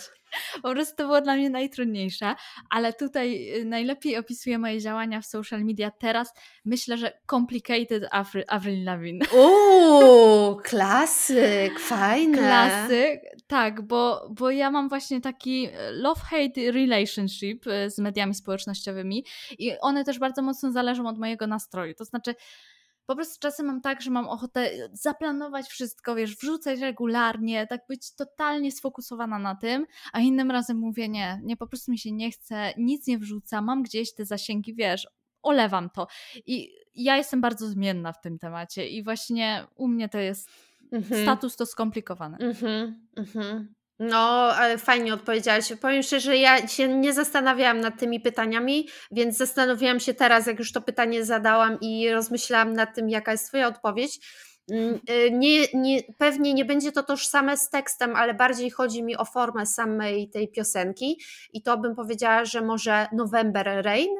Po 0.62 0.70
prostu 0.70 0.96
to 0.96 1.04
było 1.04 1.20
dla 1.20 1.36
mnie 1.36 1.50
najtrudniejsze, 1.50 2.34
ale 2.70 2.92
tutaj 2.92 3.58
y, 3.60 3.64
najlepiej 3.64 4.16
opisuje 4.16 4.58
moje 4.58 4.80
działania 4.80 5.20
w 5.20 5.26
social 5.26 5.64
media 5.64 5.90
teraz. 5.90 6.34
Myślę, 6.64 6.98
że 6.98 7.12
Complicated 7.30 8.04
Avril, 8.10 8.44
Avril 8.48 8.84
Lavigne. 8.84 9.26
Uuu, 9.32 10.56
klasyk, 10.70 11.80
fajne. 11.80 12.38
Klasyk, 12.38 13.20
tak, 13.46 13.82
bo, 13.82 14.28
bo 14.30 14.50
ja 14.50 14.70
mam 14.70 14.88
właśnie 14.88 15.20
taki 15.20 15.66
e, 15.66 15.92
love-hate 15.92 16.72
relationship 16.72 17.66
e, 17.66 17.90
z 17.90 17.98
mediami 17.98 18.34
społecznościowymi 18.34 19.24
i 19.58 19.72
one 19.80 20.04
też 20.04 20.18
bardzo 20.18 20.42
mocno 20.42 20.72
zależą 20.72 21.06
od 21.06 21.18
mojego 21.18 21.46
nastroju. 21.46 21.94
To 21.94 22.04
znaczy, 22.04 22.34
po 23.06 23.14
prostu 23.14 23.40
czasem 23.40 23.66
mam 23.66 23.80
tak, 23.80 24.02
że 24.02 24.10
mam 24.10 24.28
ochotę 24.28 24.70
zaplanować 24.92 25.66
wszystko, 25.66 26.14
wiesz, 26.14 26.36
wrzucać 26.36 26.80
regularnie, 26.80 27.66
tak 27.66 27.80
być 27.88 28.14
totalnie 28.14 28.72
sfokusowana 28.72 29.38
na 29.38 29.54
tym, 29.54 29.86
a 30.12 30.20
innym 30.20 30.50
razem 30.50 30.76
mówię 30.78 31.08
nie, 31.08 31.40
nie, 31.44 31.56
po 31.56 31.66
prostu 31.66 31.90
mi 31.90 31.98
się 31.98 32.12
nie 32.12 32.30
chce, 32.30 32.72
nic 32.76 33.06
nie 33.06 33.18
wrzuca, 33.18 33.62
mam 33.62 33.82
gdzieś 33.82 34.14
te 34.14 34.24
zasięgi, 34.24 34.74
wiesz, 34.74 35.06
olewam 35.42 35.90
to. 35.90 36.06
I 36.46 36.74
ja 36.94 37.16
jestem 37.16 37.40
bardzo 37.40 37.68
zmienna 37.68 38.12
w 38.12 38.20
tym 38.20 38.38
temacie 38.38 38.88
i 38.88 39.02
właśnie 39.02 39.66
u 39.74 39.88
mnie 39.88 40.08
to 40.08 40.18
jest 40.18 40.50
mhm. 40.92 41.22
status 41.22 41.56
to 41.56 41.66
skomplikowany. 41.66 42.36
Mhm, 42.36 43.06
mhm. 43.16 43.74
No, 44.10 44.52
ale 44.56 44.78
fajnie 44.78 45.14
odpowiedziałaś. 45.14 45.72
Powiem 45.80 46.02
szczerze, 46.02 46.36
ja 46.36 46.68
się 46.68 46.88
nie 46.88 47.12
zastanawiałam 47.12 47.80
nad 47.80 47.98
tymi 47.98 48.20
pytaniami, 48.20 48.88
więc 49.10 49.36
zastanowiłam 49.36 50.00
się 50.00 50.14
teraz, 50.14 50.46
jak 50.46 50.58
już 50.58 50.72
to 50.72 50.80
pytanie 50.80 51.24
zadałam 51.24 51.78
i 51.80 52.10
rozmyślałam 52.10 52.72
nad 52.72 52.94
tym, 52.94 53.10
jaka 53.10 53.32
jest 53.32 53.48
Twoja 53.48 53.68
odpowiedź. 53.68 54.20
Mm, 54.70 55.00
y, 55.10 55.30
nie, 55.30 55.66
nie, 55.74 56.02
pewnie 56.18 56.54
nie 56.54 56.64
będzie 56.64 56.92
to 56.92 57.02
tożsame 57.02 57.56
z 57.56 57.70
tekstem, 57.70 58.16
ale 58.16 58.34
bardziej 58.34 58.70
chodzi 58.70 59.02
mi 59.02 59.16
o 59.16 59.24
formę 59.24 59.66
samej 59.66 60.30
tej 60.30 60.48
piosenki 60.48 61.20
i 61.52 61.62
to 61.62 61.78
bym 61.78 61.94
powiedziała, 61.94 62.44
że 62.44 62.62
może 62.62 63.06
November 63.12 63.84
Rain. 63.84 64.10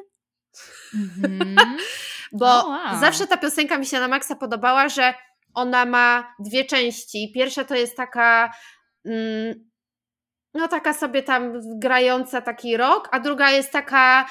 Mm-hmm. 0.95 1.55
Bo 2.39 2.45
oh, 2.45 2.67
wow. 2.67 2.99
zawsze 2.99 3.27
ta 3.27 3.37
piosenka 3.37 3.77
mi 3.77 3.85
się 3.85 3.99
na 3.99 4.07
maksa 4.07 4.35
podobała, 4.35 4.89
że 4.89 5.13
ona 5.53 5.85
ma 5.85 6.35
dwie 6.39 6.65
części. 6.65 7.31
Pierwsza 7.35 7.63
to 7.63 7.75
jest 7.75 7.97
taka 7.97 8.53
mm, 9.05 9.69
no 10.55 10.67
taka 10.67 10.93
sobie 10.93 11.23
tam 11.23 11.53
grająca 11.79 12.41
taki 12.41 12.77
rok, 12.77 13.09
a 13.11 13.19
druga 13.19 13.51
jest 13.51 13.71
taka 13.71 14.25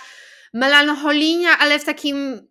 melancholijna, 0.53 1.59
ale 1.59 1.79
w 1.79 1.85
takim 1.85 2.47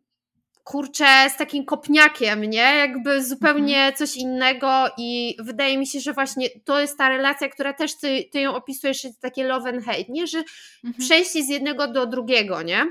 kurczę, 0.64 1.30
z 1.30 1.38
takim 1.38 1.66
kopniakiem, 1.66 2.44
nie? 2.44 2.76
Jakby 2.76 3.24
zupełnie 3.24 3.78
mhm. 3.78 3.96
coś 3.96 4.16
innego 4.16 4.90
i 4.98 5.38
wydaje 5.40 5.78
mi 5.78 5.88
się, 5.88 6.00
że 6.00 6.14
właśnie 6.14 6.50
to 6.66 6.80
jest 6.80 6.98
ta 6.98 7.10
relacja, 7.10 7.50
która 7.50 7.74
też 7.74 7.98
ty, 7.98 8.24
ty 8.32 8.40
ją 8.42 8.56
opisujesz, 8.56 9.04
jest 9.04 9.22
takie 9.22 9.44
love 9.44 9.70
and 9.70 9.86
hate, 9.86 10.06
nie? 10.10 10.28
Że 10.28 10.38
mhm. 10.38 10.94
przejście 11.00 11.44
z 11.44 11.50
jednego 11.50 11.88
do 11.88 12.06
drugiego, 12.06 12.62
nie? 12.62 12.86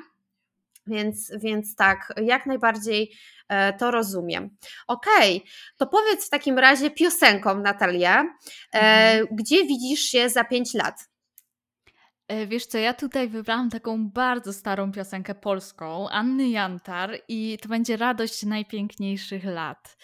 Więc, 0.86 1.32
więc 1.36 1.76
tak, 1.76 2.12
jak 2.24 2.46
najbardziej 2.46 3.12
to 3.78 3.90
rozumiem. 3.90 4.56
Okej, 4.88 5.36
okay, 5.36 5.50
to 5.76 5.86
powiedz 5.86 6.26
w 6.26 6.30
takim 6.30 6.58
razie 6.58 6.90
piosenką, 6.90 7.58
Natalia, 7.58 8.24
e, 8.74 8.78
mhm. 8.78 9.26
gdzie 9.36 9.64
widzisz 9.64 10.00
się 10.00 10.28
za 10.28 10.44
5 10.44 10.74
lat? 10.74 11.12
E, 12.28 12.46
wiesz 12.46 12.66
co, 12.66 12.78
ja 12.78 12.94
tutaj 12.94 13.28
wybrałam 13.28 13.70
taką 13.70 14.08
bardzo 14.10 14.52
starą 14.52 14.92
piosenkę 14.92 15.34
polską, 15.34 16.08
Anny 16.08 16.48
Jantar 16.48 17.18
i 17.28 17.58
to 17.62 17.68
będzie 17.68 17.96
Radość 17.96 18.42
najpiękniejszych 18.42 19.44
lat. 19.44 19.96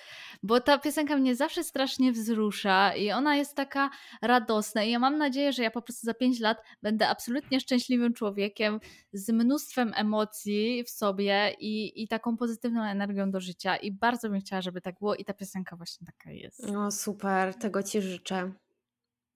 Bo 0.42 0.60
ta 0.60 0.78
piosenka 0.78 1.16
mnie 1.16 1.36
zawsze 1.36 1.64
strasznie 1.64 2.12
wzrusza 2.12 2.94
i 2.94 3.10
ona 3.10 3.36
jest 3.36 3.54
taka 3.54 3.90
radosna 4.22 4.84
i 4.84 4.90
ja 4.90 4.98
mam 4.98 5.18
nadzieję, 5.18 5.52
że 5.52 5.62
ja 5.62 5.70
po 5.70 5.82
prostu 5.82 6.06
za 6.06 6.14
pięć 6.14 6.40
lat 6.40 6.58
będę 6.82 7.08
absolutnie 7.08 7.60
szczęśliwym 7.60 8.14
człowiekiem 8.14 8.80
z 9.12 9.30
mnóstwem 9.30 9.92
emocji 9.96 10.84
w 10.84 10.90
sobie 10.90 11.56
i, 11.60 12.02
i 12.02 12.08
taką 12.08 12.36
pozytywną 12.36 12.82
energią 12.82 13.30
do 13.30 13.40
życia 13.40 13.76
i 13.76 13.92
bardzo 13.92 14.28
bym 14.28 14.40
chciała, 14.40 14.62
żeby 14.62 14.80
tak 14.80 14.98
było 14.98 15.14
i 15.14 15.24
ta 15.24 15.34
piosenka 15.34 15.76
właśnie 15.76 16.06
taka 16.06 16.30
jest. 16.30 16.66
No 16.72 16.90
super, 16.90 17.54
tego 17.54 17.82
Ci 17.82 18.02
życzę. 18.02 18.52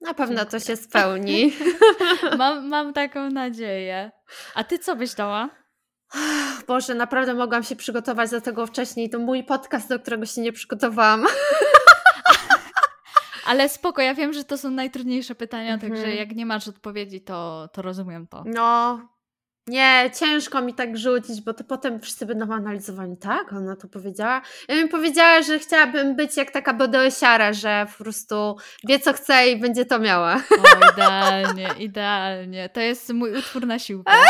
Na 0.01 0.15
pewno 0.15 0.37
Dziękuję. 0.37 0.61
to 0.61 0.67
się 0.67 0.77
spełni. 0.77 1.53
mam, 2.39 2.69
mam 2.69 2.93
taką 2.93 3.31
nadzieję. 3.31 4.11
A 4.55 4.65
ty 4.65 4.79
co 4.79 4.97
byś 4.97 5.15
dała? 5.15 5.62
Boże, 6.67 6.95
naprawdę 6.95 7.35
mogłam 7.35 7.63
się 7.63 7.77
przygotować 7.77 8.31
do 8.31 8.41
tego 8.41 8.67
wcześniej. 8.67 9.11
To 9.11 9.19
mój 9.19 9.45
podcast, 9.45 9.89
do 9.89 9.99
którego 9.99 10.27
się 10.27 10.41
nie 10.41 10.53
przygotowałam. 10.53 11.27
Ale 13.47 13.69
spoko, 13.69 14.03
ja 14.03 14.15
wiem, 14.15 14.33
że 14.33 14.45
to 14.45 14.59
są 14.59 14.71
najtrudniejsze 14.71 15.35
pytania, 15.35 15.75
mhm. 15.75 15.93
także 15.93 16.15
jak 16.15 16.35
nie 16.35 16.47
masz 16.47 16.69
odpowiedzi, 16.69 17.21
to, 17.21 17.69
to 17.73 17.83
rozumiem 17.83 18.27
to. 18.27 18.45
No, 18.47 19.01
nie, 19.67 20.11
ciężko 20.21 20.61
mi 20.61 20.75
tak 20.75 20.99
rzucić, 20.99 21.41
bo 21.41 21.55
to 21.55 21.65
potem 21.65 22.01
wszyscy 22.01 22.27
będą 22.27 22.53
analizowani. 22.53 23.17
Tak, 23.17 23.53
ona 23.53 23.77
to 23.77 23.89
powiedziała. 23.89 24.43
Ja 24.69 24.75
bym 24.75 24.89
powiedziała, 24.89 25.43
że 25.43 25.59
chciałabym 25.59 26.17
być 26.17 26.37
jak 26.37 26.51
taka 26.51 26.75
bodeosiara, 26.75 27.53
że 27.53 27.87
po 27.99 28.05
prostu 28.05 28.57
wie 28.85 29.01
co 29.01 29.13
chce 29.13 29.49
i 29.49 29.57
będzie 29.57 29.85
to 29.85 29.99
miała. 29.99 30.35
O, 30.35 30.93
idealnie, 30.93 31.69
idealnie. 31.79 32.69
To 32.69 32.81
jest 32.81 33.13
mój 33.13 33.39
utwór 33.39 33.67
na 33.67 33.79
siłkę. 33.79 34.13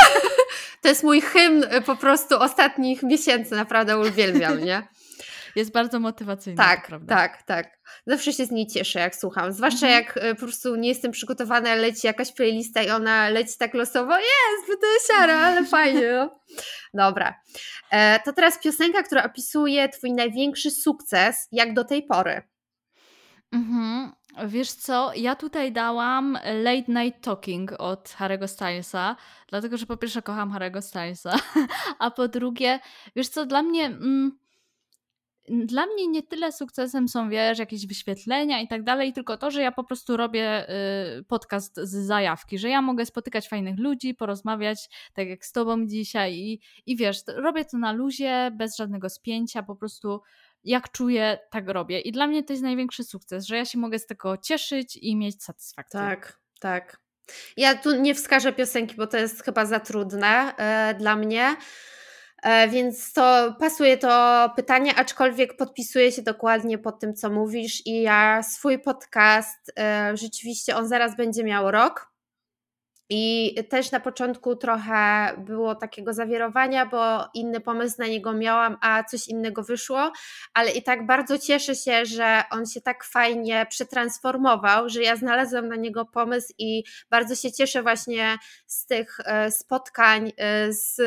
To 0.83 0.89
jest 0.89 1.03
mój 1.03 1.20
hymn 1.20 1.64
y, 1.64 1.83
po 1.83 1.97
prostu 1.97 2.39
ostatnich 2.39 3.03
miesięcy, 3.03 3.55
naprawdę 3.55 3.99
uwielbiam, 3.99 4.64
nie? 4.64 4.89
Jest 5.57 5.73
bardzo 5.73 6.01
motywacyjna. 6.01 6.65
Tak, 6.65 6.91
tak, 7.09 7.43
tak. 7.43 7.79
Zawsze 8.07 8.33
się 8.33 8.47
z 8.47 8.51
niej 8.51 8.67
cieszę, 8.67 9.01
jak 9.01 9.17
słucham. 9.17 9.53
Zwłaszcza 9.53 9.87
mhm. 9.87 10.05
jak 10.05 10.17
y, 10.17 10.35
po 10.35 10.41
prostu 10.41 10.77
nie 10.77 10.89
jestem 10.89 11.13
przygotowana, 11.13 11.75
leci 11.75 12.07
jakaś 12.07 12.33
playlista 12.33 12.83
i 12.83 12.91
ona 12.91 13.29
leci 13.29 13.59
tak 13.59 13.75
losowo. 13.75 14.19
Jest, 14.19 14.81
to 14.81 14.93
jest 14.93 15.07
siara, 15.13 15.39
ale 15.39 15.65
fajnie. 15.77 16.13
No. 16.15 16.41
Dobra. 16.95 17.35
E, 17.91 18.21
to 18.21 18.33
teraz 18.33 18.59
piosenka, 18.59 19.03
która 19.03 19.25
opisuje 19.25 19.89
Twój 19.89 20.13
największy 20.13 20.71
sukces, 20.71 21.49
jak 21.53 21.75
do 21.75 21.85
tej 21.85 22.03
pory. 22.03 22.43
Mhm. 23.53 24.13
Wiesz 24.47 24.73
co, 24.73 25.13
ja 25.17 25.37
tutaj 25.37 25.73
dałam 25.73 26.39
Late 26.63 26.93
Night 26.93 27.25
Talking 27.25 27.73
od 27.79 28.09
Harry'ego 28.09 28.47
Stylesa, 28.47 29.17
dlatego 29.49 29.77
że 29.77 29.87
po 29.87 29.97
pierwsze 29.97 30.23
kocham 30.23 30.53
Harry'ego 30.53 30.83
Stylesa, 30.83 31.37
a 31.99 32.11
po 32.11 32.29
drugie, 32.29 32.81
wiesz 33.17 33.29
co, 33.29 33.47
dla 33.47 33.63
mnie... 33.63 33.87
Mm, 33.87 34.41
dla 35.49 35.86
mnie 35.86 36.09
nie 36.09 36.22
tyle 36.22 36.53
sukcesem 36.53 37.09
są, 37.09 37.28
wiesz, 37.28 37.59
jakieś 37.59 37.86
wyświetlenia 37.86 38.61
i 38.61 38.68
tak 38.68 38.82
dalej, 38.82 39.12
tylko 39.12 39.36
to, 39.36 39.51
że 39.51 39.62
ja 39.62 39.72
po 39.72 39.84
prostu 39.84 40.16
robię 40.16 40.70
y, 41.18 41.24
podcast 41.24 41.76
z 41.76 42.07
zajawki, 42.07 42.59
że 42.59 42.68
ja 42.68 42.82
mogę 42.82 43.07
spotykać 43.07 43.49
fajnych 43.49 43.78
ludzi, 43.78 44.14
porozmawiać, 44.14 44.88
tak 45.14 45.28
jak 45.28 45.45
z 45.45 45.53
tobą 45.53 45.86
dzisiaj 45.86 46.34
i, 46.34 46.61
i 46.86 46.97
wiesz, 46.97 47.22
robię 47.26 47.64
to 47.64 47.78
na 47.78 47.93
luzie, 47.93 48.51
bez 48.55 48.76
żadnego 48.76 49.09
spięcia, 49.09 49.62
po 49.62 49.76
prostu 49.76 50.20
jak 50.64 50.90
czuję, 50.93 51.38
tak 51.51 51.68
robię. 51.68 52.01
I 52.01 52.12
dla 52.12 52.26
mnie 52.26 52.45
to 52.45 52.53
jest 52.53 52.62
największy 52.62 53.05
sukces, 53.05 53.47
że 53.47 53.57
ja 53.57 53.64
się 53.64 53.78
mogę 53.78 53.99
z 53.99 54.07
tego 54.07 54.36
cieszyć 54.36 54.97
i 54.97 55.16
mieć 55.16 55.45
satysfakcję. 55.45 56.01
Tak, 56.01 56.40
tak. 56.61 57.03
Ja 57.57 57.74
tu 57.74 58.01
nie 58.01 58.14
wskażę 58.14 58.53
piosenki, 58.53 58.97
bo 58.97 59.07
to 59.07 59.16
jest 59.16 59.43
chyba 59.43 59.66
za 59.66 59.80
trudne 59.80 60.57
e, 60.57 60.95
dla 60.95 61.16
mnie. 61.16 61.57
E, 62.43 62.68
więc 62.68 63.12
to 63.12 63.55
pasuje 63.59 63.99
to 63.99 64.51
pytanie, 64.57 64.95
aczkolwiek 64.95 65.57
podpisuję 65.57 66.12
się 66.12 66.22
dokładnie 66.22 66.78
pod 66.78 67.01
tym, 67.01 67.14
co 67.14 67.30
mówisz, 67.30 67.86
i 67.86 68.03
ja 68.03 68.43
swój 68.43 68.78
podcast, 68.78 69.72
e, 69.78 70.16
rzeczywiście 70.16 70.76
on 70.76 70.88
zaraz 70.88 71.16
będzie 71.16 71.45
miał 71.45 71.70
rok. 71.70 72.12
I 73.14 73.55
też 73.68 73.90
na 73.90 74.01
początku 74.01 74.57
trochę 74.57 75.32
było 75.38 75.74
takiego 75.74 76.14
zawierowania, 76.14 76.86
bo 76.86 77.28
inny 77.34 77.61
pomysł 77.61 77.95
na 77.99 78.07
niego 78.07 78.32
miałam, 78.32 78.76
a 78.80 79.05
coś 79.05 79.28
innego 79.28 79.62
wyszło, 79.62 80.12
ale 80.55 80.70
i 80.70 80.82
tak 80.82 81.07
bardzo 81.07 81.38
cieszę 81.38 81.74
się, 81.74 82.07
że 82.07 82.43
on 82.51 82.66
się 82.66 82.80
tak 82.80 83.05
fajnie 83.05 83.66
przetransformował, 83.70 84.88
że 84.88 85.03
ja 85.03 85.16
znalazłam 85.16 85.68
na 85.68 85.76
niego 85.76 86.05
pomysł 86.05 86.53
i 86.59 86.84
bardzo 87.11 87.34
się 87.34 87.53
cieszę 87.53 87.82
właśnie 87.82 88.38
z 88.66 88.86
tych 88.86 89.20
e, 89.24 89.51
spotkań 89.51 90.32
z 90.68 91.01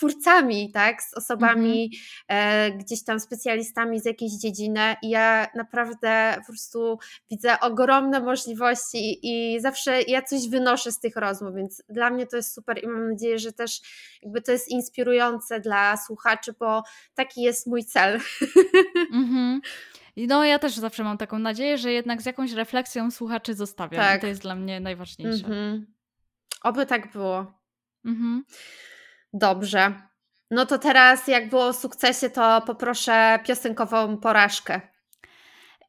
twórcami, 0.00 0.72
tak, 0.72 1.02
z 1.02 1.14
osobami 1.14 1.90
mhm. 2.28 2.72
e, 2.72 2.78
gdzieś 2.78 3.04
tam 3.04 3.20
specjalistami 3.20 4.00
z 4.00 4.04
jakiejś 4.04 4.32
dziedziny 4.32 4.96
i 5.02 5.10
ja 5.10 5.46
naprawdę 5.54 6.34
po 6.38 6.46
prostu 6.46 6.98
widzę 7.30 7.60
ogromne 7.60 8.20
możliwości 8.20 9.18
i 9.22 9.60
zawsze 9.60 10.02
ja 10.02 10.22
coś 10.22 10.48
wynoszę 10.48 10.92
z 10.92 11.00
tych 11.00 11.16
rozmów, 11.16 11.54
więc 11.54 11.82
dla 11.88 12.10
mnie 12.10 12.26
to 12.26 12.36
jest 12.36 12.54
super 12.54 12.84
i 12.84 12.86
mam 12.86 13.10
nadzieję, 13.10 13.38
że 13.38 13.52
też 13.52 13.80
jakby 14.22 14.42
to 14.42 14.52
jest 14.52 14.68
inspirujące 14.68 15.60
dla 15.60 15.96
słuchaczy, 15.96 16.54
bo 16.58 16.82
taki 17.14 17.42
jest 17.42 17.66
mój 17.66 17.84
cel. 17.84 18.20
Mhm. 19.12 19.60
No, 20.16 20.44
ja 20.44 20.58
też 20.58 20.74
zawsze 20.74 21.04
mam 21.04 21.18
taką 21.18 21.38
nadzieję, 21.38 21.78
że 21.78 21.92
jednak 21.92 22.22
z 22.22 22.26
jakąś 22.26 22.52
refleksją 22.52 23.10
słuchaczy 23.10 23.54
zostawiam. 23.54 24.00
Tak. 24.00 24.18
I 24.18 24.20
to 24.20 24.26
jest 24.26 24.42
dla 24.42 24.54
mnie 24.54 24.80
najważniejsze. 24.80 25.46
Mhm. 25.46 25.86
Oby 26.62 26.86
tak 26.86 27.12
było. 27.12 27.52
Mhm. 28.04 28.44
Dobrze. 29.32 29.92
No 30.50 30.66
to 30.66 30.78
teraz, 30.78 31.28
jak 31.28 31.48
było 31.48 31.66
o 31.66 31.72
sukcesie, 31.72 32.30
to 32.30 32.62
poproszę 32.66 33.38
piosenkową 33.46 34.16
porażkę. 34.16 34.80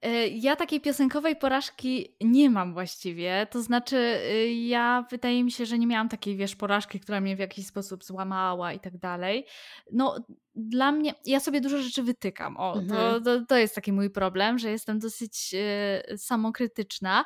E, 0.01 0.27
ja 0.27 0.55
takiej 0.55 0.81
piosenkowej 0.81 1.35
porażki 1.35 2.15
nie 2.21 2.49
mam 2.49 2.73
właściwie. 2.73 3.47
To 3.51 3.61
znaczy, 3.61 3.95
y, 3.95 4.53
ja 4.53 5.05
wydaje 5.11 5.43
mi 5.43 5.51
się, 5.51 5.65
że 5.65 5.79
nie 5.79 5.87
miałam 5.87 6.09
takiej, 6.09 6.37
wiesz, 6.37 6.55
porażki, 6.55 6.99
która 6.99 7.21
mnie 7.21 7.35
w 7.35 7.39
jakiś 7.39 7.67
sposób 7.67 8.03
złamała 8.03 8.73
i 8.73 8.79
tak 8.79 8.97
dalej. 8.97 9.45
No, 9.91 10.15
dla 10.55 10.91
mnie, 10.91 11.13
ja 11.25 11.39
sobie 11.39 11.61
dużo 11.61 11.77
rzeczy 11.77 12.03
wytykam. 12.03 12.57
O, 12.57 12.73
mhm. 12.73 12.89
to, 12.89 13.21
to, 13.21 13.45
to, 13.45 13.57
jest 13.57 13.75
taki 13.75 13.93
mój 13.93 14.09
problem, 14.09 14.59
że 14.59 14.71
jestem 14.71 14.99
dosyć 14.99 15.55
y, 16.13 16.17
samokrytyczna. 16.17 17.25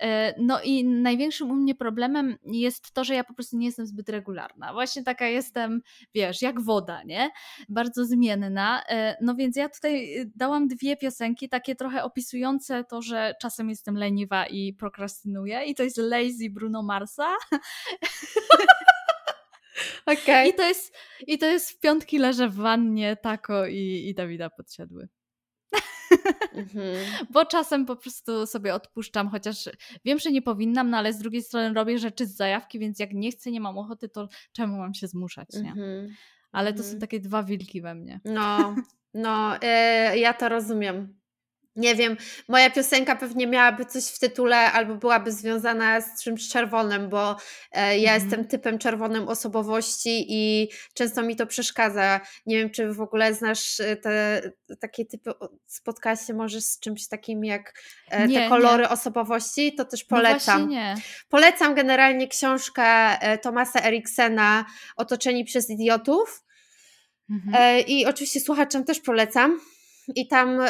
E, 0.00 0.34
no 0.40 0.62
i 0.62 0.84
największym 0.84 1.50
u 1.50 1.54
mnie 1.54 1.74
problemem 1.74 2.36
jest 2.44 2.92
to, 2.92 3.04
że 3.04 3.14
ja 3.14 3.24
po 3.24 3.34
prostu 3.34 3.56
nie 3.56 3.66
jestem 3.66 3.86
zbyt 3.86 4.08
regularna. 4.08 4.72
Właśnie 4.72 5.02
taka 5.02 5.26
jestem, 5.26 5.82
wiesz, 6.14 6.42
jak 6.42 6.60
woda, 6.60 7.02
nie? 7.02 7.30
Bardzo 7.68 8.04
zmienna. 8.04 8.82
E, 8.88 9.16
no 9.20 9.34
więc 9.34 9.56
ja 9.56 9.68
tutaj 9.68 10.16
dałam 10.36 10.68
dwie 10.68 10.96
piosenki, 10.96 11.48
takie 11.48 11.74
trochę 11.74 12.04
opisujące 12.04 12.84
to, 12.84 13.02
że 13.02 13.34
czasem 13.40 13.70
jestem 13.70 13.96
leniwa 13.96 14.46
i 14.46 14.72
prokrastynuję. 14.72 15.64
I 15.64 15.74
to 15.74 15.82
jest 15.82 15.98
Lazy 15.98 16.50
Bruno 16.50 16.82
Marsa. 16.82 17.34
Okay. 20.06 20.48
I, 20.48 20.54
to 20.54 20.62
jest, 20.68 20.94
I 21.26 21.38
to 21.38 21.46
jest 21.46 21.70
w 21.70 21.80
piątki 21.80 22.18
leżę 22.18 22.48
w 22.48 22.54
wannie, 22.54 23.16
tako 23.16 23.66
i, 23.66 24.06
i 24.08 24.14
Dawida 24.14 24.50
podsiadły. 24.50 25.08
Mhm. 26.54 26.96
Bo 27.30 27.46
czasem 27.46 27.86
po 27.86 27.96
prostu 27.96 28.46
sobie 28.46 28.74
odpuszczam, 28.74 29.28
chociaż 29.30 29.68
wiem, 30.04 30.18
że 30.18 30.30
nie 30.30 30.42
powinnam, 30.42 30.90
no 30.90 30.96
ale 30.96 31.12
z 31.12 31.18
drugiej 31.18 31.42
strony 31.42 31.74
robię 31.74 31.98
rzeczy 31.98 32.26
z 32.26 32.36
zajawki, 32.36 32.78
więc 32.78 32.98
jak 32.98 33.12
nie 33.12 33.30
chcę, 33.30 33.50
nie 33.50 33.60
mam 33.60 33.78
ochoty, 33.78 34.08
to 34.08 34.28
czemu 34.52 34.78
mam 34.78 34.94
się 34.94 35.08
zmuszać, 35.08 35.48
nie? 35.62 35.70
Mhm. 35.70 36.08
Ale 36.52 36.72
to 36.72 36.78
są 36.78 36.84
mhm. 36.84 37.00
takie 37.00 37.20
dwa 37.20 37.42
wilki 37.42 37.82
we 37.82 37.94
mnie. 37.94 38.20
No, 38.24 38.76
no, 39.14 39.54
yy, 39.54 40.18
ja 40.18 40.34
to 40.34 40.48
rozumiem 40.48 41.18
nie 41.76 41.94
wiem, 41.94 42.16
moja 42.48 42.70
piosenka 42.70 43.16
pewnie 43.16 43.46
miałaby 43.46 43.84
coś 43.84 44.04
w 44.04 44.18
tytule 44.18 44.72
albo 44.72 44.94
byłaby 44.94 45.32
związana 45.32 46.00
z 46.00 46.22
czymś 46.22 46.48
czerwonym, 46.48 47.08
bo 47.08 47.36
e, 47.72 47.98
ja 47.98 48.14
mm. 48.14 48.22
jestem 48.22 48.48
typem 48.48 48.78
czerwonym 48.78 49.28
osobowości 49.28 50.26
i 50.28 50.68
często 50.94 51.22
mi 51.22 51.36
to 51.36 51.46
przeszkadza. 51.46 52.20
Nie 52.46 52.56
wiem, 52.56 52.70
czy 52.70 52.92
w 52.92 53.00
ogóle 53.00 53.34
znasz 53.34 53.80
e, 53.80 53.96
te 53.96 54.42
takie 54.80 55.04
typy, 55.04 55.30
spotkać 55.66 56.26
się 56.26 56.34
może 56.34 56.60
z 56.60 56.78
czymś 56.80 57.08
takim 57.08 57.44
jak 57.44 57.74
e, 58.10 58.28
nie, 58.28 58.40
te 58.40 58.48
kolory 58.48 58.82
nie. 58.82 58.88
osobowości, 58.88 59.74
to 59.74 59.84
też 59.84 60.06
no 60.10 60.16
polecam. 60.16 60.70
No. 60.70 60.94
Polecam 61.28 61.74
generalnie 61.74 62.28
książkę 62.28 62.84
e, 63.20 63.38
Tomasa 63.38 63.80
Eriksena 63.80 64.64
Otoczeni 64.96 65.44
przez 65.44 65.70
idiotów. 65.70 66.44
Mhm. 67.30 67.54
E, 67.54 67.80
I 67.80 68.06
oczywiście 68.06 68.40
słuchaczom 68.40 68.84
też 68.84 69.00
polecam 69.00 69.60
i 70.14 70.28
tam 70.28 70.60
e, 70.60 70.66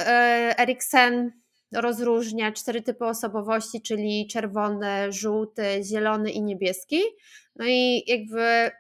Eriksen 0.59 1.33
rozróżnia 1.75 2.53
cztery 2.53 2.83
typy 2.83 3.05
osobowości, 3.05 3.83
czyli 3.83 4.27
czerwony, 4.31 5.13
żółty, 5.13 5.63
zielony 5.85 6.31
i 6.31 6.43
niebieski. 6.43 7.03
No 7.57 7.65
i 7.69 8.05
jakby 8.07 8.71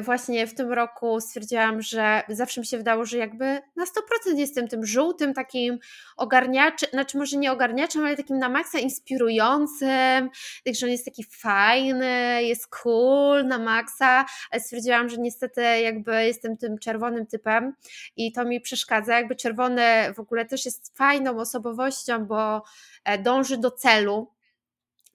właśnie 0.00 0.46
w 0.46 0.54
tym 0.54 0.72
roku 0.72 1.20
stwierdziłam, 1.20 1.82
że 1.82 2.22
zawsze 2.28 2.60
mi 2.60 2.66
się 2.66 2.78
wydało, 2.78 3.04
że 3.04 3.18
jakby 3.18 3.44
na 3.76 3.84
100% 3.84 4.36
jestem 4.36 4.68
tym 4.68 4.86
żółtym 4.86 5.34
takim 5.34 5.78
ogarniaczem, 6.16 6.90
znaczy 6.92 7.18
może 7.18 7.36
nie 7.36 7.52
ogarniaczem, 7.52 8.04
ale 8.04 8.16
takim 8.16 8.38
na 8.38 8.48
maksa 8.48 8.78
inspirującym, 8.78 10.30
także 10.64 10.86
on 10.86 10.92
jest 10.92 11.04
taki 11.04 11.24
fajny, 11.24 12.42
jest 12.42 12.66
cool 12.66 13.46
na 13.46 13.58
maksa, 13.58 14.24
ale 14.50 14.60
stwierdziłam, 14.60 15.08
że 15.08 15.16
niestety 15.16 15.62
jakby 15.62 16.24
jestem 16.24 16.56
tym 16.56 16.78
czerwonym 16.78 17.26
typem 17.26 17.74
i 18.16 18.32
to 18.32 18.44
mi 18.44 18.60
przeszkadza, 18.60 19.16
jakby 19.16 19.36
czerwony 19.36 19.82
w 20.14 20.20
ogóle 20.20 20.44
też 20.44 20.64
jest 20.64 20.96
fajną 20.96 21.38
osobowością, 21.38 22.26
bo 22.26 22.62
e, 23.04 23.18
dąży 23.18 23.58
do 23.58 23.70
celu, 23.70 24.32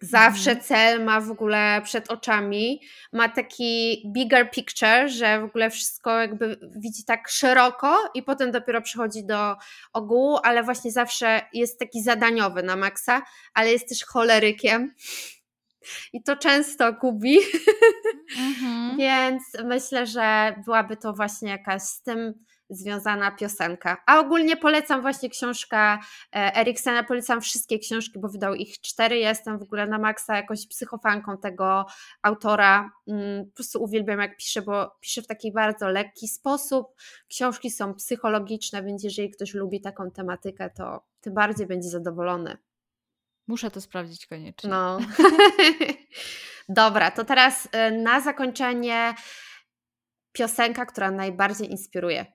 Zawsze 0.09 0.51
mhm. 0.51 0.65
cel 0.65 1.03
ma 1.03 1.21
w 1.21 1.31
ogóle 1.31 1.81
przed 1.83 2.11
oczami, 2.11 2.81
ma 3.13 3.29
taki 3.29 4.03
bigger 4.13 4.51
picture, 4.51 5.09
że 5.09 5.41
w 5.41 5.43
ogóle 5.43 5.69
wszystko 5.69 6.19
jakby 6.19 6.59
widzi 6.75 7.05
tak 7.05 7.29
szeroko 7.29 7.97
i 8.13 8.23
potem 8.23 8.51
dopiero 8.51 8.81
przychodzi 8.81 9.25
do 9.25 9.55
ogółu, 9.93 10.37
ale 10.43 10.63
właśnie 10.63 10.91
zawsze 10.91 11.41
jest 11.53 11.79
taki 11.79 12.03
zadaniowy 12.03 12.63
na 12.63 12.75
maksa, 12.75 13.21
ale 13.53 13.71
jest 13.71 13.89
też 13.89 14.05
cholerykiem 14.05 14.93
i 16.13 16.23
to 16.23 16.35
często 16.35 16.93
gubi. 16.93 17.37
Mhm. 18.37 18.97
Więc 18.97 19.43
myślę, 19.63 20.07
że 20.07 20.55
byłaby 20.65 20.97
to 20.97 21.13
właśnie 21.13 21.49
jakaś 21.49 21.81
z 21.81 22.01
tym 22.01 22.33
związana 22.69 23.31
piosenka. 23.31 24.03
A 24.05 24.19
ogólnie 24.19 24.57
polecam 24.57 25.01
właśnie 25.01 25.29
książkę 25.29 25.77
e, 25.77 25.99
Eriksena, 26.31 27.03
polecam 27.03 27.41
wszystkie 27.41 27.79
książki, 27.79 28.19
bo 28.19 28.29
wydał 28.29 28.53
ich 28.53 28.81
cztery. 28.81 29.19
Ja 29.19 29.29
jestem 29.29 29.59
w 29.59 29.63
ogóle 29.63 29.87
na 29.87 29.99
maksa 29.99 30.35
jakąś 30.35 30.67
psychofanką 30.67 31.37
tego 31.37 31.85
autora. 32.21 32.91
Mm, 33.07 33.45
po 33.45 33.55
prostu 33.55 33.83
uwielbiam 33.83 34.19
jak 34.19 34.37
pisze, 34.37 34.61
bo 34.61 34.95
pisze 34.99 35.21
w 35.21 35.27
taki 35.27 35.51
bardzo 35.51 35.89
lekki 35.89 36.27
sposób. 36.27 36.87
Książki 37.29 37.71
są 37.71 37.93
psychologiczne, 37.93 38.83
więc 38.83 39.03
jeżeli 39.03 39.29
ktoś 39.29 39.53
lubi 39.53 39.81
taką 39.81 40.11
tematykę, 40.11 40.69
to 40.69 41.03
tym 41.21 41.33
bardziej 41.33 41.67
będzie 41.67 41.89
zadowolony. 41.89 42.57
Muszę 43.47 43.71
to 43.71 43.81
sprawdzić 43.81 44.25
koniecznie. 44.25 44.69
No. 44.69 44.97
Dobra, 46.69 47.11
to 47.11 47.25
teraz 47.25 47.67
e, 47.71 47.91
na 47.91 48.21
zakończenie 48.21 49.13
piosenka, 50.31 50.85
która 50.85 51.11
najbardziej 51.11 51.71
inspiruje. 51.71 52.34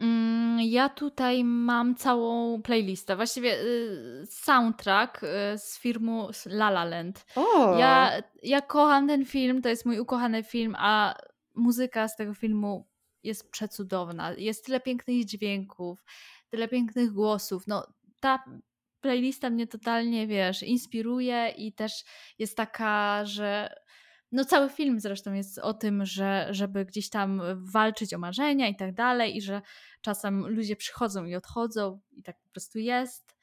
Mm, 0.00 0.60
ja 0.60 0.88
tutaj 0.88 1.44
mam 1.44 1.94
całą 1.94 2.62
playlistę, 2.62 3.16
właściwie 3.16 3.60
y, 3.60 4.26
soundtrack 4.26 5.22
y, 5.22 5.28
z 5.58 5.78
filmu 5.78 6.28
La 6.46 6.68
La 6.68 6.84
Land. 6.84 7.26
O! 7.36 7.78
Ja, 7.78 8.22
ja 8.42 8.60
kocham 8.60 9.08
ten 9.08 9.24
film, 9.24 9.62
to 9.62 9.68
jest 9.68 9.86
mój 9.86 9.98
ukochany 9.98 10.42
film, 10.42 10.74
a 10.78 11.14
muzyka 11.54 12.08
z 12.08 12.16
tego 12.16 12.34
filmu 12.34 12.88
jest 13.22 13.50
przecudowna. 13.50 14.32
Jest 14.32 14.66
tyle 14.66 14.80
pięknych 14.80 15.24
dźwięków, 15.24 16.04
tyle 16.48 16.68
pięknych 16.68 17.12
głosów. 17.12 17.66
No, 17.66 17.86
ta 18.20 18.44
playlista 19.00 19.50
mnie 19.50 19.66
totalnie, 19.66 20.26
wiesz, 20.26 20.62
inspiruje 20.62 21.54
i 21.56 21.72
też 21.72 22.04
jest 22.38 22.56
taka, 22.56 23.24
że 23.24 23.74
no 24.34 24.44
cały 24.44 24.68
film 24.68 25.00
zresztą 25.00 25.32
jest 25.32 25.58
o 25.58 25.74
tym, 25.74 26.06
że 26.06 26.46
żeby 26.50 26.84
gdzieś 26.84 27.10
tam 27.10 27.42
walczyć 27.56 28.14
o 28.14 28.18
marzenia 28.18 28.68
i 28.68 28.76
tak 28.76 28.94
dalej 28.94 29.36
i 29.36 29.42
że 29.42 29.62
czasem 30.00 30.48
ludzie 30.48 30.76
przychodzą 30.76 31.24
i 31.24 31.34
odchodzą 31.34 32.00
i 32.12 32.22
tak 32.22 32.40
po 32.40 32.48
prostu 32.48 32.78
jest. 32.78 33.36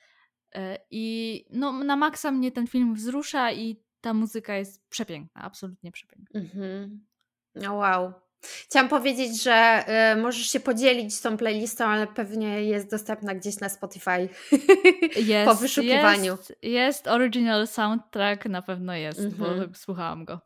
E, 0.55 0.77
I 0.91 1.45
no 1.49 1.83
na 1.83 1.95
maksa 1.95 2.31
mnie 2.31 2.51
ten 2.51 2.67
film 2.67 2.95
wzrusza 2.95 3.51
i 3.51 3.83
ta 4.01 4.13
muzyka 4.13 4.55
jest 4.55 4.89
przepiękna, 4.89 5.41
absolutnie 5.41 5.91
przepiękna. 5.91 6.39
Mhm. 6.39 7.05
No 7.55 7.73
wow. 7.73 8.13
Chciałam 8.41 8.89
powiedzieć, 8.89 9.43
że 9.43 9.85
y, 10.13 10.21
możesz 10.21 10.47
się 10.47 10.59
podzielić 10.59 11.21
tą 11.21 11.37
playlistą, 11.37 11.85
ale 11.85 12.07
pewnie 12.07 12.63
jest 12.63 12.91
dostępna 12.91 13.35
gdzieś 13.35 13.59
na 13.59 13.69
Spotify 13.69 14.29
jest, 15.31 15.51
po 15.51 15.55
wyszukiwaniu. 15.55 16.37
Jest, 16.37 16.55
jest 16.61 17.07
original 17.07 17.67
soundtrack, 17.67 18.45
na 18.45 18.61
pewno 18.61 18.95
jest, 18.95 19.35
bo 19.35 19.47
mhm. 19.47 19.75
słuchałam 19.75 20.25
go. 20.25 20.39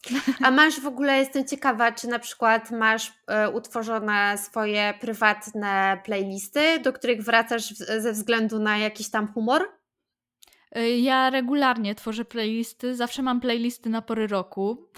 A 0.44 0.52
masz 0.52 0.80
w 0.80 0.88
ogóle, 0.88 1.18
jestem 1.18 1.48
ciekawa, 1.48 1.92
czy 1.92 2.08
na 2.08 2.20
przykład 2.20 2.72
masz 2.72 3.08
y, 3.08 3.50
utworzone 3.50 4.38
swoje 4.38 4.94
prywatne 5.00 6.02
playlisty, 6.06 6.80
do 6.80 6.94
których 6.94 7.24
wracasz 7.24 7.74
w, 7.74 7.78
ze 8.02 8.12
względu 8.12 8.60
na 8.60 8.78
jakiś 8.78 9.10
tam 9.10 9.28
humor? 9.34 9.70
Y, 10.78 10.98
ja 10.98 11.30
regularnie 11.30 11.96
tworzę 11.96 12.26
playlisty, 12.26 12.96
zawsze 12.96 13.22
mam 13.22 13.42
playlisty 13.42 13.90
na 13.90 14.02
pory 14.02 14.28
roku. 14.28 14.90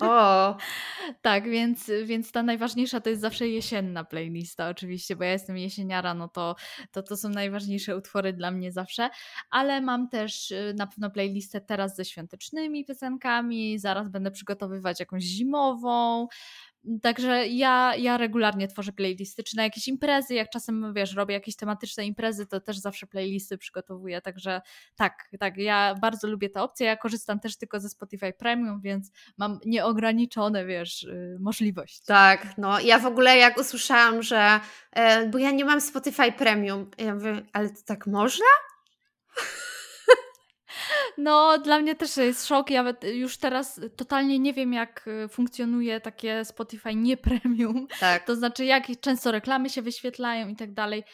O! 0.00 0.56
tak, 1.22 1.50
więc, 1.50 1.90
więc 2.04 2.32
ta 2.32 2.42
najważniejsza 2.42 3.00
to 3.00 3.10
jest 3.10 3.22
zawsze 3.22 3.48
jesienna 3.48 4.04
playlista, 4.04 4.68
oczywiście, 4.68 5.16
bo 5.16 5.24
ja 5.24 5.32
jestem 5.32 5.58
jesieniara, 5.58 6.14
no 6.14 6.28
to, 6.28 6.56
to 6.92 7.02
to 7.02 7.16
są 7.16 7.28
najważniejsze 7.28 7.96
utwory 7.96 8.32
dla 8.32 8.50
mnie 8.50 8.72
zawsze, 8.72 9.10
ale 9.50 9.80
mam 9.80 10.08
też 10.08 10.50
y, 10.50 10.74
na 10.76 10.86
pewno 10.86 11.10
playlistę 11.10 11.60
teraz 11.60 11.96
ze 11.96 12.04
świątecznymi 12.04 12.84
piosenkami, 12.84 13.78
zaraz 13.78 14.08
będę 14.08 14.30
przygotowywać 14.30 15.00
jakąś 15.00 15.22
zimową, 15.22 16.28
Także 17.02 17.46
ja, 17.46 17.94
ja 17.96 18.16
regularnie 18.16 18.68
tworzę 18.68 18.92
playlisty, 18.92 19.42
czy 19.42 19.56
na 19.56 19.62
jakieś 19.62 19.88
imprezy, 19.88 20.34
jak 20.34 20.50
czasem, 20.50 20.94
wiesz, 20.94 21.14
robię 21.14 21.34
jakieś 21.34 21.56
tematyczne 21.56 22.06
imprezy, 22.06 22.46
to 22.46 22.60
też 22.60 22.78
zawsze 22.78 23.06
playlisty 23.06 23.58
przygotowuję, 23.58 24.20
także 24.20 24.60
tak, 24.96 25.28
tak, 25.38 25.56
ja 25.56 25.94
bardzo 26.00 26.28
lubię 26.28 26.50
tę 26.50 26.62
opcję, 26.62 26.86
ja 26.86 26.96
korzystam 26.96 27.40
też 27.40 27.56
tylko 27.56 27.80
ze 27.80 27.88
Spotify 27.88 28.32
Premium, 28.32 28.80
więc 28.80 29.10
mam 29.38 29.58
nieograniczone, 29.66 30.66
wiesz, 30.66 31.02
y, 31.02 31.36
możliwości. 31.40 32.02
Tak, 32.06 32.46
no 32.58 32.80
ja 32.80 32.98
w 32.98 33.06
ogóle 33.06 33.36
jak 33.36 33.58
usłyszałam, 33.58 34.22
że, 34.22 34.60
e, 34.92 35.28
bo 35.28 35.38
ja 35.38 35.50
nie 35.50 35.64
mam 35.64 35.80
Spotify 35.80 36.32
Premium, 36.32 36.90
ja 36.98 37.14
mówię, 37.14 37.42
ale 37.52 37.70
to 37.70 37.82
tak 37.86 38.06
można? 38.06 38.46
No, 41.18 41.58
dla 41.58 41.78
mnie 41.78 41.94
też 41.94 42.16
jest 42.16 42.46
szok. 42.46 42.70
Ja 42.70 42.94
już 43.14 43.38
teraz 43.38 43.80
totalnie 43.96 44.38
nie 44.38 44.52
wiem, 44.52 44.72
jak 44.72 45.08
y, 45.24 45.28
funkcjonuje 45.28 46.00
takie 46.00 46.44
Spotify 46.44 46.94
nie 46.94 47.16
premium. 47.16 47.86
Tak. 48.00 48.24
To 48.24 48.36
znaczy, 48.36 48.64
jak 48.64 48.86
często 49.00 49.32
reklamy 49.32 49.70
się 49.70 49.82
wyświetlają 49.82 50.48
i 50.48 50.56
tak 50.56 50.72
dalej. 50.72 51.04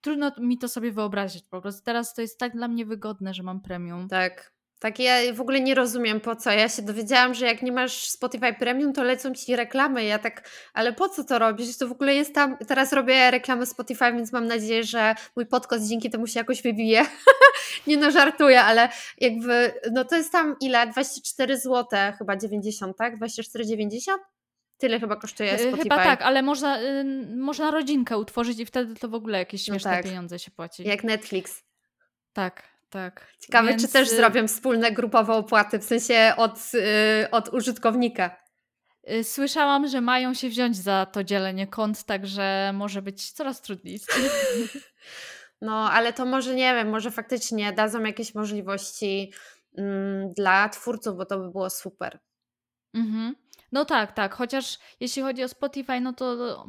Trudno 0.00 0.32
mi 0.38 0.58
to 0.58 0.68
sobie 0.68 0.92
wyobrazić 0.92 1.44
po 1.50 1.60
prostu. 1.60 1.82
Teraz 1.84 2.14
to 2.14 2.22
jest 2.22 2.38
tak 2.38 2.52
dla 2.52 2.68
mnie 2.68 2.86
wygodne, 2.86 3.34
że 3.34 3.42
mam 3.42 3.60
premium. 3.60 4.08
Tak. 4.08 4.55
Tak, 4.78 4.98
ja 4.98 5.34
w 5.34 5.40
ogóle 5.40 5.60
nie 5.60 5.74
rozumiem 5.74 6.20
po 6.20 6.36
co. 6.36 6.50
Ja 6.50 6.68
się 6.68 6.82
dowiedziałam, 6.82 7.34
że 7.34 7.46
jak 7.46 7.62
nie 7.62 7.72
masz 7.72 8.08
Spotify 8.08 8.52
Premium, 8.52 8.92
to 8.92 9.02
lecą 9.02 9.34
ci 9.34 9.56
reklamy. 9.56 10.04
Ja 10.04 10.18
tak, 10.18 10.50
ale 10.74 10.92
po 10.92 11.08
co 11.08 11.24
to 11.24 11.38
robisz? 11.38 11.76
To 11.76 11.88
w 11.88 11.92
ogóle 11.92 12.14
jest 12.14 12.34
tam. 12.34 12.56
Teraz 12.68 12.92
robię 12.92 13.30
reklamę 13.30 13.66
Spotify, 13.66 14.12
więc 14.12 14.32
mam 14.32 14.46
nadzieję, 14.46 14.84
że 14.84 15.14
mój 15.36 15.46
podcast 15.46 15.88
dzięki 15.88 16.10
temu 16.10 16.26
się 16.26 16.40
jakoś 16.40 16.62
wybije. 16.62 17.06
nie 17.86 17.96
no, 17.96 18.10
żartuję, 18.10 18.62
ale 18.62 18.88
jakby, 19.18 19.74
no 19.92 20.04
to 20.04 20.16
jest 20.16 20.32
tam 20.32 20.56
ile? 20.60 20.86
24 20.86 21.58
zł, 21.58 21.86
chyba 22.18 22.36
90, 22.36 22.96
tak? 22.96 23.18
24,90? 23.18 23.98
Tyle 24.78 25.00
chyba 25.00 25.16
kosztuje 25.16 25.54
y, 25.54 25.58
Spotify. 25.58 25.82
Chyba 25.82 25.96
tak, 25.96 26.22
ale 26.22 26.42
można, 26.42 26.82
y, 26.82 27.04
można 27.36 27.70
rodzinkę 27.70 28.18
utworzyć 28.18 28.58
i 28.58 28.66
wtedy 28.66 28.94
to 28.94 29.08
w 29.08 29.14
ogóle 29.14 29.38
jakieś 29.38 29.68
no 29.68 29.72
śmieszne 29.72 29.90
no 29.90 29.96
tak. 29.96 30.04
pieniądze 30.04 30.38
się 30.38 30.50
płaci. 30.50 30.88
Jak 30.88 31.04
Netflix. 31.04 31.62
Tak, 32.32 32.75
tak. 32.90 33.26
Ciekawe, 33.40 33.68
Więc... 33.68 33.82
czy 33.82 33.92
też 33.92 34.12
y, 34.12 34.16
zrobią 34.16 34.48
wspólne 34.48 34.92
grupowe 34.92 35.32
opłaty, 35.32 35.78
w 35.78 35.84
sensie 35.84 36.32
od, 36.36 36.72
yy, 36.74 37.30
od 37.30 37.48
użytkownika. 37.48 38.36
Y, 39.10 39.24
słyszałam, 39.24 39.88
że 39.88 40.00
mają 40.00 40.34
się 40.34 40.48
wziąć 40.48 40.76
za 40.76 41.06
to 41.06 41.24
dzielenie 41.24 41.66
kont, 41.66 42.04
także 42.04 42.70
może 42.74 43.02
być 43.02 43.32
coraz 43.32 43.62
trudniej. 43.62 44.00
No, 45.60 45.90
ale 45.90 46.12
to 46.12 46.24
może 46.26 46.54
nie 46.54 46.74
wiem, 46.74 46.88
może 46.88 47.10
faktycznie 47.10 47.72
dadzą 47.72 48.02
jakieś 48.02 48.34
możliwości 48.34 49.32
mm, 49.78 50.32
dla 50.32 50.68
twórców, 50.68 51.16
bo 51.16 51.26
to 51.26 51.38
by 51.38 51.50
było 51.50 51.70
super. 51.70 52.18
Mhm. 52.94 53.34
No 53.72 53.84
tak, 53.84 54.12
tak. 54.12 54.34
Chociaż 54.34 54.78
jeśli 55.00 55.22
chodzi 55.22 55.44
o 55.44 55.48
Spotify, 55.48 56.00
no 56.00 56.12
to 56.12 56.66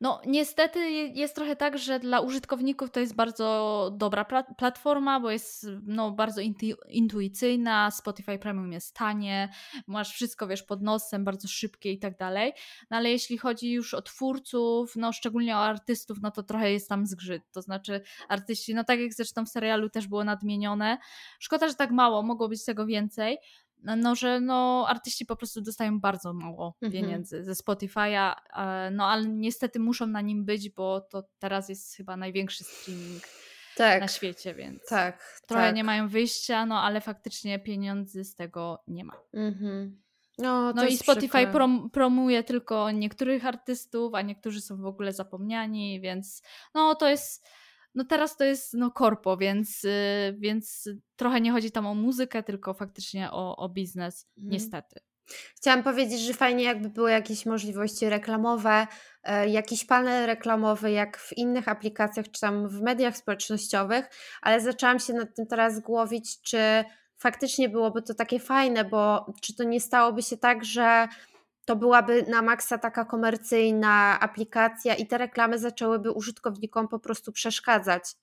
no, 0.00 0.20
niestety 0.26 0.90
jest 0.90 1.34
trochę 1.34 1.56
tak, 1.56 1.78
że 1.78 2.00
dla 2.00 2.20
użytkowników 2.20 2.90
to 2.90 3.00
jest 3.00 3.14
bardzo 3.14 3.90
dobra 3.96 4.24
platforma, 4.58 5.20
bo 5.20 5.30
jest 5.30 5.66
no, 5.82 6.10
bardzo 6.10 6.40
intuicyjna, 6.88 7.90
Spotify 7.90 8.38
Premium 8.38 8.72
jest 8.72 8.94
tanie, 8.94 9.48
masz 9.86 10.12
wszystko, 10.12 10.46
wiesz, 10.46 10.62
pod 10.62 10.82
nosem, 10.82 11.24
bardzo 11.24 11.48
szybkie 11.48 11.92
i 11.92 11.98
tak 11.98 12.18
dalej. 12.18 12.52
No 12.90 12.96
ale 12.96 13.10
jeśli 13.10 13.38
chodzi 13.38 13.72
już 13.72 13.94
o 13.94 14.02
twórców, 14.02 14.96
no 14.96 15.12
szczególnie 15.12 15.56
o 15.56 15.64
artystów, 15.64 16.18
no 16.22 16.30
to 16.30 16.42
trochę 16.42 16.72
jest 16.72 16.88
tam 16.88 17.06
zgrzyt. 17.06 17.42
To 17.52 17.62
znaczy 17.62 18.00
artyści, 18.28 18.74
no 18.74 18.84
tak 18.84 19.00
jak 19.00 19.14
zresztą 19.14 19.46
w 19.46 19.48
serialu 19.48 19.90
też 19.90 20.08
było 20.08 20.24
nadmienione, 20.24 20.98
szkoda, 21.38 21.68
że 21.68 21.74
tak 21.74 21.90
mało, 21.90 22.22
mogło 22.22 22.48
być 22.48 22.64
tego 22.64 22.86
więcej, 22.86 23.38
no, 23.96 24.14
że 24.14 24.40
no, 24.40 24.86
artyści 24.88 25.26
po 25.26 25.36
prostu 25.36 25.60
dostają 25.60 26.00
bardzo 26.00 26.32
mało 26.32 26.76
mhm. 26.82 26.92
pieniędzy 26.92 27.44
ze 27.44 27.52
Spotify'a, 27.52 28.34
no 28.92 29.06
ale 29.06 29.26
niestety 29.26 29.80
muszą 29.80 30.06
na 30.06 30.20
nim 30.20 30.44
być, 30.44 30.70
bo 30.70 31.00
to 31.00 31.24
teraz 31.38 31.68
jest 31.68 31.96
chyba 31.96 32.16
największy 32.16 32.64
streaming 32.64 33.22
tak, 33.76 34.00
na 34.00 34.08
świecie, 34.08 34.54
więc 34.54 34.86
tak, 34.88 35.40
trochę 35.48 35.66
tak. 35.66 35.76
nie 35.76 35.84
mają 35.84 36.08
wyjścia, 36.08 36.66
no 36.66 36.82
ale 36.82 37.00
faktycznie 37.00 37.58
pieniędzy 37.58 38.24
z 38.24 38.34
tego 38.34 38.82
nie 38.88 39.04
ma. 39.04 39.20
Mhm. 39.34 40.02
No, 40.38 40.72
no 40.72 40.86
i 40.86 40.96
Spotify 40.96 41.46
prom 41.46 41.90
promuje 41.90 42.44
tylko 42.44 42.90
niektórych 42.90 43.46
artystów, 43.46 44.14
a 44.14 44.22
niektórzy 44.22 44.60
są 44.60 44.76
w 44.76 44.86
ogóle 44.86 45.12
zapomniani, 45.12 46.00
więc 46.00 46.42
no 46.74 46.94
to 46.94 47.08
jest 47.08 47.46
no 47.96 48.04
teraz 48.04 48.36
to 48.36 48.44
jest 48.44 48.74
no 48.74 48.90
korpo, 48.90 49.36
więc, 49.36 49.82
yy, 49.82 49.90
więc 50.38 50.88
trochę 51.16 51.40
nie 51.40 51.52
chodzi 51.52 51.70
tam 51.70 51.86
o 51.86 51.94
muzykę, 51.94 52.42
tylko 52.42 52.74
faktycznie 52.74 53.30
o, 53.30 53.56
o 53.56 53.68
biznes, 53.68 54.26
mhm. 54.36 54.52
niestety. 54.52 55.00
Chciałam 55.56 55.82
powiedzieć, 55.82 56.20
że 56.20 56.34
fajnie 56.34 56.64
jakby 56.64 56.90
były 56.90 57.10
jakieś 57.10 57.46
możliwości 57.46 58.08
reklamowe, 58.08 58.86
e, 59.22 59.48
jakiś 59.48 59.84
panel 59.84 60.26
reklamowy, 60.26 60.90
jak 60.90 61.18
w 61.18 61.32
innych 61.36 61.68
aplikacjach, 61.68 62.30
czy 62.30 62.40
tam 62.40 62.68
w 62.68 62.82
mediach 62.82 63.16
społecznościowych, 63.16 64.08
ale 64.42 64.60
zaczęłam 64.60 64.98
się 64.98 65.12
nad 65.12 65.36
tym 65.36 65.46
teraz 65.46 65.80
głowić, 65.80 66.40
czy 66.42 66.84
faktycznie 67.18 67.68
byłoby 67.68 68.02
to 68.02 68.14
takie 68.14 68.40
fajne, 68.40 68.84
bo 68.84 69.26
czy 69.42 69.54
to 69.54 69.64
nie 69.64 69.80
stałoby 69.80 70.22
się 70.22 70.36
tak, 70.36 70.64
że 70.64 71.08
to 71.66 71.76
byłaby 71.76 72.22
na 72.28 72.42
maksa 72.42 72.78
taka 72.78 73.04
komercyjna 73.04 74.20
aplikacja 74.20 74.94
i 74.94 75.06
te 75.06 75.18
reklamy 75.18 75.58
zaczęłyby 75.58 76.10
użytkownikom 76.10 76.88
po 76.88 76.98
prostu 76.98 77.32
przeszkadzać. 77.32 78.14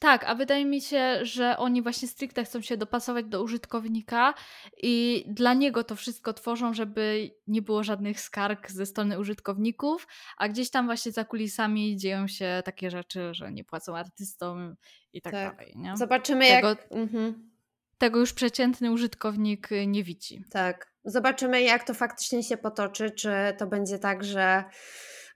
Tak, 0.00 0.24
a 0.24 0.34
wydaje 0.34 0.64
mi 0.64 0.80
się, 0.80 1.18
że 1.22 1.56
oni 1.56 1.82
właśnie 1.82 2.08
stricte 2.08 2.44
chcą 2.44 2.60
się 2.60 2.76
dopasować 2.76 3.26
do 3.26 3.42
użytkownika 3.42 4.34
i 4.82 5.24
dla 5.28 5.54
niego 5.54 5.84
to 5.84 5.96
wszystko 5.96 6.32
tworzą, 6.32 6.74
żeby 6.74 7.30
nie 7.46 7.62
było 7.62 7.84
żadnych 7.84 8.20
skarg 8.20 8.70
ze 8.70 8.86
strony 8.86 9.18
użytkowników, 9.18 10.06
a 10.38 10.48
gdzieś 10.48 10.70
tam 10.70 10.86
właśnie 10.86 11.12
za 11.12 11.24
kulisami 11.24 11.96
dzieją 11.96 12.28
się 12.28 12.62
takie 12.64 12.90
rzeczy, 12.90 13.34
że 13.34 13.52
nie 13.52 13.64
płacą 13.64 13.96
artystom 13.96 14.76
i 15.12 15.22
tak, 15.22 15.32
tak. 15.32 15.56
dalej. 15.56 15.72
Nie? 15.76 15.96
Zobaczymy 15.96 16.48
tego, 16.48 16.68
jak... 16.68 16.86
Mhm. 16.90 17.50
Tego 17.98 18.18
już 18.18 18.32
przeciętny 18.32 18.92
użytkownik 18.92 19.68
nie 19.86 20.04
widzi. 20.04 20.44
Tak. 20.50 20.92
Zobaczymy 21.10 21.62
jak 21.62 21.84
to 21.84 21.94
faktycznie 21.94 22.42
się 22.42 22.56
potoczy, 22.56 23.10
czy 23.10 23.30
to 23.58 23.66
będzie 23.66 23.98
tak, 23.98 24.24
że 24.24 24.64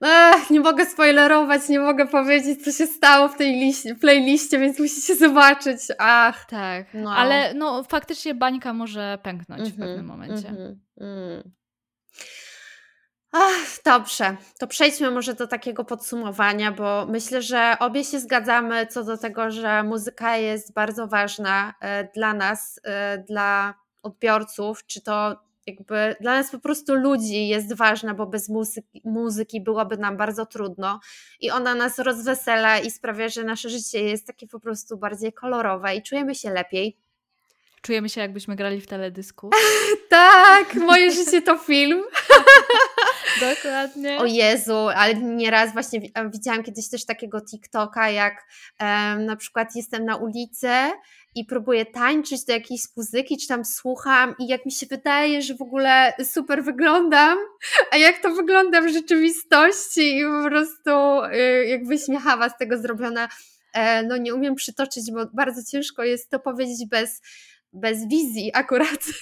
Ech, 0.02 0.50
nie 0.50 0.60
mogę 0.60 0.86
spoilerować, 0.86 1.68
nie 1.68 1.80
mogę 1.80 2.06
powiedzieć, 2.06 2.64
co 2.64 2.72
się 2.72 2.86
stało 2.86 3.28
w 3.28 3.36
tej 3.36 3.52
liście, 3.52 3.94
playliście, 3.94 4.58
więc 4.58 4.78
musicie 4.78 5.16
zobaczyć. 5.16 5.80
Ach. 5.98 6.44
Tak, 6.44 6.86
no. 6.94 7.14
ale 7.14 7.54
no, 7.54 7.84
faktycznie 7.84 8.34
bańka 8.34 8.72
może 8.72 9.18
pęknąć 9.22 9.60
mm 9.60 9.72
-hmm, 9.72 9.74
w 9.74 9.78
pewnym 9.78 10.00
mhm, 10.00 10.06
momencie. 10.06 10.48
Mm 10.48 10.80
-hmm, 11.00 11.50
Ach, 13.32 13.82
dobrze, 13.84 14.36
to 14.58 14.66
przejdźmy 14.66 15.10
może 15.10 15.34
do 15.34 15.46
takiego 15.46 15.84
podsumowania, 15.84 16.72
bo 16.72 17.06
myślę, 17.06 17.42
że 17.42 17.76
obie 17.80 18.04
się 18.04 18.20
zgadzamy 18.20 18.86
co 18.86 19.04
do 19.04 19.18
tego, 19.18 19.50
że 19.50 19.82
muzyka 19.82 20.36
jest 20.36 20.74
bardzo 20.74 21.06
ważna 21.06 21.74
e, 21.80 22.04
dla 22.14 22.34
nas, 22.34 22.80
e, 22.84 23.18
dla 23.18 23.74
odbiorców, 24.02 24.86
czy 24.86 25.00
to 25.00 25.36
jakby 25.66 26.16
dla 26.20 26.32
nas 26.32 26.50
po 26.50 26.58
prostu 26.58 26.94
ludzi 26.94 27.48
jest 27.48 27.74
ważna, 27.74 28.14
bo 28.14 28.26
bez 28.26 28.48
muzyki, 28.48 29.02
muzyki 29.04 29.60
byłoby 29.60 29.96
nam 29.96 30.16
bardzo 30.16 30.46
trudno 30.46 31.00
i 31.40 31.50
ona 31.50 31.74
nas 31.74 31.98
rozwesela 31.98 32.78
i 32.78 32.90
sprawia, 32.90 33.28
że 33.28 33.44
nasze 33.44 33.68
życie 33.68 34.04
jest 34.04 34.26
takie 34.26 34.46
po 34.46 34.60
prostu 34.60 34.96
bardziej 34.96 35.32
kolorowe 35.32 35.96
i 35.96 36.02
czujemy 36.02 36.34
się 36.34 36.50
lepiej. 36.50 36.96
Czujemy 37.82 38.08
się 38.08 38.20
jakbyśmy 38.20 38.56
grali 38.56 38.80
w 38.80 38.86
teledysku. 38.86 39.50
tak, 40.08 40.74
moje 40.74 41.10
życie 41.10 41.42
to 41.42 41.58
film. 41.58 42.02
Dokładnie. 43.40 44.18
O 44.18 44.26
Jezu, 44.26 44.76
ale 44.76 45.14
nieraz 45.14 45.72
właśnie 45.72 46.00
widziałam 46.32 46.62
kiedyś 46.62 46.88
też 46.88 47.04
takiego 47.04 47.40
TikToka, 47.40 48.10
jak 48.10 48.46
um, 48.80 49.26
na 49.26 49.36
przykład 49.36 49.76
jestem 49.76 50.04
na 50.04 50.16
ulicy 50.16 50.68
i 51.34 51.44
próbuję 51.44 51.86
tańczyć 51.86 52.44
do 52.44 52.52
jakiejś 52.52 52.82
muzyki, 52.96 53.38
czy 53.38 53.48
tam 53.48 53.64
słucham 53.64 54.34
i 54.38 54.46
jak 54.46 54.66
mi 54.66 54.72
się 54.72 54.86
wydaje, 54.86 55.42
że 55.42 55.54
w 55.54 55.62
ogóle 55.62 56.12
super 56.24 56.64
wyglądam, 56.64 57.38
a 57.90 57.96
jak 57.96 58.18
to 58.18 58.30
wygląda 58.30 58.80
w 58.80 58.88
rzeczywistości 58.88 60.18
i 60.18 60.24
po 60.24 60.50
prostu 60.50 60.90
y, 61.24 61.66
jakby 61.66 61.98
śmiechawa 61.98 62.48
z 62.48 62.58
tego 62.58 62.78
zrobiona, 62.78 63.28
e, 63.72 64.02
no 64.02 64.16
nie 64.16 64.34
umiem 64.34 64.54
przytoczyć, 64.54 65.10
bo 65.12 65.26
bardzo 65.32 65.60
ciężko 65.70 66.04
jest 66.04 66.30
to 66.30 66.38
powiedzieć 66.38 66.88
bez, 66.88 67.22
bez 67.72 68.08
wizji 68.08 68.50
akurat. 68.54 69.00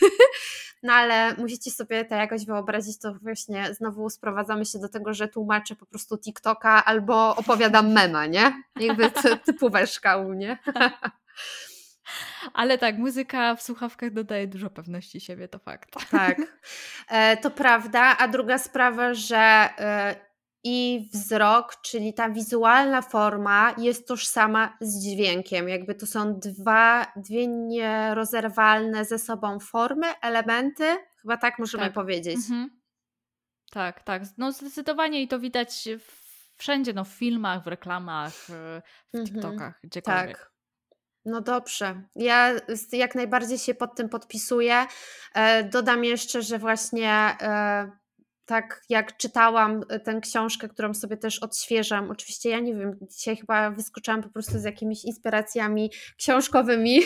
No 0.82 0.92
ale 0.92 1.34
musicie 1.34 1.70
sobie 1.70 2.05
to 2.05 2.14
jakoś 2.14 2.46
wyobrazić, 2.46 2.98
to 2.98 3.14
właśnie 3.14 3.74
znowu 3.74 4.11
sprowadzamy 4.11 4.66
się 4.66 4.78
do 4.78 4.88
tego, 4.88 5.14
że 5.14 5.28
tłumaczę 5.28 5.76
po 5.76 5.86
prostu 5.86 6.18
TikToka 6.18 6.84
albo 6.84 7.36
opowiadam 7.36 7.92
mema, 7.92 8.26
nie? 8.26 8.62
Jakby 8.80 9.11
typóweczka 9.46 10.16
u 10.16 10.28
mnie. 10.28 10.59
Ale 12.53 12.78
tak, 12.78 12.98
muzyka 12.98 13.55
w 13.55 13.62
słuchawkach 13.62 14.12
dodaje 14.12 14.46
dużo 14.46 14.70
pewności 14.70 15.20
siebie, 15.20 15.48
to 15.48 15.59
fakt. 15.59 16.11
Tak, 16.11 16.38
e, 17.09 17.36
to 17.36 17.51
prawda. 17.51 18.16
A 18.18 18.28
druga 18.28 18.59
sprawa, 18.59 19.14
że 19.14 19.68
e, 19.78 20.30
i 20.65 21.09
wzrok, 21.13 21.77
czyli 21.83 22.15
ta 22.15 22.31
wizualna 22.31 23.03
forma 23.03 23.75
jest 23.79 24.09
tożsama 24.09 24.77
z 24.81 25.05
dźwiękiem. 25.05 25.69
Jakby 25.69 25.95
to 25.95 26.07
są 26.07 26.35
dwa, 26.35 27.13
dwie 27.17 27.47
nierozerwalne 27.47 29.05
ze 29.05 29.19
sobą 29.19 29.59
formy, 29.61 30.07
elementy, 30.23 30.97
chyba 31.23 31.37
tak 31.37 31.59
możemy 31.59 31.85
tak. 31.85 31.93
powiedzieć. 31.93 32.37
Mhm. 32.37 32.81
Tak, 33.71 34.03
tak. 34.03 34.23
No 34.39 34.53
zdecydowanie 34.53 35.23
i 35.23 35.29
to 35.29 35.39
widać 35.39 35.89
wszędzie, 36.57 36.93
no 36.93 37.05
w 37.05 37.09
filmach, 37.09 37.65
w 37.65 37.67
reklamach, 37.67 38.33
w 38.33 38.81
mhm. 39.15 39.27
TikTokach, 39.27 39.81
gdziekolwiek. 39.85 40.39
Tak. 40.39 40.51
No 41.25 41.41
dobrze. 41.41 42.03
Ja 42.17 42.53
jak 42.93 43.15
najbardziej 43.15 43.59
się 43.59 43.75
pod 43.75 43.97
tym 43.97 44.09
podpisuję. 44.09 44.87
E, 45.35 45.65
dodam 45.65 46.05
jeszcze, 46.05 46.43
że 46.43 46.59
właśnie 46.59 47.13
e, 47.13 47.91
tak 48.51 48.82
jak 48.88 49.16
czytałam 49.16 49.84
e, 49.88 50.01
tę 50.01 50.20
książkę, 50.20 50.68
którą 50.68 50.94
sobie 50.94 51.16
też 51.16 51.38
odświeżam, 51.38 52.11
oczywiście 52.11 52.51
ja 52.51 52.61
nie 52.61 52.74
wiem, 52.74 52.96
dzisiaj 53.11 53.36
chyba 53.36 53.70
wyskoczyłam 53.70 54.22
po 54.22 54.28
prostu 54.28 54.59
z 54.59 54.64
jakimiś 54.64 55.05
inspiracjami 55.05 55.90
książkowymi, 56.16 57.01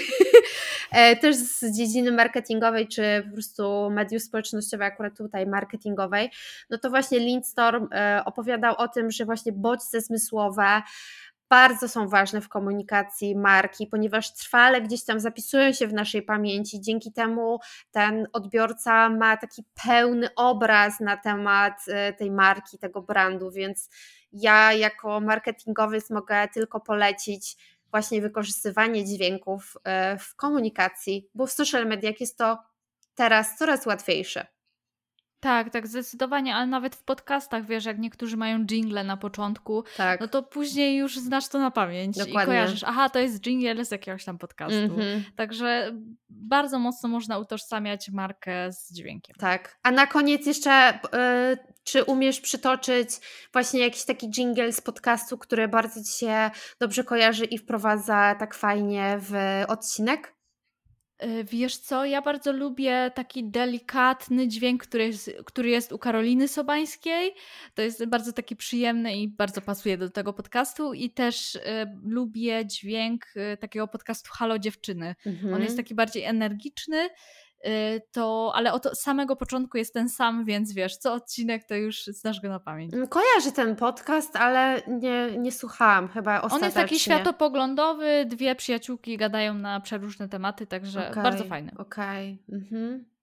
też 1.21 1.37
z 1.37 1.77
dziedziny 1.77 2.13
marketingowej, 2.13 2.89
czy 2.89 3.23
po 3.27 3.33
prostu 3.33 3.91
mediów 3.91 4.23
społecznościowych, 4.23 4.87
akurat 4.87 5.17
tutaj 5.17 5.47
marketingowej, 5.47 6.31
no 6.71 6.79
to 6.79 6.91
właśnie 6.91 7.19
Lindstorm 7.19 7.89
opowiadał 8.25 8.75
o 8.79 8.89
tym, 8.89 9.11
że 9.11 9.25
właśnie 9.25 9.53
bodźce 9.53 10.01
zmysłowe, 10.01 10.83
bardzo 11.49 11.89
są 11.89 12.09
ważne 12.09 12.41
w 12.41 12.49
komunikacji 12.49 13.37
marki, 13.37 13.87
ponieważ 13.87 14.35
trwale 14.35 14.83
gdzieś 14.83 15.05
tam 15.05 15.21
zapisują 15.21 15.73
się 15.73 15.87
w 15.87 15.93
naszej 15.93 16.23
pamięci. 16.23 16.81
Dzięki 16.81 17.13
temu 17.13 17.59
ten 17.91 18.27
odbiorca 18.33 19.09
ma 19.09 19.37
taki 19.37 19.63
pełny 19.87 20.35
obraz 20.35 21.01
na 21.01 21.17
temat 21.17 21.85
e, 21.89 22.13
tej 22.13 22.31
marki, 22.31 22.79
tego 22.79 23.03
brandu, 23.03 23.51
więc 23.51 23.91
ja 24.33 24.73
jako 24.73 25.21
marketingowiec 25.21 26.11
mogę 26.11 26.49
tylko 26.49 26.81
polecić 26.81 27.57
właśnie 27.91 28.21
wykorzystywanie 28.21 29.05
dźwięków 29.05 29.77
e, 29.85 30.19
w 30.19 30.37
komunikacji, 30.37 31.29
bo 31.35 31.47
w 31.47 31.53
social 31.53 31.87
mediach 31.87 32.21
jest 32.21 32.39
to 32.39 32.59
teraz 33.15 33.57
coraz 33.59 33.87
łatwiejsze. 33.87 34.54
Tak, 35.45 35.71
tak, 35.71 35.87
zdecydowanie, 35.87 36.55
ale 36.55 36.67
nawet 36.67 36.97
w 36.97 37.03
podcastach, 37.03 37.67
wiesz, 37.67 37.85
jak 37.85 37.99
niektórzy 37.99 38.37
mają 38.37 38.67
jingle 38.67 39.05
na 39.05 39.17
początku, 39.17 39.85
tak. 39.97 40.21
no 40.21 40.29
to 40.29 40.43
później 40.43 40.97
już 40.97 41.19
znasz 41.19 41.49
to 41.49 41.59
na 41.59 41.71
pamięć 41.71 42.19
Dokładnie. 42.19 42.43
i 42.43 42.47
kojarzysz, 42.47 42.85
aha, 42.85 43.09
to 43.09 43.19
jest 43.19 43.47
jingle 43.47 43.85
z 43.85 43.91
jakiegoś 43.91 44.25
tam 44.25 44.39
podcastu. 44.39 44.77
Mm-hmm. 44.77 45.21
Także 45.37 45.93
bardzo 46.31 46.79
mocno 46.79 47.09
można 47.09 47.39
utożsamiać 47.39 48.11
markę 48.11 48.73
z 48.73 48.93
dźwiękiem. 48.93 49.37
Tak, 49.39 49.79
a 49.83 49.91
na 49.91 50.07
koniec 50.07 50.47
jeszcze, 50.47 50.99
yy, 51.13 51.75
czy 51.85 52.05
umiesz 52.05 52.41
przytoczyć 52.41 53.09
właśnie 53.53 53.81
jakiś 53.81 54.05
taki 54.05 54.31
jingle 54.31 54.73
z 54.73 54.81
podcastu, 54.81 55.39
który 55.39 55.69
bardzo 55.69 56.05
Ci 56.05 56.19
się 56.19 56.51
dobrze 56.81 57.05
kojarzy 57.05 57.45
i 57.45 57.59
wprowadza 57.59 58.35
tak 58.39 58.55
fajnie 58.55 59.17
w 59.21 59.63
odcinek? 59.69 60.35
E, 61.19 61.45
wiesz 61.45 61.77
co, 61.77 62.05
ja 62.05 62.23
bardzo 62.23 62.53
lubię 62.53 63.11
taki 63.15 63.45
delikatny 63.45 64.49
dźwięk, 64.49 64.83
który 64.83 65.07
jest, 65.07 65.31
który 65.45 65.69
jest 65.71 65.93
u 65.93 65.99
Karoliny 65.99 66.49
Sobańskiej. 66.49 67.35
To 67.75 67.83
jest 67.83 68.07
bardzo 68.07 68.33
taki 68.33 68.57
przyjemny 68.57 69.17
i 69.17 69.29
bardzo 69.29 69.61
pasuje 69.61 69.99
do 69.99 70.11
tego 70.11 70.33
podcastu. 70.33 70.95
I 70.95 71.11
też 71.11 71.55
y, 71.55 71.61
lubię 72.03 72.67
dźwięk 72.67 73.27
y, 73.37 73.57
takiego 73.57 73.89
podcastu 73.89 74.31
Halo 74.33 74.59
Dziewczyny. 74.59 75.15
Mhm. 75.27 75.55
On 75.55 75.63
jest 75.63 75.77
taki 75.77 75.95
bardziej 75.95 76.25
energiczny 76.25 77.09
to, 78.13 78.53
ale 78.55 78.73
od 78.73 78.99
samego 78.99 79.37
początku 79.37 79.79
jest 79.79 79.95
ten 79.95 80.09
sam, 80.09 80.45
więc 80.45 80.73
wiesz, 80.73 80.97
co 80.97 81.13
odcinek 81.15 81.65
to 81.65 81.75
już 81.75 82.05
znasz 82.05 82.41
go 82.41 82.49
na 82.49 82.61
pamięć. 82.61 82.95
Mm, 82.95 83.09
kojarzy 83.09 83.53
ten 83.53 83.77
podcast, 83.77 84.37
ale 84.37 84.83
nie, 84.89 85.39
nie 85.39 85.53
słuchałam 85.53 86.09
chyba 86.09 86.41
ostatecznie. 86.41 86.57
On 86.57 86.65
jest 86.65 86.77
taki 86.77 86.99
światopoglądowy, 86.99 88.25
dwie 88.27 88.55
przyjaciółki 88.55 89.17
gadają 89.17 89.55
na 89.55 89.81
przeróżne 89.81 90.29
tematy, 90.29 90.67
także 90.67 91.11
okay, 91.11 91.23
bardzo 91.23 91.45
fajny. 91.45 91.73
Okej. 91.79 92.39
Okay. 92.49 92.59
Mhm. 92.59 93.14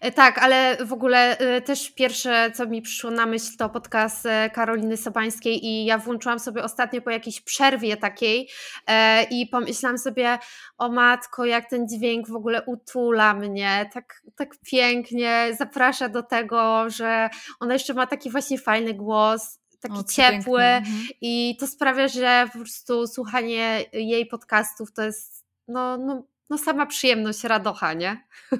E, 0.00 0.12
tak, 0.12 0.38
ale 0.38 0.76
w 0.84 0.92
ogóle 0.92 1.40
y, 1.56 1.62
też 1.62 1.90
pierwsze, 1.90 2.50
co 2.54 2.66
mi 2.66 2.82
przyszło 2.82 3.10
na 3.10 3.26
myśl, 3.26 3.56
to 3.58 3.68
podcast 3.68 4.26
e, 4.26 4.50
Karoliny 4.50 4.96
Sobańskiej 4.96 5.66
i 5.66 5.84
ja 5.84 5.98
włączyłam 5.98 6.38
sobie 6.38 6.64
ostatnio 6.64 7.02
po 7.02 7.10
jakiejś 7.10 7.40
przerwie 7.40 7.96
takiej 7.96 8.48
e, 8.86 9.22
i 9.22 9.46
pomyślałam 9.46 9.98
sobie, 9.98 10.38
o 10.78 10.88
matko, 10.88 11.44
jak 11.44 11.70
ten 11.70 11.88
dźwięk 11.88 12.28
w 12.28 12.34
ogóle 12.34 12.62
utula 12.66 13.34
mnie, 13.34 13.90
tak, 13.94 14.22
tak 14.36 14.54
pięknie 14.66 15.48
zaprasza 15.58 16.08
do 16.08 16.22
tego, 16.22 16.90
że 16.90 17.30
ona 17.60 17.72
jeszcze 17.72 17.94
ma 17.94 18.06
taki 18.06 18.30
właśnie 18.30 18.58
fajny 18.58 18.94
głos, 18.94 19.58
taki 19.80 19.98
O, 19.98 20.04
ciepły. 20.04 20.62
Mhm. 20.62 21.06
i 21.20 21.56
to 21.60 21.66
sprawia, 21.66 22.08
że 22.08 22.48
po 22.52 22.58
prostu 22.58 23.06
słuchanie 23.06 23.84
jej 23.92 24.26
podcastów 24.26 24.92
to 24.92 25.02
jest 25.02 25.44
no, 25.68 25.96
no, 25.96 26.22
no 26.50 26.58
sama 26.58 26.86
przyjemność, 26.86 27.44
radocha, 27.44 27.92
nie? 27.92 28.26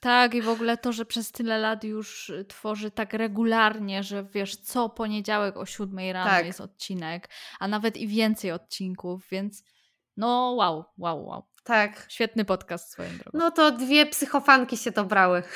Tak, 0.00 0.34
i 0.34 0.42
w 0.42 0.48
ogóle 0.48 0.76
to, 0.76 0.92
że 0.92 1.04
przez 1.04 1.32
tyle 1.32 1.58
lat 1.58 1.84
już 1.84 2.30
y, 2.30 2.44
tworzy 2.44 2.90
tak 2.90 3.12
regularnie, 3.12 4.02
że 4.02 4.24
wiesz, 4.24 4.56
co 4.56 4.88
poniedziałek 4.88 5.56
o 5.56 5.66
7 5.66 5.98
rano 6.12 6.30
Tak. 6.30 6.46
jest 6.46 6.60
odcinek, 6.60 7.28
a 7.60 7.68
nawet 7.68 7.96
i 7.96 8.08
więcej 8.08 8.52
odcinków, 8.52 9.26
więc 9.30 9.64
no 10.16 10.52
wow, 10.56 10.84
wow, 10.98 11.26
wow. 11.26 11.46
Tak. 11.64 12.06
Świetny 12.08 12.44
podcast 12.44 12.92
swoją 12.92 13.10
drogą. 13.10 13.38
No 13.38 13.50
to 13.50 13.72
dwie 13.72 14.06
psychofanki 14.06 14.76
się 14.76 14.90
dobrały. 14.90 15.42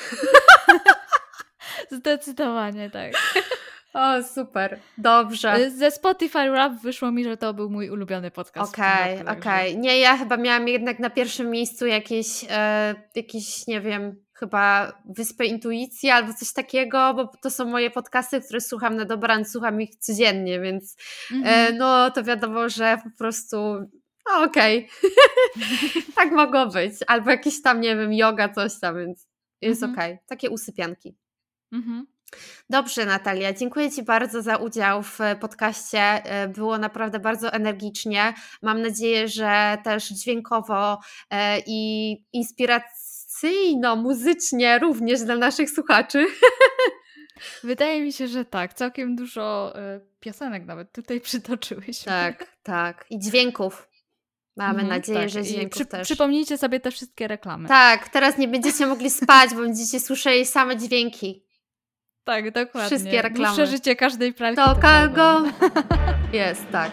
Zdecydowanie 1.91 2.89
tak. 2.89 3.13
O, 3.95 4.23
super. 4.23 4.79
Dobrze. 4.97 5.55
Y, 5.59 5.71
Ze 5.71 5.91
Spotify 5.91 6.47
Rap 6.49 6.73
wyszło 6.73 7.11
mi, 7.11 7.23
że 7.23 7.37
to 7.37 7.53
był 7.53 7.69
mój 7.69 7.89
ulubiony 7.89 8.31
podcast. 8.31 8.73
Okej, 8.73 9.17
roku, 9.17 9.29
okej. 9.31 9.41
także- 9.41 9.75
Nie, 9.75 9.99
ja 9.99 10.17
chyba 10.17 10.37
miałam 10.37 10.67
jednak 10.67 10.99
na 10.99 11.09
pierwszym 11.09 11.49
miejscu 11.49 11.85
jakieś, 11.87 12.27
e, 12.49 12.95
jakieś, 13.15 13.67
nie 13.67 13.81
wiem, 13.81 14.25
chyba 14.33 14.93
Wyspę 15.05 15.45
Intuicji 15.45 16.09
albo 16.09 16.33
coś 16.33 16.53
takiego, 16.53 17.13
bo 17.13 17.31
to 17.41 17.49
są 17.51 17.65
moje 17.65 17.91
podcasty, 17.91 18.41
które 18.41 18.61
słucham 18.61 18.95
na 18.95 19.05
dobranoc, 19.05 19.51
słucham 19.51 19.81
ich 19.81 19.95
codziennie, 19.95 20.59
więc 20.59 20.95
e, 21.31 21.35
Mhm. 21.35 21.77
no 21.77 22.11
to 22.11 22.23
wiadomo, 22.23 22.69
że 22.69 22.97
po 23.03 23.09
prostu 23.17 23.57
no, 24.29 24.43
okej. 24.43 24.89
tak 26.15 26.31
mogło 26.31 26.65
być. 26.67 26.93
Albo 27.07 27.31
jakieś 27.31 27.61
tam, 27.61 27.81
nie 27.81 27.95
wiem, 27.95 28.13
yoga, 28.13 28.49
coś 28.49 28.79
tam, 28.79 28.97
więc 28.97 29.27
jest 29.61 29.83
Mhm. 29.83 29.99
okej. 29.99 30.17
Takie 30.27 30.49
usypianki. 30.49 31.15
Mhm. 31.71 32.07
Dobrze, 32.69 33.05
Natalia, 33.05 33.53
dziękuję 33.53 33.91
Ci 33.91 34.03
bardzo 34.03 34.41
za 34.41 34.57
udział 34.57 35.03
w 35.03 35.19
podcaście. 35.39 35.99
E, 35.99 36.47
Było 36.47 36.77
naprawdę 36.77 37.19
bardzo 37.19 37.53
energicznie. 37.53 38.33
Mam 38.61 38.81
nadzieję, 38.81 39.27
że 39.27 39.77
też 39.83 40.09
dźwiękowo 40.09 40.99
e, 41.29 41.59
i 41.67 42.11
inspiracyjno, 42.33 43.95
muzycznie 43.95 44.79
również 44.79 45.21
dla 45.21 45.35
naszych 45.35 45.69
słuchaczy. 45.69 46.25
Wydaje 47.63 48.01
mi 48.01 48.13
się, 48.13 48.27
że 48.27 48.45
tak. 48.45 48.73
Całkiem 48.73 49.15
dużo 49.15 49.73
piosenek 50.19 50.65
nawet 50.65 50.91
tutaj 50.91 51.21
przytoczyłyśmy. 51.27 52.05
Tak, 52.05 52.55
tak. 52.63 53.05
I 53.09 53.19
dźwięków. 53.19 53.87
Mamy 54.57 54.81
Mhm, 54.81 54.87
nadzieję, 54.87 55.19
tak. 55.19 55.29
że 55.29 55.43
dźwięków 55.43 55.71
przy, 55.71 55.85
też. 55.85 56.07
Przypomnijcie 56.07 56.57
sobie 56.57 56.79
te 56.79 56.91
wszystkie 56.91 57.27
reklamy. 57.27 57.67
Tak, 57.67 58.09
teraz 58.09 58.37
nie 58.37 58.47
będziecie 58.47 58.85
mogli 58.85 59.09
spać, 59.09 59.53
bo 59.53 59.61
będziecie 59.61 59.99
słyszeli 59.99 60.45
same 60.45 60.77
dźwięki. 60.77 61.44
Tak, 62.25 62.51
dokładnie. 62.51 62.87
Wszystkie 62.87 63.21
reklamy. 63.21 63.55
Dłuższe 63.55 63.67
życie 63.67 63.95
każdej 63.95 64.33
pralki. 64.33 64.61
To 64.61 64.75
prawda. 64.75 65.41
Jest, 66.33 66.71
tak. 66.71 66.91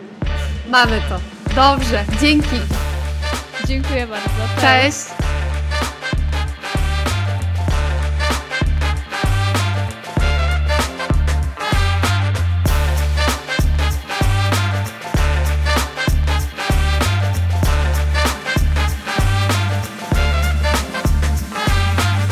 Mamy 0.71 1.01
to. 1.09 1.21
Dobrze, 1.55 2.05
dzięki. 2.21 2.57
Dziękuję 3.67 4.07
bardzo. 4.07 4.61
Cześć. 4.61 5.22